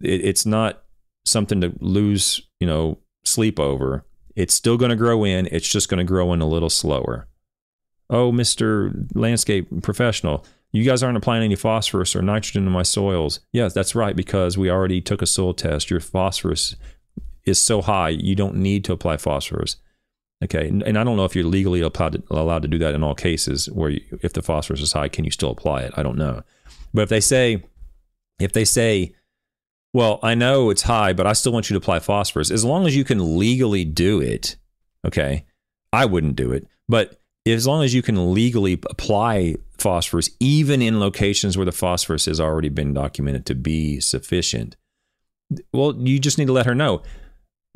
It, 0.00 0.24
it's 0.24 0.46
not 0.46 0.84
something 1.24 1.60
to 1.60 1.72
lose, 1.80 2.40
you 2.60 2.66
know, 2.66 2.98
sleep 3.24 3.58
over. 3.58 4.04
It's 4.34 4.54
still 4.54 4.76
going 4.76 4.90
to 4.90 4.96
grow 4.96 5.24
in. 5.24 5.48
It's 5.50 5.68
just 5.68 5.88
going 5.88 5.98
to 5.98 6.04
grow 6.04 6.32
in 6.32 6.40
a 6.40 6.48
little 6.48 6.70
slower. 6.70 7.26
Oh, 8.08 8.30
Mr. 8.30 9.08
Landscape 9.14 9.82
Professional, 9.82 10.44
you 10.72 10.84
guys 10.84 11.02
aren't 11.02 11.16
applying 11.16 11.42
any 11.42 11.56
phosphorus 11.56 12.14
or 12.14 12.22
nitrogen 12.22 12.64
to 12.64 12.70
my 12.70 12.82
soils. 12.82 13.40
Yes, 13.52 13.72
that's 13.72 13.94
right, 13.94 14.14
because 14.14 14.56
we 14.56 14.70
already 14.70 15.00
took 15.00 15.22
a 15.22 15.26
soil 15.26 15.54
test. 15.54 15.90
Your 15.90 16.00
phosphorus 16.00 16.76
is 17.44 17.60
so 17.60 17.82
high, 17.82 18.10
you 18.10 18.34
don't 18.34 18.56
need 18.56 18.84
to 18.84 18.92
apply 18.92 19.16
phosphorus. 19.16 19.76
Okay, 20.44 20.68
and, 20.68 20.98
I 20.98 21.04
don't 21.04 21.16
know 21.16 21.24
if 21.24 21.34
you're 21.34 21.44
legally 21.44 21.80
allowed 21.80 22.12
to, 22.12 22.22
allowed 22.30 22.62
to 22.62 22.68
do 22.68 22.78
that 22.78 22.94
in 22.94 23.02
all 23.02 23.14
cases. 23.14 23.70
Where 23.70 23.90
you, 23.90 24.02
if 24.22 24.34
the 24.34 24.42
phosphorus 24.42 24.82
is 24.82 24.92
high, 24.92 25.08
can 25.08 25.24
you 25.24 25.30
still 25.30 25.50
apply 25.50 25.82
it? 25.82 25.94
I 25.96 26.02
don't 26.02 26.18
know. 26.18 26.42
But 26.92 27.02
if 27.02 27.08
they 27.08 27.20
say, 27.20 27.64
if 28.38 28.52
they 28.52 28.66
say, 28.66 29.14
well, 29.94 30.20
I 30.22 30.34
know 30.34 30.68
it's 30.68 30.82
high, 30.82 31.14
but 31.14 31.26
I 31.26 31.32
still 31.32 31.52
want 31.52 31.70
you 31.70 31.74
to 31.74 31.78
apply 31.78 32.00
phosphorus, 32.00 32.50
as 32.50 32.66
long 32.66 32.86
as 32.86 32.94
you 32.94 33.02
can 33.02 33.38
legally 33.38 33.84
do 33.84 34.20
it. 34.20 34.56
Okay, 35.06 35.46
I 35.92 36.04
wouldn't 36.04 36.36
do 36.36 36.52
it, 36.52 36.66
but 36.86 37.18
as 37.46 37.66
long 37.66 37.82
as 37.82 37.94
you 37.94 38.02
can 38.02 38.34
legally 38.34 38.74
apply 38.90 39.56
phosphorus, 39.78 40.28
even 40.40 40.82
in 40.82 41.00
locations 41.00 41.56
where 41.56 41.64
the 41.64 41.72
phosphorus 41.72 42.26
has 42.26 42.40
already 42.40 42.68
been 42.68 42.92
documented 42.92 43.46
to 43.46 43.54
be 43.54 44.00
sufficient, 44.00 44.76
well, 45.72 45.94
you 45.96 46.18
just 46.18 46.38
need 46.38 46.48
to 46.48 46.52
let 46.52 46.66
her 46.66 46.74
know 46.74 47.02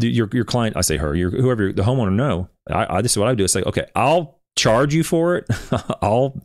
your 0.09 0.29
your 0.33 0.45
client, 0.45 0.77
I 0.77 0.81
say 0.81 0.97
her, 0.97 1.15
your 1.15 1.31
whoever 1.31 1.73
the 1.73 1.83
homeowner 1.83 2.13
know. 2.13 2.49
I, 2.71 2.97
I 2.97 3.03
this 3.03 3.13
is 3.13 3.19
what 3.19 3.29
I 3.29 3.35
do. 3.35 3.45
is 3.45 3.53
say, 3.53 3.63
okay, 3.63 3.87
I'll 3.95 4.41
charge 4.57 4.95
you 4.95 5.03
for 5.03 5.37
it. 5.37 5.47
I'll 6.03 6.41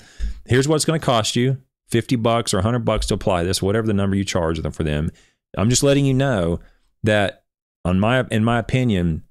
here's 0.45 0.68
what 0.68 0.76
it's 0.76 0.86
going 0.86 0.99
to 0.99 1.06
cost 1.06 1.36
you: 1.36 1.62
fifty 1.89 2.16
bucks 2.16 2.53
or 2.53 2.62
hundred 2.62 2.86
bucks 2.86 3.06
to 3.08 3.14
apply 3.14 3.43
this, 3.43 3.62
whatever 3.62 3.88
the 3.88 3.93
number 3.93 4.16
you 4.16 4.24
charge 4.24 4.60
them 4.60 4.72
for 4.72 4.84
them. 4.84 5.12
I'm 5.58 5.70
just 5.70 5.84
letting 5.84 6.06
you 6.06 6.14
know 6.14 6.60
that 7.03 7.43
on 7.84 7.99
my 7.99 8.26
in 8.32 8.43
my 8.43 8.60
opinion, 8.60 9.24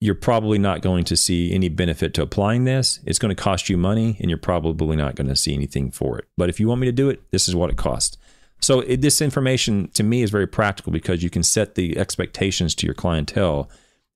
you're 0.00 0.14
probably 0.14 0.58
not 0.58 0.82
going 0.82 1.04
to 1.04 1.16
see 1.16 1.52
any 1.52 1.68
benefit 1.68 2.12
to 2.14 2.22
applying 2.22 2.64
this. 2.64 3.00
It's 3.06 3.18
going 3.18 3.34
to 3.34 3.40
cost 3.40 3.68
you 3.68 3.76
money, 3.76 4.16
and 4.20 4.28
you're 4.28 4.38
probably 4.38 4.96
not 4.96 5.14
going 5.14 5.28
to 5.28 5.36
see 5.36 5.54
anything 5.54 5.90
for 5.90 6.18
it. 6.18 6.26
But 6.36 6.48
if 6.48 6.58
you 6.58 6.68
want 6.68 6.80
me 6.80 6.86
to 6.86 6.92
do 6.92 7.08
it, 7.08 7.22
this 7.30 7.48
is 7.48 7.54
what 7.54 7.70
it 7.70 7.76
costs. 7.76 8.16
So 8.62 8.80
it, 8.80 9.02
this 9.02 9.20
information 9.20 9.88
to 9.94 10.02
me 10.02 10.22
is 10.22 10.30
very 10.30 10.46
practical 10.46 10.92
because 10.92 11.22
you 11.22 11.30
can 11.30 11.42
set 11.42 11.74
the 11.74 11.98
expectations 11.98 12.74
to 12.76 12.86
your 12.86 12.94
clientele 12.94 13.68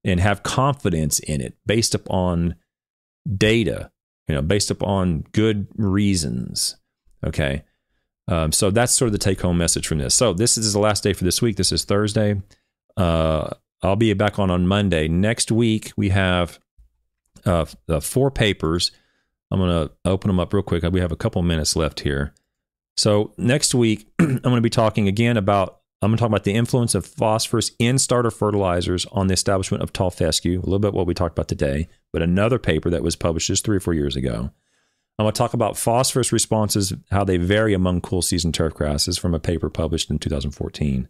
and 0.04 0.20
have 0.20 0.44
confidence 0.44 1.18
in 1.18 1.40
it 1.40 1.54
based 1.66 1.94
upon 1.94 2.54
data, 3.36 3.90
you 4.28 4.34
know, 4.34 4.42
based 4.42 4.70
upon 4.70 5.24
good 5.32 5.66
reasons. 5.76 6.76
Okay. 7.24 7.64
Um, 8.28 8.52
so 8.52 8.70
that's 8.70 8.92
sort 8.94 9.08
of 9.08 9.12
the 9.12 9.18
take 9.18 9.40
home 9.40 9.58
message 9.58 9.86
from 9.86 9.98
this. 9.98 10.14
So 10.14 10.32
this 10.32 10.56
is 10.56 10.72
the 10.72 10.78
last 10.78 11.02
day 11.02 11.12
for 11.12 11.24
this 11.24 11.42
week. 11.42 11.56
This 11.56 11.72
is 11.72 11.84
Thursday. 11.84 12.40
Uh, 12.96 13.50
I'll 13.82 13.96
be 13.96 14.12
back 14.14 14.38
on 14.38 14.50
on 14.50 14.66
Monday. 14.66 15.08
Next 15.08 15.50
week, 15.50 15.92
we 15.96 16.08
have 16.10 16.58
uh, 17.44 17.66
uh, 17.88 18.00
four 18.00 18.30
papers. 18.30 18.90
I'm 19.50 19.58
going 19.58 19.88
to 19.88 19.92
open 20.04 20.28
them 20.28 20.40
up 20.40 20.52
real 20.52 20.62
quick. 20.62 20.82
We 20.84 21.00
have 21.00 21.12
a 21.12 21.16
couple 21.16 21.42
minutes 21.42 21.76
left 21.76 22.00
here. 22.00 22.32
So 22.96 23.32
next 23.36 23.74
week, 23.74 24.08
I'm 24.18 24.38
going 24.38 24.56
to 24.56 24.60
be 24.60 24.70
talking 24.70 25.08
again 25.08 25.36
about 25.36 25.80
I'm 26.02 26.10
going 26.10 26.18
to 26.18 26.20
talk 26.20 26.28
about 26.28 26.44
the 26.44 26.54
influence 26.54 26.94
of 26.94 27.06
phosphorus 27.06 27.72
in 27.78 27.98
starter 27.98 28.30
fertilizers 28.30 29.06
on 29.06 29.28
the 29.28 29.34
establishment 29.34 29.82
of 29.82 29.92
tall 29.92 30.10
fescue. 30.10 30.58
A 30.58 30.60
little 30.60 30.78
bit 30.78 30.92
what 30.92 31.06
we 31.06 31.14
talked 31.14 31.36
about 31.36 31.48
today, 31.48 31.88
but 32.12 32.20
another 32.20 32.58
paper 32.58 32.90
that 32.90 33.02
was 33.02 33.16
published 33.16 33.46
just 33.46 33.64
three 33.64 33.78
or 33.78 33.80
four 33.80 33.94
years 33.94 34.14
ago. 34.14 34.50
I'm 35.18 35.24
going 35.24 35.32
to 35.32 35.38
talk 35.38 35.54
about 35.54 35.78
phosphorus 35.78 36.32
responses, 36.32 36.92
how 37.10 37.24
they 37.24 37.38
vary 37.38 37.72
among 37.72 38.02
cool 38.02 38.20
season 38.20 38.52
turf 38.52 38.74
grasses 38.74 39.16
from 39.16 39.34
a 39.34 39.40
paper 39.40 39.70
published 39.70 40.10
in 40.10 40.18
2014. 40.18 41.08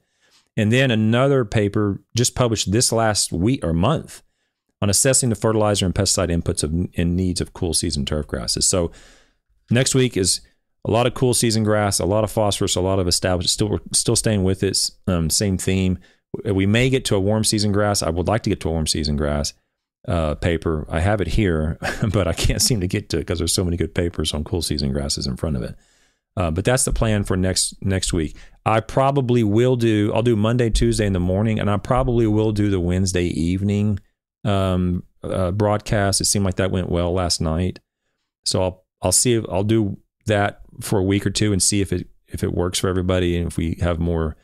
And 0.57 0.73
then 0.73 0.93
another 0.93 1.45
paper 1.45 2.01
just 2.17 2.37
published 2.37 2.71
this 2.71 2.93
last 2.93 3.33
week 3.33 3.65
or 3.65 3.73
month 3.73 4.23
on 4.81 4.89
assessing 4.89 5.31
the 5.31 5.35
fertilizer 5.35 5.85
and 5.85 5.95
pesticide 5.95 6.31
inputs 6.31 6.63
of, 6.63 6.89
and 6.97 7.17
needs 7.17 7.41
of 7.41 7.53
cool 7.53 7.75
season 7.75 8.05
turf 8.05 8.29
grasses. 8.29 8.69
So 8.69 8.93
next 9.71 9.97
week 9.97 10.17
is 10.17 10.41
a 10.87 10.91
lot 10.91 11.07
of 11.07 11.15
cool 11.15 11.35
season 11.35 11.65
grass, 11.65 11.99
a 11.99 12.07
lot 12.07 12.25
of 12.25 12.31
phosphorus, 12.31 12.77
a 12.77 12.81
lot 12.81 13.01
of 13.01 13.09
established. 13.09 13.51
Still, 13.51 13.81
still 13.93 14.17
staying 14.17 14.45
with 14.45 14.63
it. 14.63 14.79
um, 15.09 15.29
same 15.29 15.59
theme. 15.59 15.99
We 16.45 16.65
may 16.65 16.89
get 16.89 17.05
to 17.07 17.17
a 17.17 17.21
warm 17.21 17.45
season 17.45 17.73
grass. 17.73 18.03
I 18.03 18.11
would 18.11 18.29
like 18.29 18.43
to 18.45 18.51
get 18.51 18.61
to 18.61 18.69
a 18.69 18.73
warm 18.73 18.87
season 18.87 19.17
grass 19.17 19.53
uh, 20.07 20.37
paper. 20.37 20.87
I 20.89 21.01
have 21.01 21.21
it 21.21 21.29
here, 21.29 21.79
but 22.13 22.29
I 22.29 22.33
can't 22.33 22.63
seem 22.63 22.81
to 22.81 22.87
get 22.87 23.09
to 23.11 23.19
it 23.19 23.21
because 23.21 23.39
there's 23.39 23.55
so 23.55 23.65
many 23.65 23.77
good 23.77 23.95
papers 23.95 24.33
on 24.33 24.45
cool 24.45 24.63
season 24.63 24.93
grasses 24.93 25.27
in 25.27 25.37
front 25.37 25.57
of 25.57 25.63
it. 25.63 25.75
Uh, 26.37 26.51
but 26.51 26.65
that's 26.65 26.85
the 26.85 26.93
plan 26.93 27.25
for 27.25 27.37
next 27.37 27.75
next 27.83 28.13
week. 28.13 28.37
I 28.65 28.81
probably 28.81 29.43
will 29.43 29.75
do. 29.75 30.13
I'll 30.15 30.23
do 30.23 30.37
Monday, 30.37 30.71
Tuesday 30.71 31.07
in 31.07 31.15
the 31.15 31.21
morning, 31.21 31.59
and 31.59 31.71
I 31.71 31.79
probably 31.79 32.27
will 32.27 32.53
do 32.53 32.71
the 32.71 32.81
Wednesday 32.81 33.25
evening 33.25 33.99
um, 34.45 35.03
uh, 35.23 35.51
broadcast. 35.51 36.21
It 36.21 36.27
seemed 36.27 36.45
like 36.45 36.57
that 36.57 36.71
went 36.71 36.91
well 36.91 37.13
last 37.13 37.41
night, 37.41 37.81
so 38.45 38.63
I'll 38.63 38.85
I'll 39.01 39.13
see. 39.13 39.35
If, 39.35 39.47
I'll 39.49 39.65
do 39.65 39.97
that 40.27 40.63
for 40.81 40.99
a 40.99 41.05
week 41.05 41.27
or 41.27 41.31
two 41.31 41.53
and 41.53 41.63
see 41.63 41.81
if 41.81 41.93
it 41.93 42.09
if 42.29 42.43
it 42.43 42.55
works 42.55 42.79
for 42.79 42.89
everybody 42.89 43.37
and 43.37 43.47
if 43.47 43.57
we 43.57 43.79
have 43.81 43.99
more 43.99 44.37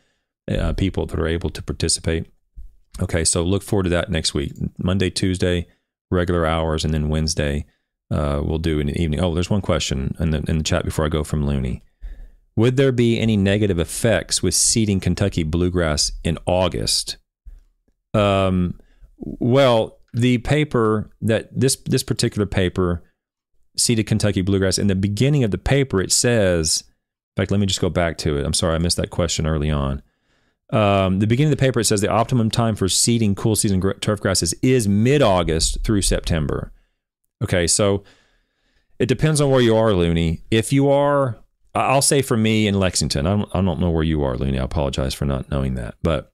uh, 0.49 0.73
people 0.73 1.05
that 1.05 1.19
are 1.19 1.27
able 1.27 1.49
to 1.49 1.61
participate. 1.61 2.25
Okay, 3.01 3.23
so 3.23 3.43
look 3.43 3.63
forward 3.63 3.83
to 3.83 3.89
that 3.89 4.09
next 4.09 4.33
week. 4.33 4.53
Monday, 4.77 5.09
Tuesday, 5.09 5.67
regular 6.11 6.45
hours, 6.45 6.85
and 6.85 6.93
then 6.93 7.09
Wednesday 7.09 7.65
uh, 8.11 8.41
we'll 8.43 8.59
do 8.59 8.79
in 8.79 8.87
the 8.87 9.01
evening. 9.01 9.19
Oh, 9.19 9.33
there's 9.33 9.49
one 9.49 9.61
question 9.61 10.15
in 10.19 10.31
the 10.31 10.43
in 10.47 10.57
the 10.57 10.63
chat 10.63 10.85
before 10.85 11.05
I 11.05 11.09
go 11.09 11.23
from 11.23 11.45
Looney. 11.45 11.83
Would 12.55 12.77
there 12.77 12.91
be 12.91 13.19
any 13.19 13.35
negative 13.35 13.79
effects 13.79 14.43
with 14.43 14.53
seeding 14.53 14.99
Kentucky 14.99 15.43
bluegrass 15.43 16.11
in 16.23 16.37
August? 16.45 17.17
Um, 18.13 18.79
well, 19.17 19.99
the 20.13 20.37
paper 20.39 21.09
that 21.21 21.49
this 21.59 21.77
this 21.85 22.03
particular 22.03 22.45
paper 22.45 23.03
seeded 23.77 24.07
Kentucky 24.07 24.41
bluegrass. 24.41 24.77
In 24.77 24.87
the 24.87 24.95
beginning 24.95 25.43
of 25.43 25.51
the 25.51 25.57
paper 25.57 26.01
it 26.01 26.11
says 26.11 26.83
in 27.35 27.41
fact 27.41 27.51
let 27.51 27.59
me 27.59 27.65
just 27.65 27.81
go 27.81 27.89
back 27.89 28.17
to 28.19 28.37
it. 28.37 28.45
I'm 28.45 28.53
sorry 28.53 28.75
I 28.75 28.79
missed 28.79 28.97
that 28.97 29.09
question 29.09 29.45
early 29.47 29.71
on. 29.71 30.01
Um, 30.69 31.19
the 31.19 31.27
beginning 31.27 31.51
of 31.51 31.57
the 31.57 31.61
paper 31.61 31.79
it 31.79 31.85
says 31.85 32.01
the 32.01 32.09
optimum 32.09 32.49
time 32.49 32.75
for 32.75 32.89
seeding 32.89 33.35
cool 33.35 33.55
season 33.55 33.81
turf 33.99 34.19
grasses 34.21 34.53
is 34.61 34.87
mid-August 34.87 35.83
through 35.83 36.01
September. 36.01 36.71
Okay 37.43 37.67
so 37.67 38.03
it 38.99 39.07
depends 39.07 39.41
on 39.41 39.49
where 39.49 39.61
you 39.61 39.75
are 39.75 39.93
Looney. 39.93 40.41
If 40.51 40.71
you 40.71 40.89
are 40.89 41.37
I'll 41.75 42.03
say 42.03 42.21
for 42.21 42.37
me 42.37 42.67
in 42.67 42.79
Lexington 42.79 43.25
I 43.25 43.35
don't, 43.35 43.49
I 43.55 43.61
don't 43.61 43.79
know 43.79 43.89
where 43.89 44.03
you 44.03 44.23
are 44.23 44.37
Looney. 44.37 44.59
I 44.59 44.63
apologize 44.63 45.13
for 45.13 45.25
not 45.25 45.49
knowing 45.49 45.75
that. 45.75 45.95
But 46.03 46.31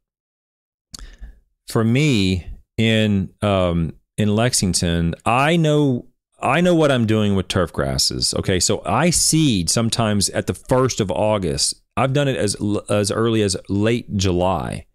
for 1.70 1.84
me 1.84 2.48
in 2.78 3.34
um, 3.42 3.94
in 4.18 4.36
Lexington, 4.36 5.16
I 5.26 5.56
know 5.56 6.08
I 6.42 6.62
know 6.62 6.76
what 6.76 6.92
I'm 6.92 7.06
doing 7.06 7.36
with 7.36 7.48
turf 7.48 7.74
grasses. 7.74 8.34
Okay, 8.36 8.60
so 8.60 8.82
I 8.86 9.10
seed 9.10 9.70
sometimes 9.70 10.30
at 10.30 10.48
the 10.48 10.54
first 10.54 11.00
of 11.00 11.12
August. 11.12 11.76
I've 11.98 12.14
done 12.14 12.28
it 12.28 12.38
as 12.38 12.56
as 12.90 13.12
early 13.12 13.42
as 13.42 13.58
late 13.68 14.16
July, 14.16 14.86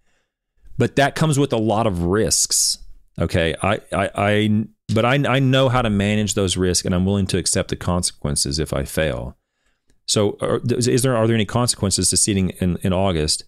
but 0.79 0.97
that 0.97 1.15
comes 1.15 1.39
with 1.39 1.53
a 1.53 1.59
lot 1.59 1.87
of 1.87 2.05
risks. 2.05 2.79
Okay, 3.21 3.55
I 3.63 3.81
I, 3.93 4.11
I 4.15 4.65
but 4.95 5.05
I 5.05 5.15
I 5.15 5.39
know 5.39 5.69
how 5.69 5.83
to 5.83 5.91
manage 5.91 6.35
those 6.35 6.57
risks, 6.57 6.87
and 6.87 6.95
I'm 6.95 7.05
willing 7.05 7.27
to 7.29 7.39
accept 7.39 7.69
the 7.69 7.77
consequences 7.77 8.59
if 8.59 8.73
I 8.73 8.85
fail. 8.85 9.37
So, 10.07 10.37
are, 10.41 10.61
is 10.69 11.03
there 11.03 11.17
are 11.17 11.27
there 11.27 11.35
any 11.35 11.45
consequences 11.45 12.11
to 12.11 12.17
seeding 12.17 12.51
in 12.61 12.79
in 12.83 12.93
August? 12.93 13.45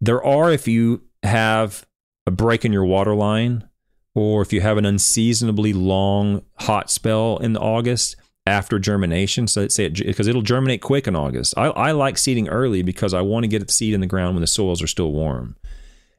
There 0.00 0.22
are 0.24 0.52
if 0.52 0.68
you 0.68 1.02
have 1.22 1.86
a 2.26 2.30
break 2.30 2.64
in 2.64 2.72
your 2.72 2.84
water 2.84 3.14
line, 3.14 3.68
or 4.14 4.42
if 4.42 4.52
you 4.52 4.60
have 4.60 4.78
an 4.78 4.86
unseasonably 4.86 5.72
long 5.72 6.42
hot 6.60 6.90
spell 6.90 7.38
in 7.38 7.56
August 7.56 8.16
after 8.46 8.78
germination. 8.78 9.46
So 9.46 9.62
let's 9.62 9.74
say 9.74 9.86
it 9.86 9.96
because 9.96 10.28
it'll 10.28 10.42
germinate 10.42 10.82
quick 10.82 11.06
in 11.06 11.16
August. 11.16 11.54
I, 11.56 11.66
I 11.66 11.92
like 11.92 12.18
seeding 12.18 12.48
early 12.48 12.82
because 12.82 13.14
I 13.14 13.22
want 13.22 13.44
to 13.44 13.48
get 13.48 13.66
the 13.66 13.72
seed 13.72 13.94
in 13.94 14.00
the 14.00 14.06
ground 14.06 14.34
when 14.34 14.42
the 14.42 14.46
soils 14.46 14.82
are 14.82 14.86
still 14.86 15.12
warm. 15.12 15.56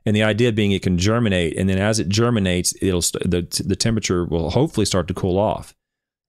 And 0.06 0.16
the 0.16 0.24
idea 0.24 0.52
being 0.52 0.72
it 0.72 0.84
can 0.84 1.00
germinate, 1.00 1.58
and 1.58 1.68
then 1.68 1.80
as 1.80 2.00
it 2.00 2.10
germinates, 2.10 2.76
it'll 2.80 3.02
the 3.02 3.64
the 3.66 3.76
temperature 3.76 4.24
will 4.24 4.52
hopefully 4.52 4.86
start 4.86 5.08
to 5.08 5.16
cool 5.16 5.40
off 5.40 5.76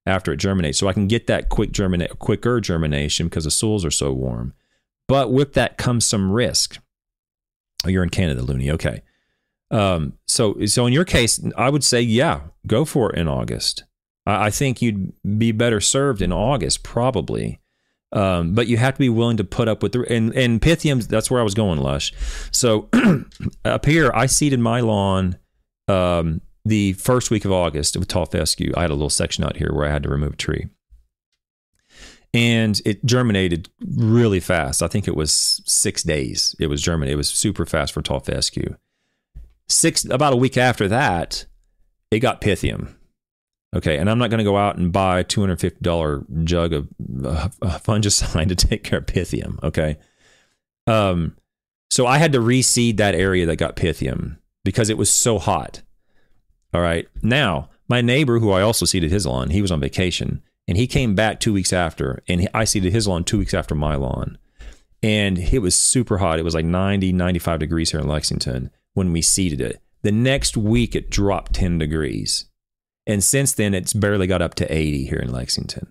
after 0.06 0.32
it 0.32 0.38
germinates. 0.38 0.78
So 0.78 0.88
I 0.88 0.94
can 0.94 1.08
get 1.08 1.26
that 1.26 1.50
quick 1.50 1.72
germinate 1.72 2.18
quicker 2.18 2.58
germination 2.60 3.26
because 3.26 3.44
the 3.44 3.50
soils 3.50 3.84
are 3.84 3.90
so 3.90 4.12
warm. 4.12 4.54
But 5.08 5.30
with 5.30 5.52
that 5.54 5.76
comes 5.76 6.06
some 6.06 6.32
risk. 6.32 6.78
Oh, 7.84 7.88
you're 7.88 8.02
in 8.02 8.08
Canada, 8.08 8.40
Looney. 8.40 8.70
Okay. 8.70 9.02
Um, 9.70 10.14
so, 10.26 10.64
so 10.66 10.86
in 10.86 10.92
your 10.92 11.04
case, 11.04 11.40
I 11.56 11.70
would 11.70 11.84
say, 11.84 12.00
yeah, 12.00 12.40
go 12.66 12.84
for 12.84 13.12
it 13.12 13.18
in 13.18 13.28
August. 13.28 13.84
I, 14.26 14.46
I 14.46 14.50
think 14.50 14.80
you'd 14.80 15.12
be 15.38 15.52
better 15.52 15.80
served 15.80 16.22
in 16.22 16.32
August, 16.32 16.82
probably. 16.82 17.60
Um, 18.12 18.54
but 18.54 18.68
you 18.68 18.76
have 18.76 18.94
to 18.94 18.98
be 18.98 19.08
willing 19.08 19.36
to 19.38 19.44
put 19.44 19.68
up 19.68 19.82
with 19.82 19.92
the 19.92 20.02
and 20.08 20.32
and 20.34 20.60
Pythiums. 20.60 21.08
That's 21.08 21.30
where 21.30 21.40
I 21.40 21.44
was 21.44 21.54
going, 21.54 21.80
Lush. 21.80 22.12
So 22.52 22.88
up 23.64 23.84
here, 23.84 24.12
I 24.14 24.26
seeded 24.26 24.60
my 24.60 24.80
lawn 24.80 25.36
um, 25.88 26.40
the 26.64 26.92
first 26.94 27.30
week 27.30 27.44
of 27.44 27.52
August 27.52 27.96
with 27.96 28.06
tall 28.06 28.26
fescue. 28.26 28.72
I 28.76 28.82
had 28.82 28.90
a 28.90 28.94
little 28.94 29.10
section 29.10 29.42
out 29.42 29.56
here 29.56 29.72
where 29.72 29.86
I 29.86 29.90
had 29.90 30.04
to 30.04 30.08
remove 30.08 30.34
a 30.34 30.36
tree, 30.36 30.68
and 32.32 32.80
it 32.84 33.04
germinated 33.04 33.68
really 33.96 34.40
fast. 34.40 34.84
I 34.84 34.88
think 34.88 35.08
it 35.08 35.16
was 35.16 35.60
six 35.66 36.04
days. 36.04 36.54
It 36.60 36.68
was 36.68 36.80
germinated. 36.80 37.14
It 37.14 37.18
was 37.18 37.28
super 37.28 37.66
fast 37.66 37.92
for 37.92 38.02
tall 38.02 38.20
fescue 38.20 38.76
six 39.68 40.04
about 40.04 40.32
a 40.32 40.36
week 40.36 40.56
after 40.56 40.88
that, 40.88 41.46
it 42.10 42.20
got 42.20 42.40
Pythium. 42.40 42.94
Okay, 43.74 43.98
and 43.98 44.08
I'm 44.08 44.18
not 44.18 44.30
going 44.30 44.38
to 44.38 44.44
go 44.44 44.56
out 44.56 44.78
and 44.78 44.92
buy 44.92 45.20
a 45.20 45.24
$250 45.24 46.44
jug 46.44 46.72
of 46.72 46.88
uh, 47.24 47.48
fungicide 47.62 48.48
to 48.56 48.56
take 48.56 48.84
care 48.84 49.00
of 49.00 49.06
Pythium. 49.06 49.62
Okay, 49.62 49.98
um, 50.86 51.36
so 51.90 52.06
I 52.06 52.18
had 52.18 52.32
to 52.32 52.38
reseed 52.38 52.96
that 52.96 53.14
area 53.14 53.46
that 53.46 53.56
got 53.56 53.76
Pythium 53.76 54.38
because 54.64 54.88
it 54.88 54.98
was 54.98 55.10
so 55.10 55.38
hot. 55.38 55.82
All 56.72 56.80
right, 56.80 57.08
now 57.22 57.70
my 57.88 58.00
neighbor, 58.00 58.38
who 58.38 58.50
I 58.50 58.62
also 58.62 58.84
seeded 58.86 59.10
his 59.10 59.26
lawn, 59.26 59.50
he 59.50 59.62
was 59.62 59.70
on 59.70 59.80
vacation 59.80 60.42
and 60.68 60.76
he 60.76 60.86
came 60.86 61.14
back 61.14 61.38
two 61.38 61.52
weeks 61.52 61.72
after, 61.72 62.22
and 62.28 62.48
I 62.52 62.64
seeded 62.64 62.92
his 62.92 63.06
lawn 63.06 63.24
two 63.24 63.38
weeks 63.38 63.54
after 63.54 63.74
my 63.74 63.94
lawn, 63.94 64.36
and 65.06 65.38
it 65.38 65.60
was 65.60 65.76
super 65.76 66.18
hot. 66.18 66.40
It 66.40 66.44
was 66.44 66.56
like 66.56 66.64
90, 66.64 67.12
95 67.12 67.60
degrees 67.60 67.92
here 67.92 68.00
in 68.00 68.08
Lexington 68.08 68.72
when 68.94 69.12
we 69.12 69.22
seeded 69.22 69.60
it. 69.60 69.80
The 70.02 70.10
next 70.10 70.56
week, 70.56 70.96
it 70.96 71.10
dropped 71.10 71.52
10 71.54 71.78
degrees. 71.78 72.46
And 73.06 73.22
since 73.22 73.52
then, 73.52 73.72
it's 73.72 73.92
barely 73.92 74.26
got 74.26 74.42
up 74.42 74.56
to 74.56 74.72
80 74.72 75.06
here 75.06 75.20
in 75.20 75.30
Lexington. 75.30 75.86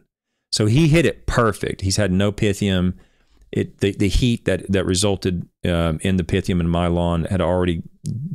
So 0.51 0.65
he 0.65 0.89
hit 0.89 1.05
it 1.05 1.27
perfect. 1.27 1.79
He's 1.79 1.95
had 1.95 2.11
no 2.11 2.33
pythium. 2.33 2.95
It, 3.53 3.77
the, 3.77 3.93
the 3.93 4.09
heat 4.09 4.43
that, 4.43 4.69
that 4.69 4.85
resulted 4.85 5.47
um, 5.63 5.99
in 6.01 6.17
the 6.17 6.25
pythium 6.25 6.59
in 6.59 6.67
my 6.67 6.87
lawn 6.87 7.23
had 7.23 7.39
already 7.39 7.83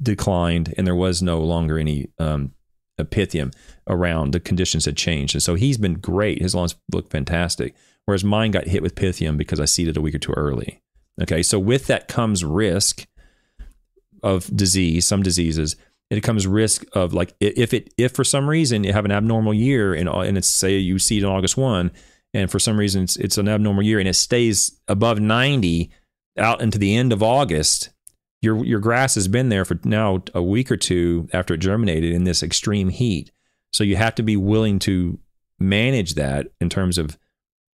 declined, 0.02 0.72
and 0.78 0.86
there 0.86 0.94
was 0.94 1.20
no 1.20 1.42
longer 1.42 1.78
any 1.78 2.08
um, 2.18 2.54
pythium 3.04 3.52
around. 3.86 4.32
The 4.32 4.40
conditions 4.40 4.86
had 4.86 4.96
changed. 4.96 5.34
And 5.34 5.42
so 5.42 5.56
he's 5.56 5.76
been 5.76 5.94
great. 5.94 6.40
His 6.40 6.54
lawns 6.54 6.74
look 6.90 7.10
fantastic. 7.10 7.74
Whereas 8.06 8.24
mine 8.24 8.50
got 8.50 8.66
hit 8.66 8.82
with 8.82 8.94
pythium 8.94 9.36
because 9.36 9.60
I 9.60 9.66
seeded 9.66 9.96
a 9.96 10.00
week 10.00 10.14
or 10.14 10.18
two 10.18 10.32
early. 10.32 10.82
Okay, 11.22 11.42
so 11.42 11.58
with 11.58 11.86
that 11.86 12.08
comes 12.08 12.44
risk 12.44 13.06
of 14.22 14.54
disease, 14.54 15.06
some 15.06 15.22
diseases, 15.22 15.76
it 16.10 16.22
comes 16.22 16.46
risk 16.46 16.84
of 16.92 17.14
like 17.14 17.34
if 17.40 17.72
it 17.72 17.94
if 17.96 18.12
for 18.12 18.24
some 18.24 18.48
reason 18.48 18.82
you 18.84 18.92
have 18.92 19.04
an 19.04 19.12
abnormal 19.12 19.54
year 19.54 19.94
and 19.94 20.08
and 20.08 20.36
it's 20.36 20.48
say 20.48 20.76
you 20.76 20.98
seed 20.98 21.24
on 21.24 21.32
August 21.32 21.56
one, 21.56 21.92
and 22.34 22.50
for 22.50 22.58
some 22.58 22.76
reason 22.78 23.04
it's, 23.04 23.16
it's 23.16 23.38
an 23.38 23.48
abnormal 23.48 23.84
year 23.84 23.98
and 24.00 24.08
it 24.08 24.14
stays 24.14 24.80
above 24.88 25.20
ninety 25.20 25.90
out 26.36 26.60
into 26.60 26.78
the 26.78 26.96
end 26.96 27.12
of 27.12 27.22
August, 27.22 27.90
your 28.42 28.64
your 28.64 28.80
grass 28.80 29.14
has 29.14 29.28
been 29.28 29.50
there 29.50 29.64
for 29.64 29.78
now 29.84 30.22
a 30.34 30.42
week 30.42 30.72
or 30.72 30.76
two 30.76 31.28
after 31.32 31.54
it 31.54 31.58
germinated 31.58 32.12
in 32.12 32.24
this 32.24 32.42
extreme 32.42 32.88
heat. 32.88 33.30
So 33.72 33.84
you 33.84 33.94
have 33.96 34.16
to 34.16 34.24
be 34.24 34.36
willing 34.36 34.80
to 34.80 35.20
manage 35.60 36.14
that 36.14 36.48
in 36.60 36.68
terms 36.68 36.98
of 36.98 37.16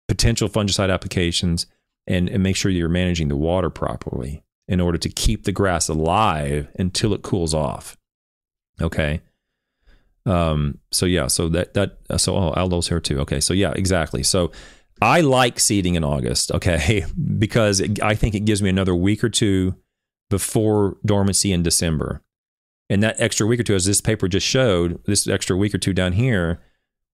potential 0.07 0.47
fungicide 0.49 0.93
applications 0.93 1.65
and, 2.07 2.29
and 2.29 2.43
make 2.43 2.55
sure 2.55 2.71
you're 2.71 2.89
managing 2.89 3.27
the 3.27 3.35
water 3.35 3.69
properly 3.69 4.43
in 4.67 4.79
order 4.79 4.97
to 4.97 5.09
keep 5.09 5.43
the 5.43 5.51
grass 5.51 5.87
alive 5.87 6.67
until 6.77 7.13
it 7.13 7.21
cools 7.21 7.53
off. 7.53 7.97
Okay. 8.81 9.21
Um, 10.25 10.79
so 10.91 11.05
yeah, 11.05 11.27
so 11.27 11.49
that 11.49 11.75
that 11.75 11.97
so 12.17 12.35
oh 12.35 12.53
Aldo's 12.53 12.87
here 12.87 12.99
too. 12.99 13.19
Okay, 13.19 13.39
so 13.39 13.53
yeah, 13.53 13.73
exactly. 13.75 14.23
So 14.23 14.51
I 15.01 15.21
like 15.21 15.59
seeding 15.59 15.95
in 15.95 16.03
August, 16.03 16.51
okay, 16.51 17.05
because 17.37 17.79
it, 17.79 18.01
I 18.01 18.15
think 18.15 18.33
it 18.33 18.45
gives 18.45 18.61
me 18.61 18.69
another 18.69 18.95
week 18.95 19.23
or 19.23 19.29
two 19.29 19.75
before 20.29 20.97
dormancy 21.05 21.51
in 21.51 21.63
December. 21.63 22.21
And 22.89 23.01
that 23.03 23.19
extra 23.19 23.47
week 23.47 23.59
or 23.59 23.63
two, 23.63 23.75
as 23.75 23.85
this 23.85 24.01
paper 24.01 24.27
just 24.27 24.45
showed, 24.45 25.03
this 25.05 25.27
extra 25.27 25.57
week 25.57 25.73
or 25.73 25.79
two 25.79 25.93
down 25.93 26.13
here, 26.13 26.61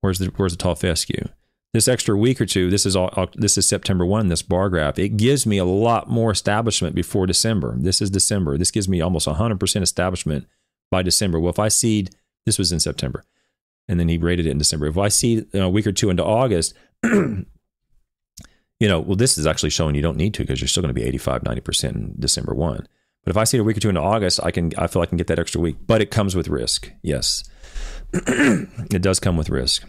where's 0.01 0.19
the 0.19 0.31
where's 0.35 0.53
the 0.53 0.57
tall 0.57 0.75
fescue? 0.75 1.27
This 1.73 1.87
extra 1.87 2.17
week 2.17 2.41
or 2.41 2.45
two, 2.45 2.69
this 2.69 2.85
is 2.85 2.95
all, 2.95 3.09
uh, 3.15 3.27
this 3.35 3.57
is 3.57 3.67
September 3.67 4.05
one. 4.05 4.27
This 4.27 4.41
bar 4.41 4.69
graph, 4.69 4.99
it 4.99 5.15
gives 5.15 5.45
me 5.45 5.57
a 5.57 5.65
lot 5.65 6.09
more 6.09 6.31
establishment 6.31 6.95
before 6.95 7.25
December. 7.25 7.75
This 7.77 8.01
is 8.01 8.09
December. 8.09 8.57
This 8.57 8.71
gives 8.71 8.89
me 8.89 8.99
almost 8.99 9.27
100% 9.27 9.81
establishment 9.81 10.47
by 10.89 11.01
December. 11.01 11.39
Well, 11.39 11.51
if 11.51 11.59
I 11.59 11.69
seed, 11.69 12.09
this 12.45 12.57
was 12.57 12.71
in 12.73 12.79
September, 12.79 13.23
and 13.87 13.99
then 13.99 14.09
he 14.09 14.17
rated 14.17 14.47
it 14.47 14.51
in 14.51 14.57
December. 14.57 14.87
If 14.87 14.97
I 14.97 15.07
seed 15.07 15.47
you 15.53 15.59
know, 15.59 15.67
a 15.67 15.69
week 15.69 15.87
or 15.87 15.93
two 15.93 16.09
into 16.09 16.25
August, 16.25 16.73
you 17.03 17.45
know, 18.81 18.99
well, 18.99 19.15
this 19.15 19.37
is 19.37 19.47
actually 19.47 19.69
showing 19.69 19.95
you 19.95 20.01
don't 20.01 20.17
need 20.17 20.33
to 20.33 20.43
because 20.43 20.59
you're 20.59 20.67
still 20.67 20.83
going 20.83 20.93
to 20.93 20.99
be 20.99 21.07
85, 21.07 21.43
90% 21.43 21.95
in 21.95 22.15
December 22.19 22.53
one. 22.53 22.85
But 23.23 23.29
if 23.29 23.37
I 23.37 23.43
seed 23.45 23.61
a 23.61 23.63
week 23.63 23.77
or 23.77 23.79
two 23.79 23.89
into 23.89 24.01
August, 24.01 24.41
I 24.43 24.51
can, 24.51 24.71
I 24.77 24.87
feel 24.87 25.03
I 25.03 25.05
can 25.05 25.17
get 25.17 25.27
that 25.27 25.39
extra 25.39 25.61
week. 25.61 25.77
But 25.85 26.01
it 26.01 26.11
comes 26.11 26.35
with 26.35 26.47
risk. 26.47 26.91
Yes, 27.01 27.43
it 28.13 29.01
does 29.01 29.21
come 29.21 29.37
with 29.37 29.49
risk 29.49 29.85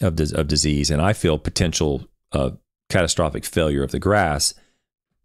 of, 0.00 0.18
of 0.32 0.48
disease, 0.48 0.90
and 0.90 1.02
I 1.02 1.12
feel 1.12 1.38
potential 1.38 2.06
uh, 2.32 2.50
catastrophic 2.88 3.44
failure 3.44 3.82
of 3.82 3.90
the 3.90 3.98
grass 3.98 4.54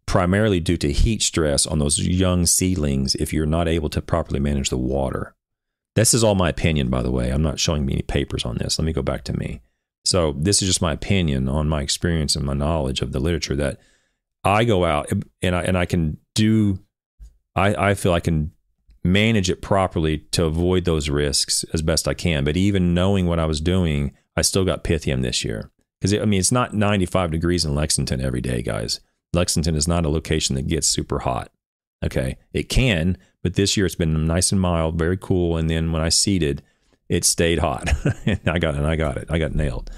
primarily 0.06 0.60
due 0.60 0.78
to 0.78 0.92
heat 0.92 1.22
stress 1.22 1.68
on 1.68 1.80
those 1.80 2.00
young 2.00 2.46
seedlings 2.46 3.14
if 3.16 3.34
you're 3.34 3.46
not 3.46 3.68
able 3.68 3.90
to 3.90 4.02
properly 4.02 4.40
manage 4.40 4.70
the 4.70 4.78
water. 4.78 5.36
This 5.96 6.14
is 6.14 6.24
all 6.24 6.36
my 6.36 6.50
opinion, 6.50 6.90
by 6.90 7.04
the 7.04 7.12
way. 7.12 7.30
I'm 7.30 7.44
not 7.44 7.60
showing 7.60 7.86
me 7.86 7.94
any 7.94 8.04
papers 8.04 8.46
on 8.46 8.58
this. 8.58 8.80
Let 8.80 8.86
me 8.86 8.94
go 8.94 9.02
back 9.02 9.24
to 9.26 9.38
me. 9.38 9.62
So, 10.06 10.34
this 10.38 10.62
is 10.62 10.70
just 10.70 10.82
my 10.82 10.94
opinion 10.94 11.50
on 11.50 11.68
my 11.68 11.82
experience 11.82 12.36
and 12.36 12.46
my 12.46 12.54
knowledge 12.54 13.02
of 13.02 13.12
the 13.12 13.20
literature 13.20 13.56
that 13.58 13.80
I 14.44 14.64
go 14.64 14.86
out 14.86 15.12
and 15.42 15.56
I, 15.56 15.64
and 15.64 15.78
I 15.78 15.86
can 15.86 16.18
do, 16.34 16.80
I, 17.56 17.90
I 17.90 17.94
feel 17.94 18.14
I 18.14 18.22
can 18.22 18.52
manage 19.04 19.50
it 19.50 19.62
properly 19.62 20.20
to 20.32 20.46
avoid 20.46 20.86
those 20.86 21.10
risks 21.10 21.66
as 21.74 21.82
best 21.82 22.08
I 22.08 22.14
can. 22.14 22.46
But 22.46 22.56
even 22.56 22.94
knowing 22.94 23.26
what 23.26 23.40
I 23.40 23.46
was 23.46 23.60
doing, 23.60 24.14
I 24.38 24.42
still 24.44 24.64
got 24.64 24.84
Pythium 24.84 25.24
this 25.24 25.44
year. 25.44 25.72
Because, 26.00 26.14
I 26.14 26.26
mean, 26.26 26.40
it's 26.40 26.52
not 26.52 26.74
95 26.74 27.32
degrees 27.32 27.66
in 27.66 27.74
Lexington 27.74 28.22
every 28.22 28.40
day, 28.40 28.62
guys. 28.62 29.02
Lexington 29.34 29.76
is 29.76 29.88
not 29.88 30.06
a 30.06 30.10
location 30.10 30.56
that 30.56 30.68
gets 30.68 30.88
super 30.88 31.20
hot. 31.20 31.52
Okay. 32.06 32.38
It 32.54 32.70
can, 32.70 33.18
but 33.42 33.56
this 33.56 33.76
year 33.76 33.88
it's 33.88 33.96
been 33.96 34.28
nice 34.28 34.52
and 34.52 34.62
mild, 34.62 35.00
very 35.00 35.18
cool. 35.18 35.58
And 35.58 35.70
then 35.70 35.92
when 35.92 36.02
I 36.02 36.10
seeded, 36.10 36.62
it 37.10 37.26
stayed 37.26 37.60
hot. 37.60 37.90
and 38.26 38.40
I 38.48 38.60
got 38.60 38.76
and 38.76 38.86
I 38.86 38.96
got 38.96 39.18
it. 39.18 39.26
I 39.30 39.40
got 39.40 39.56
nailed. 39.56 39.90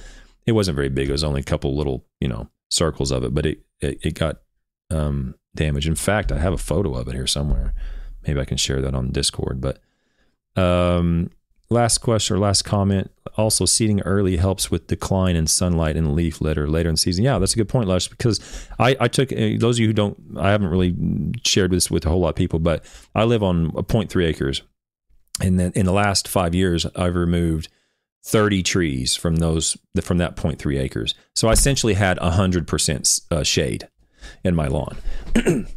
It 0.46 0.54
wasn't 0.54 0.76
very 0.76 0.90
big. 0.90 1.10
It 1.10 1.12
was 1.12 1.24
only 1.24 1.42
a 1.42 1.44
couple 1.44 1.76
little, 1.76 2.06
you 2.22 2.28
know, 2.28 2.50
circles 2.70 3.12
of 3.12 3.24
it, 3.24 3.34
but 3.34 3.46
it 3.46 3.60
it, 3.82 4.00
it 4.04 4.14
got 4.14 4.42
um, 4.90 5.36
damaged. 5.56 5.88
In 5.88 5.96
fact, 5.96 6.32
I 6.32 6.40
have 6.40 6.54
a 6.54 6.58
photo 6.58 6.96
of 6.96 7.08
it 7.08 7.16
here 7.16 7.28
somewhere. 7.28 7.74
Maybe 8.26 8.40
I 8.40 8.46
can 8.46 8.58
share 8.58 8.82
that 8.82 8.96
on 8.96 9.12
Discord. 9.12 9.62
But 9.62 9.80
um, 10.62 11.32
last 11.70 12.00
question 12.00 12.36
or 12.36 12.40
last 12.40 12.64
comment. 12.64 13.12
Also, 13.38 13.66
seeding 13.66 14.02
early 14.02 14.38
helps 14.38 14.70
with 14.72 14.88
decline 14.88 15.36
in 15.36 15.48
sunlight 15.48 15.96
and 15.96 16.16
leaf 16.16 16.42
litter 16.42 16.68
later 16.68 16.90
in 16.90 16.98
season. 16.98 17.24
Yeah, 17.24 17.40
that's 17.40 17.54
a 17.54 17.58
good 17.58 17.70
point, 17.70 17.88
Lush. 17.88 18.08
Because 18.08 18.40
I, 18.80 18.96
I 19.00 19.08
took 19.08 19.32
uh, 19.32 19.58
those 19.58 19.78
of 19.78 19.82
you 19.82 19.88
who 19.88 19.94
don't, 19.94 20.18
I 20.38 20.52
haven't 20.52 20.70
really 20.70 20.96
shared 21.44 21.72
this 21.72 21.90
with 21.90 22.06
a 22.06 22.10
whole 22.10 22.20
lot 22.20 22.30
of 22.30 22.36
people, 22.36 22.60
but 22.60 22.84
I 23.16 23.24
live 23.24 23.44
on 23.44 23.72
0.3 23.72 24.26
acres, 24.26 24.62
and 25.42 25.60
then 25.60 25.72
in 25.76 25.86
the 25.86 25.94
last 25.94 26.28
five 26.28 26.54
years, 26.54 26.86
I've 26.96 27.16
removed 27.16 27.70
30 28.24 28.64
trees 28.64 29.16
from 29.16 29.38
those 29.38 29.78
from 30.02 30.18
that 30.18 30.36
0.3 30.36 30.80
acres. 30.80 31.16
So 31.36 31.48
I 31.48 31.54
essentially 31.54 31.94
had 31.94 32.18
100% 32.18 33.22
uh, 33.32 33.44
shade 33.44 33.88
in 34.44 34.56
my 34.56 34.68
lawn. 34.68 34.98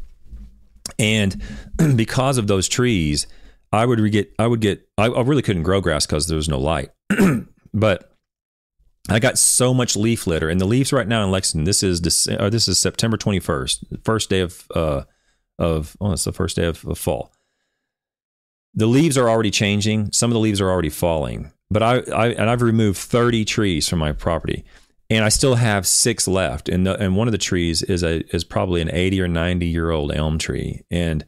and 0.99 1.43
because 1.97 2.38
of 2.38 2.49
those 2.49 2.68
trees, 2.68 3.26
I 3.73 3.87
would 3.87 4.12
get 4.12 4.35
I 4.39 4.47
would 4.47 4.61
get 4.61 4.89
I, 4.99 5.07
I 5.07 5.23
really 5.23 5.43
couldn't 5.43 5.62
grow 5.62 5.81
grass 5.81 6.07
because 6.07 6.27
there 6.27 6.37
was 6.37 6.49
no 6.49 6.59
light. 6.59 6.91
but 7.75 8.12
I 9.09 9.18
got 9.18 9.39
so 9.39 9.75
much 9.75 9.97
leaf 9.97 10.27
litter, 10.27 10.49
and 10.49 10.61
the 10.61 10.66
leaves 10.66 10.93
right 10.93 11.09
now 11.09 11.25
in 11.25 11.31
Lexington. 11.31 11.64
This 11.64 11.83
is 11.83 12.01
December, 12.01 12.51
this 12.51 12.68
is 12.68 12.79
September 12.79 13.16
twenty 13.16 13.41
first, 13.41 13.85
first 14.05 14.31
day 14.31 14.41
of 14.41 14.66
uh 14.75 15.03
of 15.59 15.97
oh, 16.01 16.12
it's 16.12 16.25
the 16.25 16.33
first 16.33 16.57
day 16.57 16.66
of, 16.66 16.85
of 16.85 16.99
fall. 16.99 17.33
The 18.75 18.87
leaves 18.87 19.18
are 19.18 19.29
already 19.29 19.51
changing. 19.51 20.12
Some 20.12 20.31
of 20.31 20.35
the 20.35 20.41
leaves 20.41 20.61
are 20.61 20.70
already 20.70 20.89
falling. 20.89 21.53
But 21.70 21.83
I, 21.83 21.95
I 22.14 22.29
and 22.29 22.51
I've 22.51 22.62
removed 22.62 22.99
thirty 22.99 23.45
trees 23.45 23.89
from 23.89 23.99
my 23.99 24.12
property 24.12 24.64
and 25.12 25.25
I 25.25 25.29
still 25.29 25.57
have 25.57 25.87
six 25.87 26.27
left. 26.27 26.68
And 26.68 26.87
the, 26.87 26.99
and 26.99 27.16
one 27.16 27.29
of 27.29 27.33
the 27.33 27.39
trees 27.39 27.83
is 27.83 28.03
a 28.03 28.25
is 28.35 28.45
probably 28.45 28.81
an 28.81 28.91
eighty 28.93 29.20
or 29.20 29.29
ninety 29.29 29.66
year 29.66 29.91
old 29.91 30.12
elm 30.12 30.39
tree, 30.39 30.83
and 30.91 31.25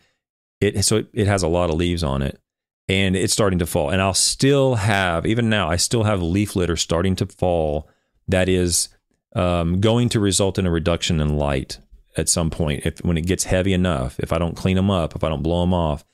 it 0.64 0.84
so 0.84 0.96
it, 0.96 1.08
it 1.12 1.26
has 1.26 1.42
a 1.42 1.48
lot 1.48 1.70
of 1.70 1.76
leaves 1.76 2.02
on 2.02 2.22
it, 2.22 2.40
and 2.88 3.16
it's 3.16 3.32
starting 3.32 3.58
to 3.58 3.66
fall. 3.66 3.90
And 3.90 4.00
I'll 4.00 4.14
still 4.14 4.76
have 4.76 5.26
even 5.26 5.48
now 5.48 5.68
I 5.70 5.76
still 5.76 6.04
have 6.04 6.22
leaf 6.22 6.56
litter 6.56 6.76
starting 6.76 7.16
to 7.16 7.26
fall. 7.26 7.88
That 8.28 8.48
is 8.48 8.88
um, 9.36 9.80
going 9.80 10.08
to 10.10 10.20
result 10.20 10.58
in 10.58 10.66
a 10.66 10.70
reduction 10.70 11.20
in 11.20 11.36
light 11.36 11.78
at 12.16 12.28
some 12.28 12.50
point 12.50 12.86
if 12.86 13.04
when 13.04 13.16
it 13.16 13.26
gets 13.26 13.44
heavy 13.44 13.72
enough. 13.72 14.18
If 14.18 14.32
I 14.32 14.38
don't 14.38 14.56
clean 14.56 14.76
them 14.76 14.90
up, 14.90 15.14
if 15.14 15.24
I 15.24 15.28
don't 15.28 15.42
blow 15.42 15.60
them 15.60 15.74
off, 15.74 16.04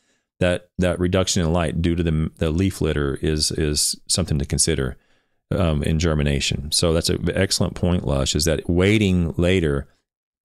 that 0.41 0.71
that 0.79 0.99
reduction 0.99 1.43
in 1.43 1.53
light 1.53 1.81
due 1.81 1.95
to 1.95 2.03
the 2.03 2.31
the 2.37 2.51
leaf 2.51 2.81
litter 2.81 3.19
is 3.23 3.51
is 3.53 3.97
something 4.09 4.39
to 4.39 4.45
consider 4.45 4.97
um, 5.51 5.83
in 5.83 5.99
germination. 5.99 6.73
So 6.73 6.93
that's 6.93 7.11
an 7.11 7.29
excellent 7.35 7.75
point, 7.75 8.07
Lush, 8.07 8.35
is 8.35 8.45
that 8.45 8.69
waiting 8.69 9.35
later, 9.37 9.89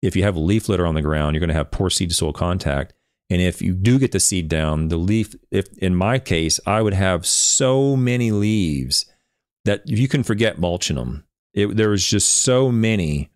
if 0.02 0.16
you 0.16 0.24
have 0.24 0.38
leaf 0.38 0.70
litter 0.70 0.86
on 0.86 0.96
the 0.96 1.02
ground, 1.02 1.36
you're 1.36 1.40
going 1.40 1.50
to 1.50 1.56
have 1.56 1.72
poor 1.72 1.90
seed 1.90 2.10
to 2.10 2.16
soil 2.16 2.34
contact. 2.34 2.94
And 3.30 3.42
if 3.42 3.62
you 3.62 3.74
do 3.74 3.98
get 3.98 4.12
the 4.12 4.20
seed 4.20 4.48
down, 4.48 4.90
the 4.90 4.98
leaf, 4.98 5.36
if 5.50 5.66
in 5.80 5.96
my 5.96 6.20
case, 6.20 6.60
I 6.66 6.82
would 6.82 6.94
have 6.94 7.26
so 7.26 7.96
many 7.96 8.32
leaves 8.32 9.06
that 9.66 9.88
you 9.88 10.08
can 10.08 10.24
forget 10.24 10.60
mulching 10.60 10.96
them. 10.96 11.26
It, 11.54 11.76
there 11.76 11.90
was 11.90 12.06
just 12.06 12.30
so 12.30 12.72
many. 12.72 13.32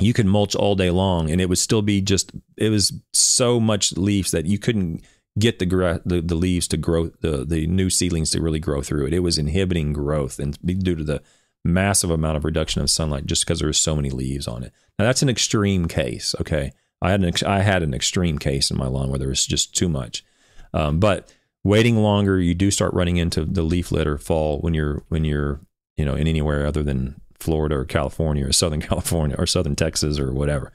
You 0.00 0.12
could 0.12 0.26
mulch 0.26 0.56
all 0.56 0.74
day 0.74 0.90
long, 0.90 1.30
and 1.30 1.40
it 1.40 1.48
would 1.48 1.58
still 1.58 1.82
be 1.82 2.00
just. 2.00 2.32
It 2.56 2.70
was 2.70 2.92
so 3.12 3.60
much 3.60 3.96
leaves 3.96 4.30
that 4.30 4.46
you 4.46 4.58
couldn't 4.58 5.04
get 5.38 5.58
the, 5.58 5.66
gra- 5.66 6.00
the 6.04 6.20
the 6.20 6.34
leaves 6.34 6.68
to 6.68 6.76
grow 6.76 7.10
the 7.20 7.44
the 7.44 7.66
new 7.66 7.90
seedlings 7.90 8.30
to 8.30 8.40
really 8.40 8.58
grow 8.58 8.82
through 8.82 9.06
it. 9.06 9.14
It 9.14 9.20
was 9.20 9.38
inhibiting 9.38 9.92
growth 9.92 10.38
and 10.38 10.58
due 10.64 10.94
to 10.96 11.04
the 11.04 11.22
massive 11.64 12.10
amount 12.10 12.36
of 12.36 12.44
reduction 12.44 12.82
of 12.82 12.90
sunlight 12.90 13.26
just 13.26 13.44
because 13.44 13.58
there 13.58 13.68
was 13.68 13.78
so 13.78 13.96
many 13.96 14.10
leaves 14.10 14.46
on 14.46 14.62
it. 14.62 14.72
Now 14.98 15.06
that's 15.06 15.22
an 15.22 15.28
extreme 15.28 15.88
case. 15.88 16.34
Okay, 16.40 16.72
I 17.04 17.10
had 17.10 17.20
an 17.20 17.28
ex- 17.28 17.42
I 17.42 17.60
had 17.60 17.82
an 17.82 17.94
extreme 17.94 18.38
case 18.38 18.70
in 18.70 18.76
my 18.76 18.86
lawn 18.86 19.10
where 19.10 19.18
there 19.18 19.28
was 19.28 19.46
just 19.46 19.74
too 19.74 19.88
much. 19.88 20.24
Um, 20.72 20.98
but 20.98 21.32
waiting 21.62 21.98
longer, 21.98 22.40
you 22.40 22.54
do 22.54 22.70
start 22.70 22.94
running 22.94 23.16
into 23.16 23.44
the 23.44 23.62
leaf 23.62 23.92
litter 23.92 24.18
fall 24.18 24.58
when 24.60 24.74
you're 24.74 25.04
when 25.08 25.24
you're 25.24 25.60
you 25.96 26.04
know 26.04 26.14
in 26.14 26.26
anywhere 26.26 26.66
other 26.66 26.82
than 26.82 27.20
Florida 27.38 27.76
or 27.76 27.84
California 27.84 28.46
or 28.46 28.52
Southern 28.52 28.80
California 28.90 29.36
or 29.38 29.46
Southern 29.46 29.76
Texas 29.76 30.18
or 30.18 30.32
whatever 30.32 30.72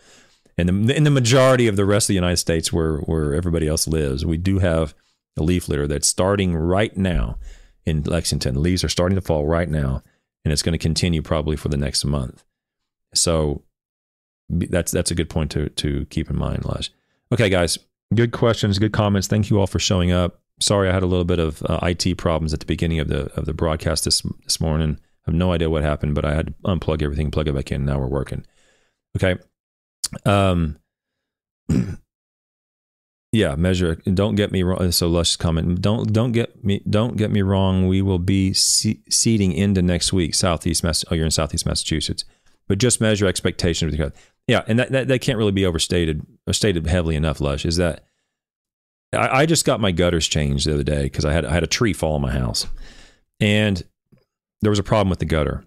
and 0.60 0.90
the, 0.90 0.96
in 0.96 1.04
the 1.06 1.10
majority 1.10 1.68
of 1.68 1.78
the 1.78 1.86
rest 1.86 2.06
of 2.06 2.10
the 2.10 2.16
United 2.16 2.38
States 2.38 2.74
where 2.74 2.98
where 2.98 3.34
everybody 3.34 3.68
else 3.68 3.88
lives, 3.88 4.26
we 4.26 4.38
do 4.38 4.60
have 4.60 4.94
a 5.38 5.44
leaf 5.44 5.70
litter 5.70 5.88
that's 5.88 6.08
starting 6.08 6.56
right 6.56 6.96
now 6.98 7.38
in 7.86 8.04
Lexington. 8.04 8.56
The 8.56 8.60
leaves 8.60 8.84
are 8.84 8.90
starting 8.90 9.16
to 9.16 9.22
fall 9.22 9.46
right 9.46 9.70
now, 9.70 10.04
and 10.44 10.52
it's 10.52 10.62
going 10.62 10.74
to 10.74 10.78
continue 10.78 11.22
probably 11.22 11.56
for 11.56 11.70
the 11.70 11.78
next 11.78 12.04
month. 12.04 12.44
So 13.14 13.64
that's 14.50 14.91
that's 14.91 15.12
a 15.12 15.16
good 15.16 15.30
point 15.30 15.52
to 15.52 15.70
to 15.70 16.06
keep 16.06 16.30
in 16.30 16.38
mind, 16.38 16.66
Lush. 16.66 16.91
Okay, 17.32 17.50
guys, 17.50 17.78
good 18.14 18.32
questions, 18.32 18.80
good 18.80 18.93
comments. 18.93 19.28
Thank 19.28 19.50
you 19.50 19.60
all 19.60 19.68
for 19.68 19.80
showing 19.80 20.12
up. 20.12 20.41
Sorry, 20.60 20.89
I 20.89 20.93
had 20.93 21.04
a 21.04 21.08
little 21.08 21.26
bit 21.26 21.39
of 21.39 21.64
uh, 21.64 21.80
IT 21.84 22.18
problems 22.18 22.54
at 22.54 22.60
the 22.60 22.66
beginning 22.66 23.00
of 23.00 23.08
the 23.08 23.32
of 23.36 23.45
the 23.45 23.54
broadcast 23.54 24.06
this 24.06 24.22
this 24.43 24.60
morning. 24.60 25.00
I 25.00 25.32
have 25.32 25.36
no 25.36 25.54
idea 25.54 25.70
what 25.70 25.84
happened, 25.84 26.16
but 26.16 26.26
I 26.26 26.34
had 26.34 26.47
to 26.47 26.54
unplug 26.66 27.02
everything, 27.02 27.32
plug 27.32 27.47
it 27.47 27.56
back 27.56 27.72
in. 27.72 27.86
Now 27.86 28.00
we're 28.00 28.08
working. 28.08 28.45
Okay. 29.16 29.39
Um, 30.26 30.80
yeah, 33.32 33.56
measure. 33.56 33.95
Don't 34.14 34.36
get 34.36 34.52
me 34.52 34.64
wrong. 34.64 34.91
So 34.91 35.08
Lush's 35.08 35.38
comment. 35.38 35.82
Don't 35.82 36.12
don't 36.12 36.32
get 36.32 36.64
me 36.64 36.82
don't 36.89 37.16
get 37.16 37.32
me 37.32 37.41
wrong. 37.41 37.88
We 37.88 38.02
will 38.02 38.20
be 38.20 38.54
se- 38.54 39.02
seeding 39.10 39.54
into 39.54 39.82
next 39.82 40.12
week, 40.12 40.34
southeast. 40.34 40.84
Mass- 40.84 41.06
oh, 41.12 41.16
you're 41.16 41.26
in 41.26 41.32
southeast 41.32 41.66
Massachusetts, 41.66 42.26
but 42.68 42.80
just 42.80 43.00
measure 43.00 43.28
expectations. 43.28 43.95
Yeah, 44.50 44.64
and 44.68 44.80
that, 44.80 44.91
that 44.91 45.08
that 45.08 45.22
can't 45.22 45.38
really 45.38 45.52
be 45.52 45.66
overstated 45.66 46.26
or 46.47 46.54
stated 46.54 46.88
heavily 46.88 47.16
enough. 47.16 47.39
Lush 47.39 47.66
is 47.66 47.78
that 47.78 48.04
I, 49.14 49.41
I 49.41 49.45
just 49.45 49.64
got 49.64 49.80
my 49.80 49.91
gutters 49.91 50.28
changed 50.28 50.66
the 50.66 50.74
other 50.74 50.84
day 50.84 51.04
because 51.04 51.24
I 51.24 51.34
had 51.34 51.45
I 51.45 51.54
had 51.54 51.64
a 51.64 51.68
tree 51.68 51.93
fall 51.93 52.16
on 52.16 52.22
my 52.22 52.32
house, 52.32 52.66
and 53.39 53.84
there 54.62 54.72
was 54.72 54.80
a 54.80 54.84
problem 54.84 55.10
with 55.10 55.20
the 55.20 55.26
gutter 55.26 55.64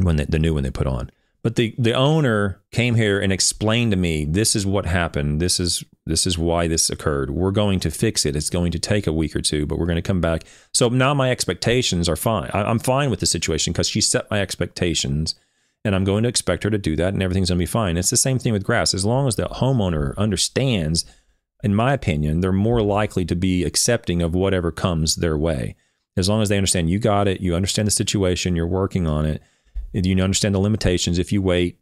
when 0.00 0.16
they, 0.16 0.24
the 0.24 0.40
new 0.40 0.54
one 0.54 0.64
they 0.64 0.70
put 0.70 0.88
on. 0.88 1.10
But 1.44 1.54
the 1.54 1.76
the 1.78 1.92
owner 1.92 2.60
came 2.72 2.96
here 2.96 3.20
and 3.20 3.32
explained 3.32 3.92
to 3.92 3.96
me 3.96 4.24
this 4.24 4.56
is 4.56 4.66
what 4.66 4.84
happened. 4.84 5.40
This 5.40 5.60
is 5.60 5.84
this 6.04 6.26
is 6.26 6.36
why 6.36 6.66
this 6.66 6.90
occurred. 6.90 7.30
We're 7.30 7.52
going 7.52 7.78
to 7.80 7.90
fix 7.90 8.26
it. 8.26 8.34
It's 8.34 8.50
going 8.50 8.72
to 8.72 8.80
take 8.80 9.06
a 9.06 9.12
week 9.12 9.36
or 9.36 9.40
two, 9.40 9.64
but 9.64 9.78
we're 9.78 9.86
going 9.86 9.94
to 9.94 10.02
come 10.02 10.20
back. 10.20 10.42
So 10.74 10.88
now 10.88 11.14
my 11.14 11.30
expectations 11.30 12.08
are 12.08 12.16
fine. 12.16 12.50
I, 12.52 12.62
I'm 12.62 12.80
fine 12.80 13.10
with 13.10 13.20
the 13.20 13.26
situation 13.26 13.72
because 13.72 13.88
she 13.88 14.00
set 14.00 14.28
my 14.28 14.40
expectations, 14.40 15.36
and 15.84 15.94
I'm 15.94 16.04
going 16.04 16.22
to 16.22 16.28
expect 16.28 16.64
her 16.64 16.70
to 16.70 16.78
do 16.78 16.96
that, 16.96 17.14
and 17.14 17.22
everything's 17.22 17.50
going 17.50 17.58
to 17.58 17.62
be 17.62 17.66
fine. 17.66 17.96
It's 17.96 18.10
the 18.10 18.16
same 18.16 18.38
thing 18.38 18.52
with 18.52 18.64
grass. 18.64 18.94
As 18.94 19.04
long 19.04 19.26
as 19.26 19.36
the 19.36 19.44
homeowner 19.44 20.16
understands, 20.16 21.04
in 21.62 21.74
my 21.74 21.92
opinion, 21.92 22.40
they're 22.40 22.52
more 22.52 22.82
likely 22.82 23.24
to 23.24 23.34
be 23.34 23.64
accepting 23.64 24.22
of 24.22 24.34
whatever 24.34 24.70
comes 24.70 25.16
their 25.16 25.36
way. 25.36 25.76
As 26.16 26.28
long 26.28 26.42
as 26.42 26.48
they 26.48 26.58
understand 26.58 26.90
you 26.90 26.98
got 26.98 27.26
it, 27.26 27.40
you 27.40 27.54
understand 27.54 27.86
the 27.86 27.92
situation, 27.92 28.54
you're 28.54 28.66
working 28.66 29.06
on 29.06 29.24
it 29.24 29.42
you 29.92 30.22
understand 30.22 30.54
the 30.54 30.60
limitations 30.60 31.18
if 31.18 31.32
you 31.32 31.42
wait. 31.42 31.78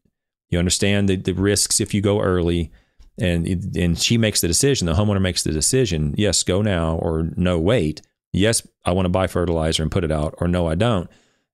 You 0.48 0.58
understand 0.58 1.08
the, 1.08 1.16
the 1.16 1.32
risks 1.32 1.80
if 1.80 1.94
you 1.94 2.00
go 2.00 2.20
early. 2.20 2.72
And, 3.18 3.76
and 3.76 3.98
she 3.98 4.18
makes 4.18 4.40
the 4.40 4.48
decision. 4.48 4.86
The 4.86 4.94
homeowner 4.94 5.20
makes 5.20 5.42
the 5.42 5.52
decision. 5.52 6.14
Yes, 6.16 6.42
go 6.42 6.62
now, 6.62 6.96
or 6.96 7.30
no, 7.36 7.58
wait. 7.58 8.02
Yes, 8.32 8.66
I 8.84 8.92
want 8.92 9.06
to 9.06 9.10
buy 9.10 9.26
fertilizer 9.26 9.82
and 9.82 9.92
put 9.92 10.04
it 10.04 10.12
out, 10.12 10.34
or 10.38 10.48
no, 10.48 10.66
I 10.66 10.74
don't. 10.74 11.10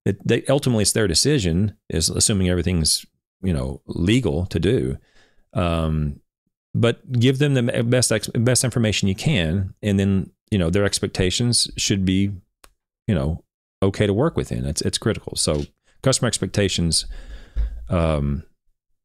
It, 0.07 0.27
they, 0.27 0.45
ultimately, 0.49 0.83
it's 0.83 0.93
their 0.93 1.09
decision. 1.09 1.77
Is 1.91 2.09
assuming 2.09 2.49
everything's 2.49 3.05
you 3.43 3.53
know 3.53 3.83
legal 3.87 4.47
to 4.47 4.59
do. 4.59 4.97
Um, 5.53 6.21
but 6.75 7.11
give 7.13 7.39
them 7.39 7.55
the 7.55 7.83
best 7.85 8.13
best 8.45 8.65
information 8.65 9.09
you 9.09 9.15
can, 9.15 9.75
and 9.83 9.99
then 9.99 10.31
you 10.51 10.59
know 10.59 10.71
their 10.71 10.85
expectations 10.85 11.69
should 11.77 12.05
be, 12.05 12.31
you 13.07 13.15
know, 13.15 13.43
okay 13.83 14.07
to 14.07 14.13
work 14.13 14.37
within. 14.37 14.65
It's 14.65 14.83
it's 14.83 14.99
critical. 14.99 15.35
So 15.37 15.65
customer 16.03 16.29
expectations 16.29 17.07
um, 17.89 18.45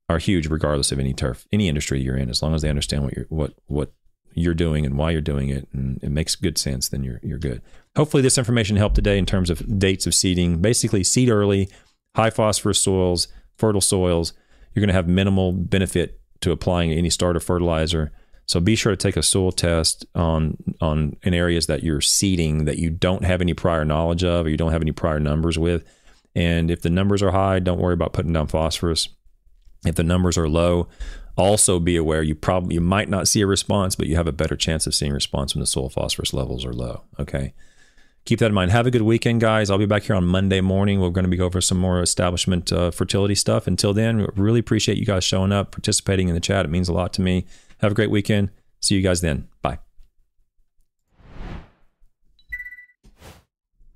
are 0.07 0.19
huge, 0.19 0.47
regardless 0.47 0.91
of 0.91 0.99
any 0.99 1.13
turf, 1.13 1.47
any 1.51 1.67
industry 1.67 2.01
you're 2.01 2.17
in. 2.17 2.29
As 2.29 2.43
long 2.43 2.53
as 2.53 2.61
they 2.61 2.69
understand 2.69 3.03
what 3.03 3.15
you're 3.15 3.25
what 3.29 3.53
what 3.65 3.91
you're 4.33 4.53
doing 4.53 4.85
and 4.85 4.97
why 4.97 5.11
you're 5.11 5.21
doing 5.21 5.49
it, 5.49 5.67
and 5.73 5.99
it 6.03 6.09
makes 6.09 6.35
good 6.35 6.57
sense, 6.57 6.89
then 6.89 7.03
you're 7.03 7.19
you're 7.23 7.39
good. 7.39 7.61
Hopefully, 7.95 8.23
this 8.23 8.37
information 8.37 8.77
helped 8.77 8.95
today 8.95 9.17
in 9.17 9.25
terms 9.25 9.49
of 9.49 9.79
dates 9.79 10.07
of 10.07 10.13
seeding. 10.13 10.61
Basically, 10.61 11.03
seed 11.03 11.29
early, 11.29 11.69
high 12.15 12.29
phosphorus 12.29 12.81
soils, 12.81 13.27
fertile 13.57 13.81
soils. 13.81 14.33
You're 14.73 14.81
going 14.81 14.89
to 14.89 14.93
have 14.93 15.07
minimal 15.07 15.51
benefit 15.51 16.19
to 16.41 16.51
applying 16.51 16.91
any 16.91 17.09
starter 17.09 17.39
fertilizer. 17.39 18.11
So 18.47 18.59
be 18.59 18.75
sure 18.75 18.91
to 18.91 18.97
take 18.97 19.15
a 19.15 19.23
soil 19.23 19.51
test 19.51 20.05
on 20.15 20.57
on 20.81 21.15
in 21.23 21.33
areas 21.33 21.67
that 21.67 21.83
you're 21.83 22.01
seeding 22.01 22.65
that 22.65 22.77
you 22.77 22.89
don't 22.89 23.23
have 23.23 23.41
any 23.41 23.53
prior 23.53 23.85
knowledge 23.85 24.23
of 24.23 24.45
or 24.45 24.49
you 24.49 24.57
don't 24.57 24.71
have 24.71 24.81
any 24.81 24.91
prior 24.91 25.19
numbers 25.19 25.57
with. 25.57 25.85
And 26.35 26.71
if 26.71 26.81
the 26.81 26.89
numbers 26.89 27.21
are 27.21 27.31
high, 27.31 27.59
don't 27.59 27.79
worry 27.79 27.93
about 27.93 28.13
putting 28.13 28.33
down 28.33 28.47
phosphorus. 28.47 29.09
If 29.85 29.95
the 29.95 30.03
numbers 30.03 30.37
are 30.37 30.49
low, 30.49 30.87
also 31.37 31.79
be 31.79 31.95
aware 31.95 32.21
you 32.23 32.35
probably 32.35 32.75
you 32.75 32.81
might 32.81 33.09
not 33.09 33.27
see 33.27 33.41
a 33.41 33.47
response, 33.47 33.95
but 33.95 34.07
you 34.07 34.15
have 34.15 34.27
a 34.27 34.31
better 34.31 34.55
chance 34.55 34.87
of 34.87 34.95
seeing 34.95 35.13
response 35.13 35.55
when 35.55 35.59
the 35.59 35.67
soil 35.67 35.89
phosphorus 35.89 36.33
levels 36.33 36.65
are 36.65 36.73
low. 36.73 37.03
Okay. 37.19 37.53
Keep 38.25 38.39
that 38.39 38.47
in 38.47 38.53
mind. 38.53 38.71
Have 38.71 38.85
a 38.85 38.91
good 38.91 39.01
weekend, 39.01 39.41
guys. 39.41 39.71
I'll 39.71 39.79
be 39.79 39.87
back 39.87 40.03
here 40.03 40.15
on 40.15 40.25
Monday 40.25 40.61
morning. 40.61 40.99
We're 41.01 41.09
going 41.09 41.23
to 41.23 41.29
be 41.29 41.37
going 41.37 41.47
over 41.47 41.59
some 41.59 41.79
more 41.79 42.01
establishment 42.01 42.71
uh, 42.71 42.91
fertility 42.91 43.33
stuff. 43.33 43.65
Until 43.65 43.93
then, 43.93 44.27
really 44.35 44.59
appreciate 44.59 44.99
you 44.99 45.05
guys 45.05 45.23
showing 45.23 45.51
up, 45.51 45.71
participating 45.71 46.27
in 46.27 46.35
the 46.35 46.39
chat. 46.39 46.65
It 46.65 46.69
means 46.69 46.87
a 46.87 46.93
lot 46.93 47.13
to 47.13 47.21
me. 47.21 47.47
Have 47.79 47.93
a 47.93 47.95
great 47.95 48.11
weekend. 48.11 48.51
See 48.79 48.95
you 48.95 49.01
guys 49.01 49.21
then. 49.21 49.47
Bye. 49.63 49.79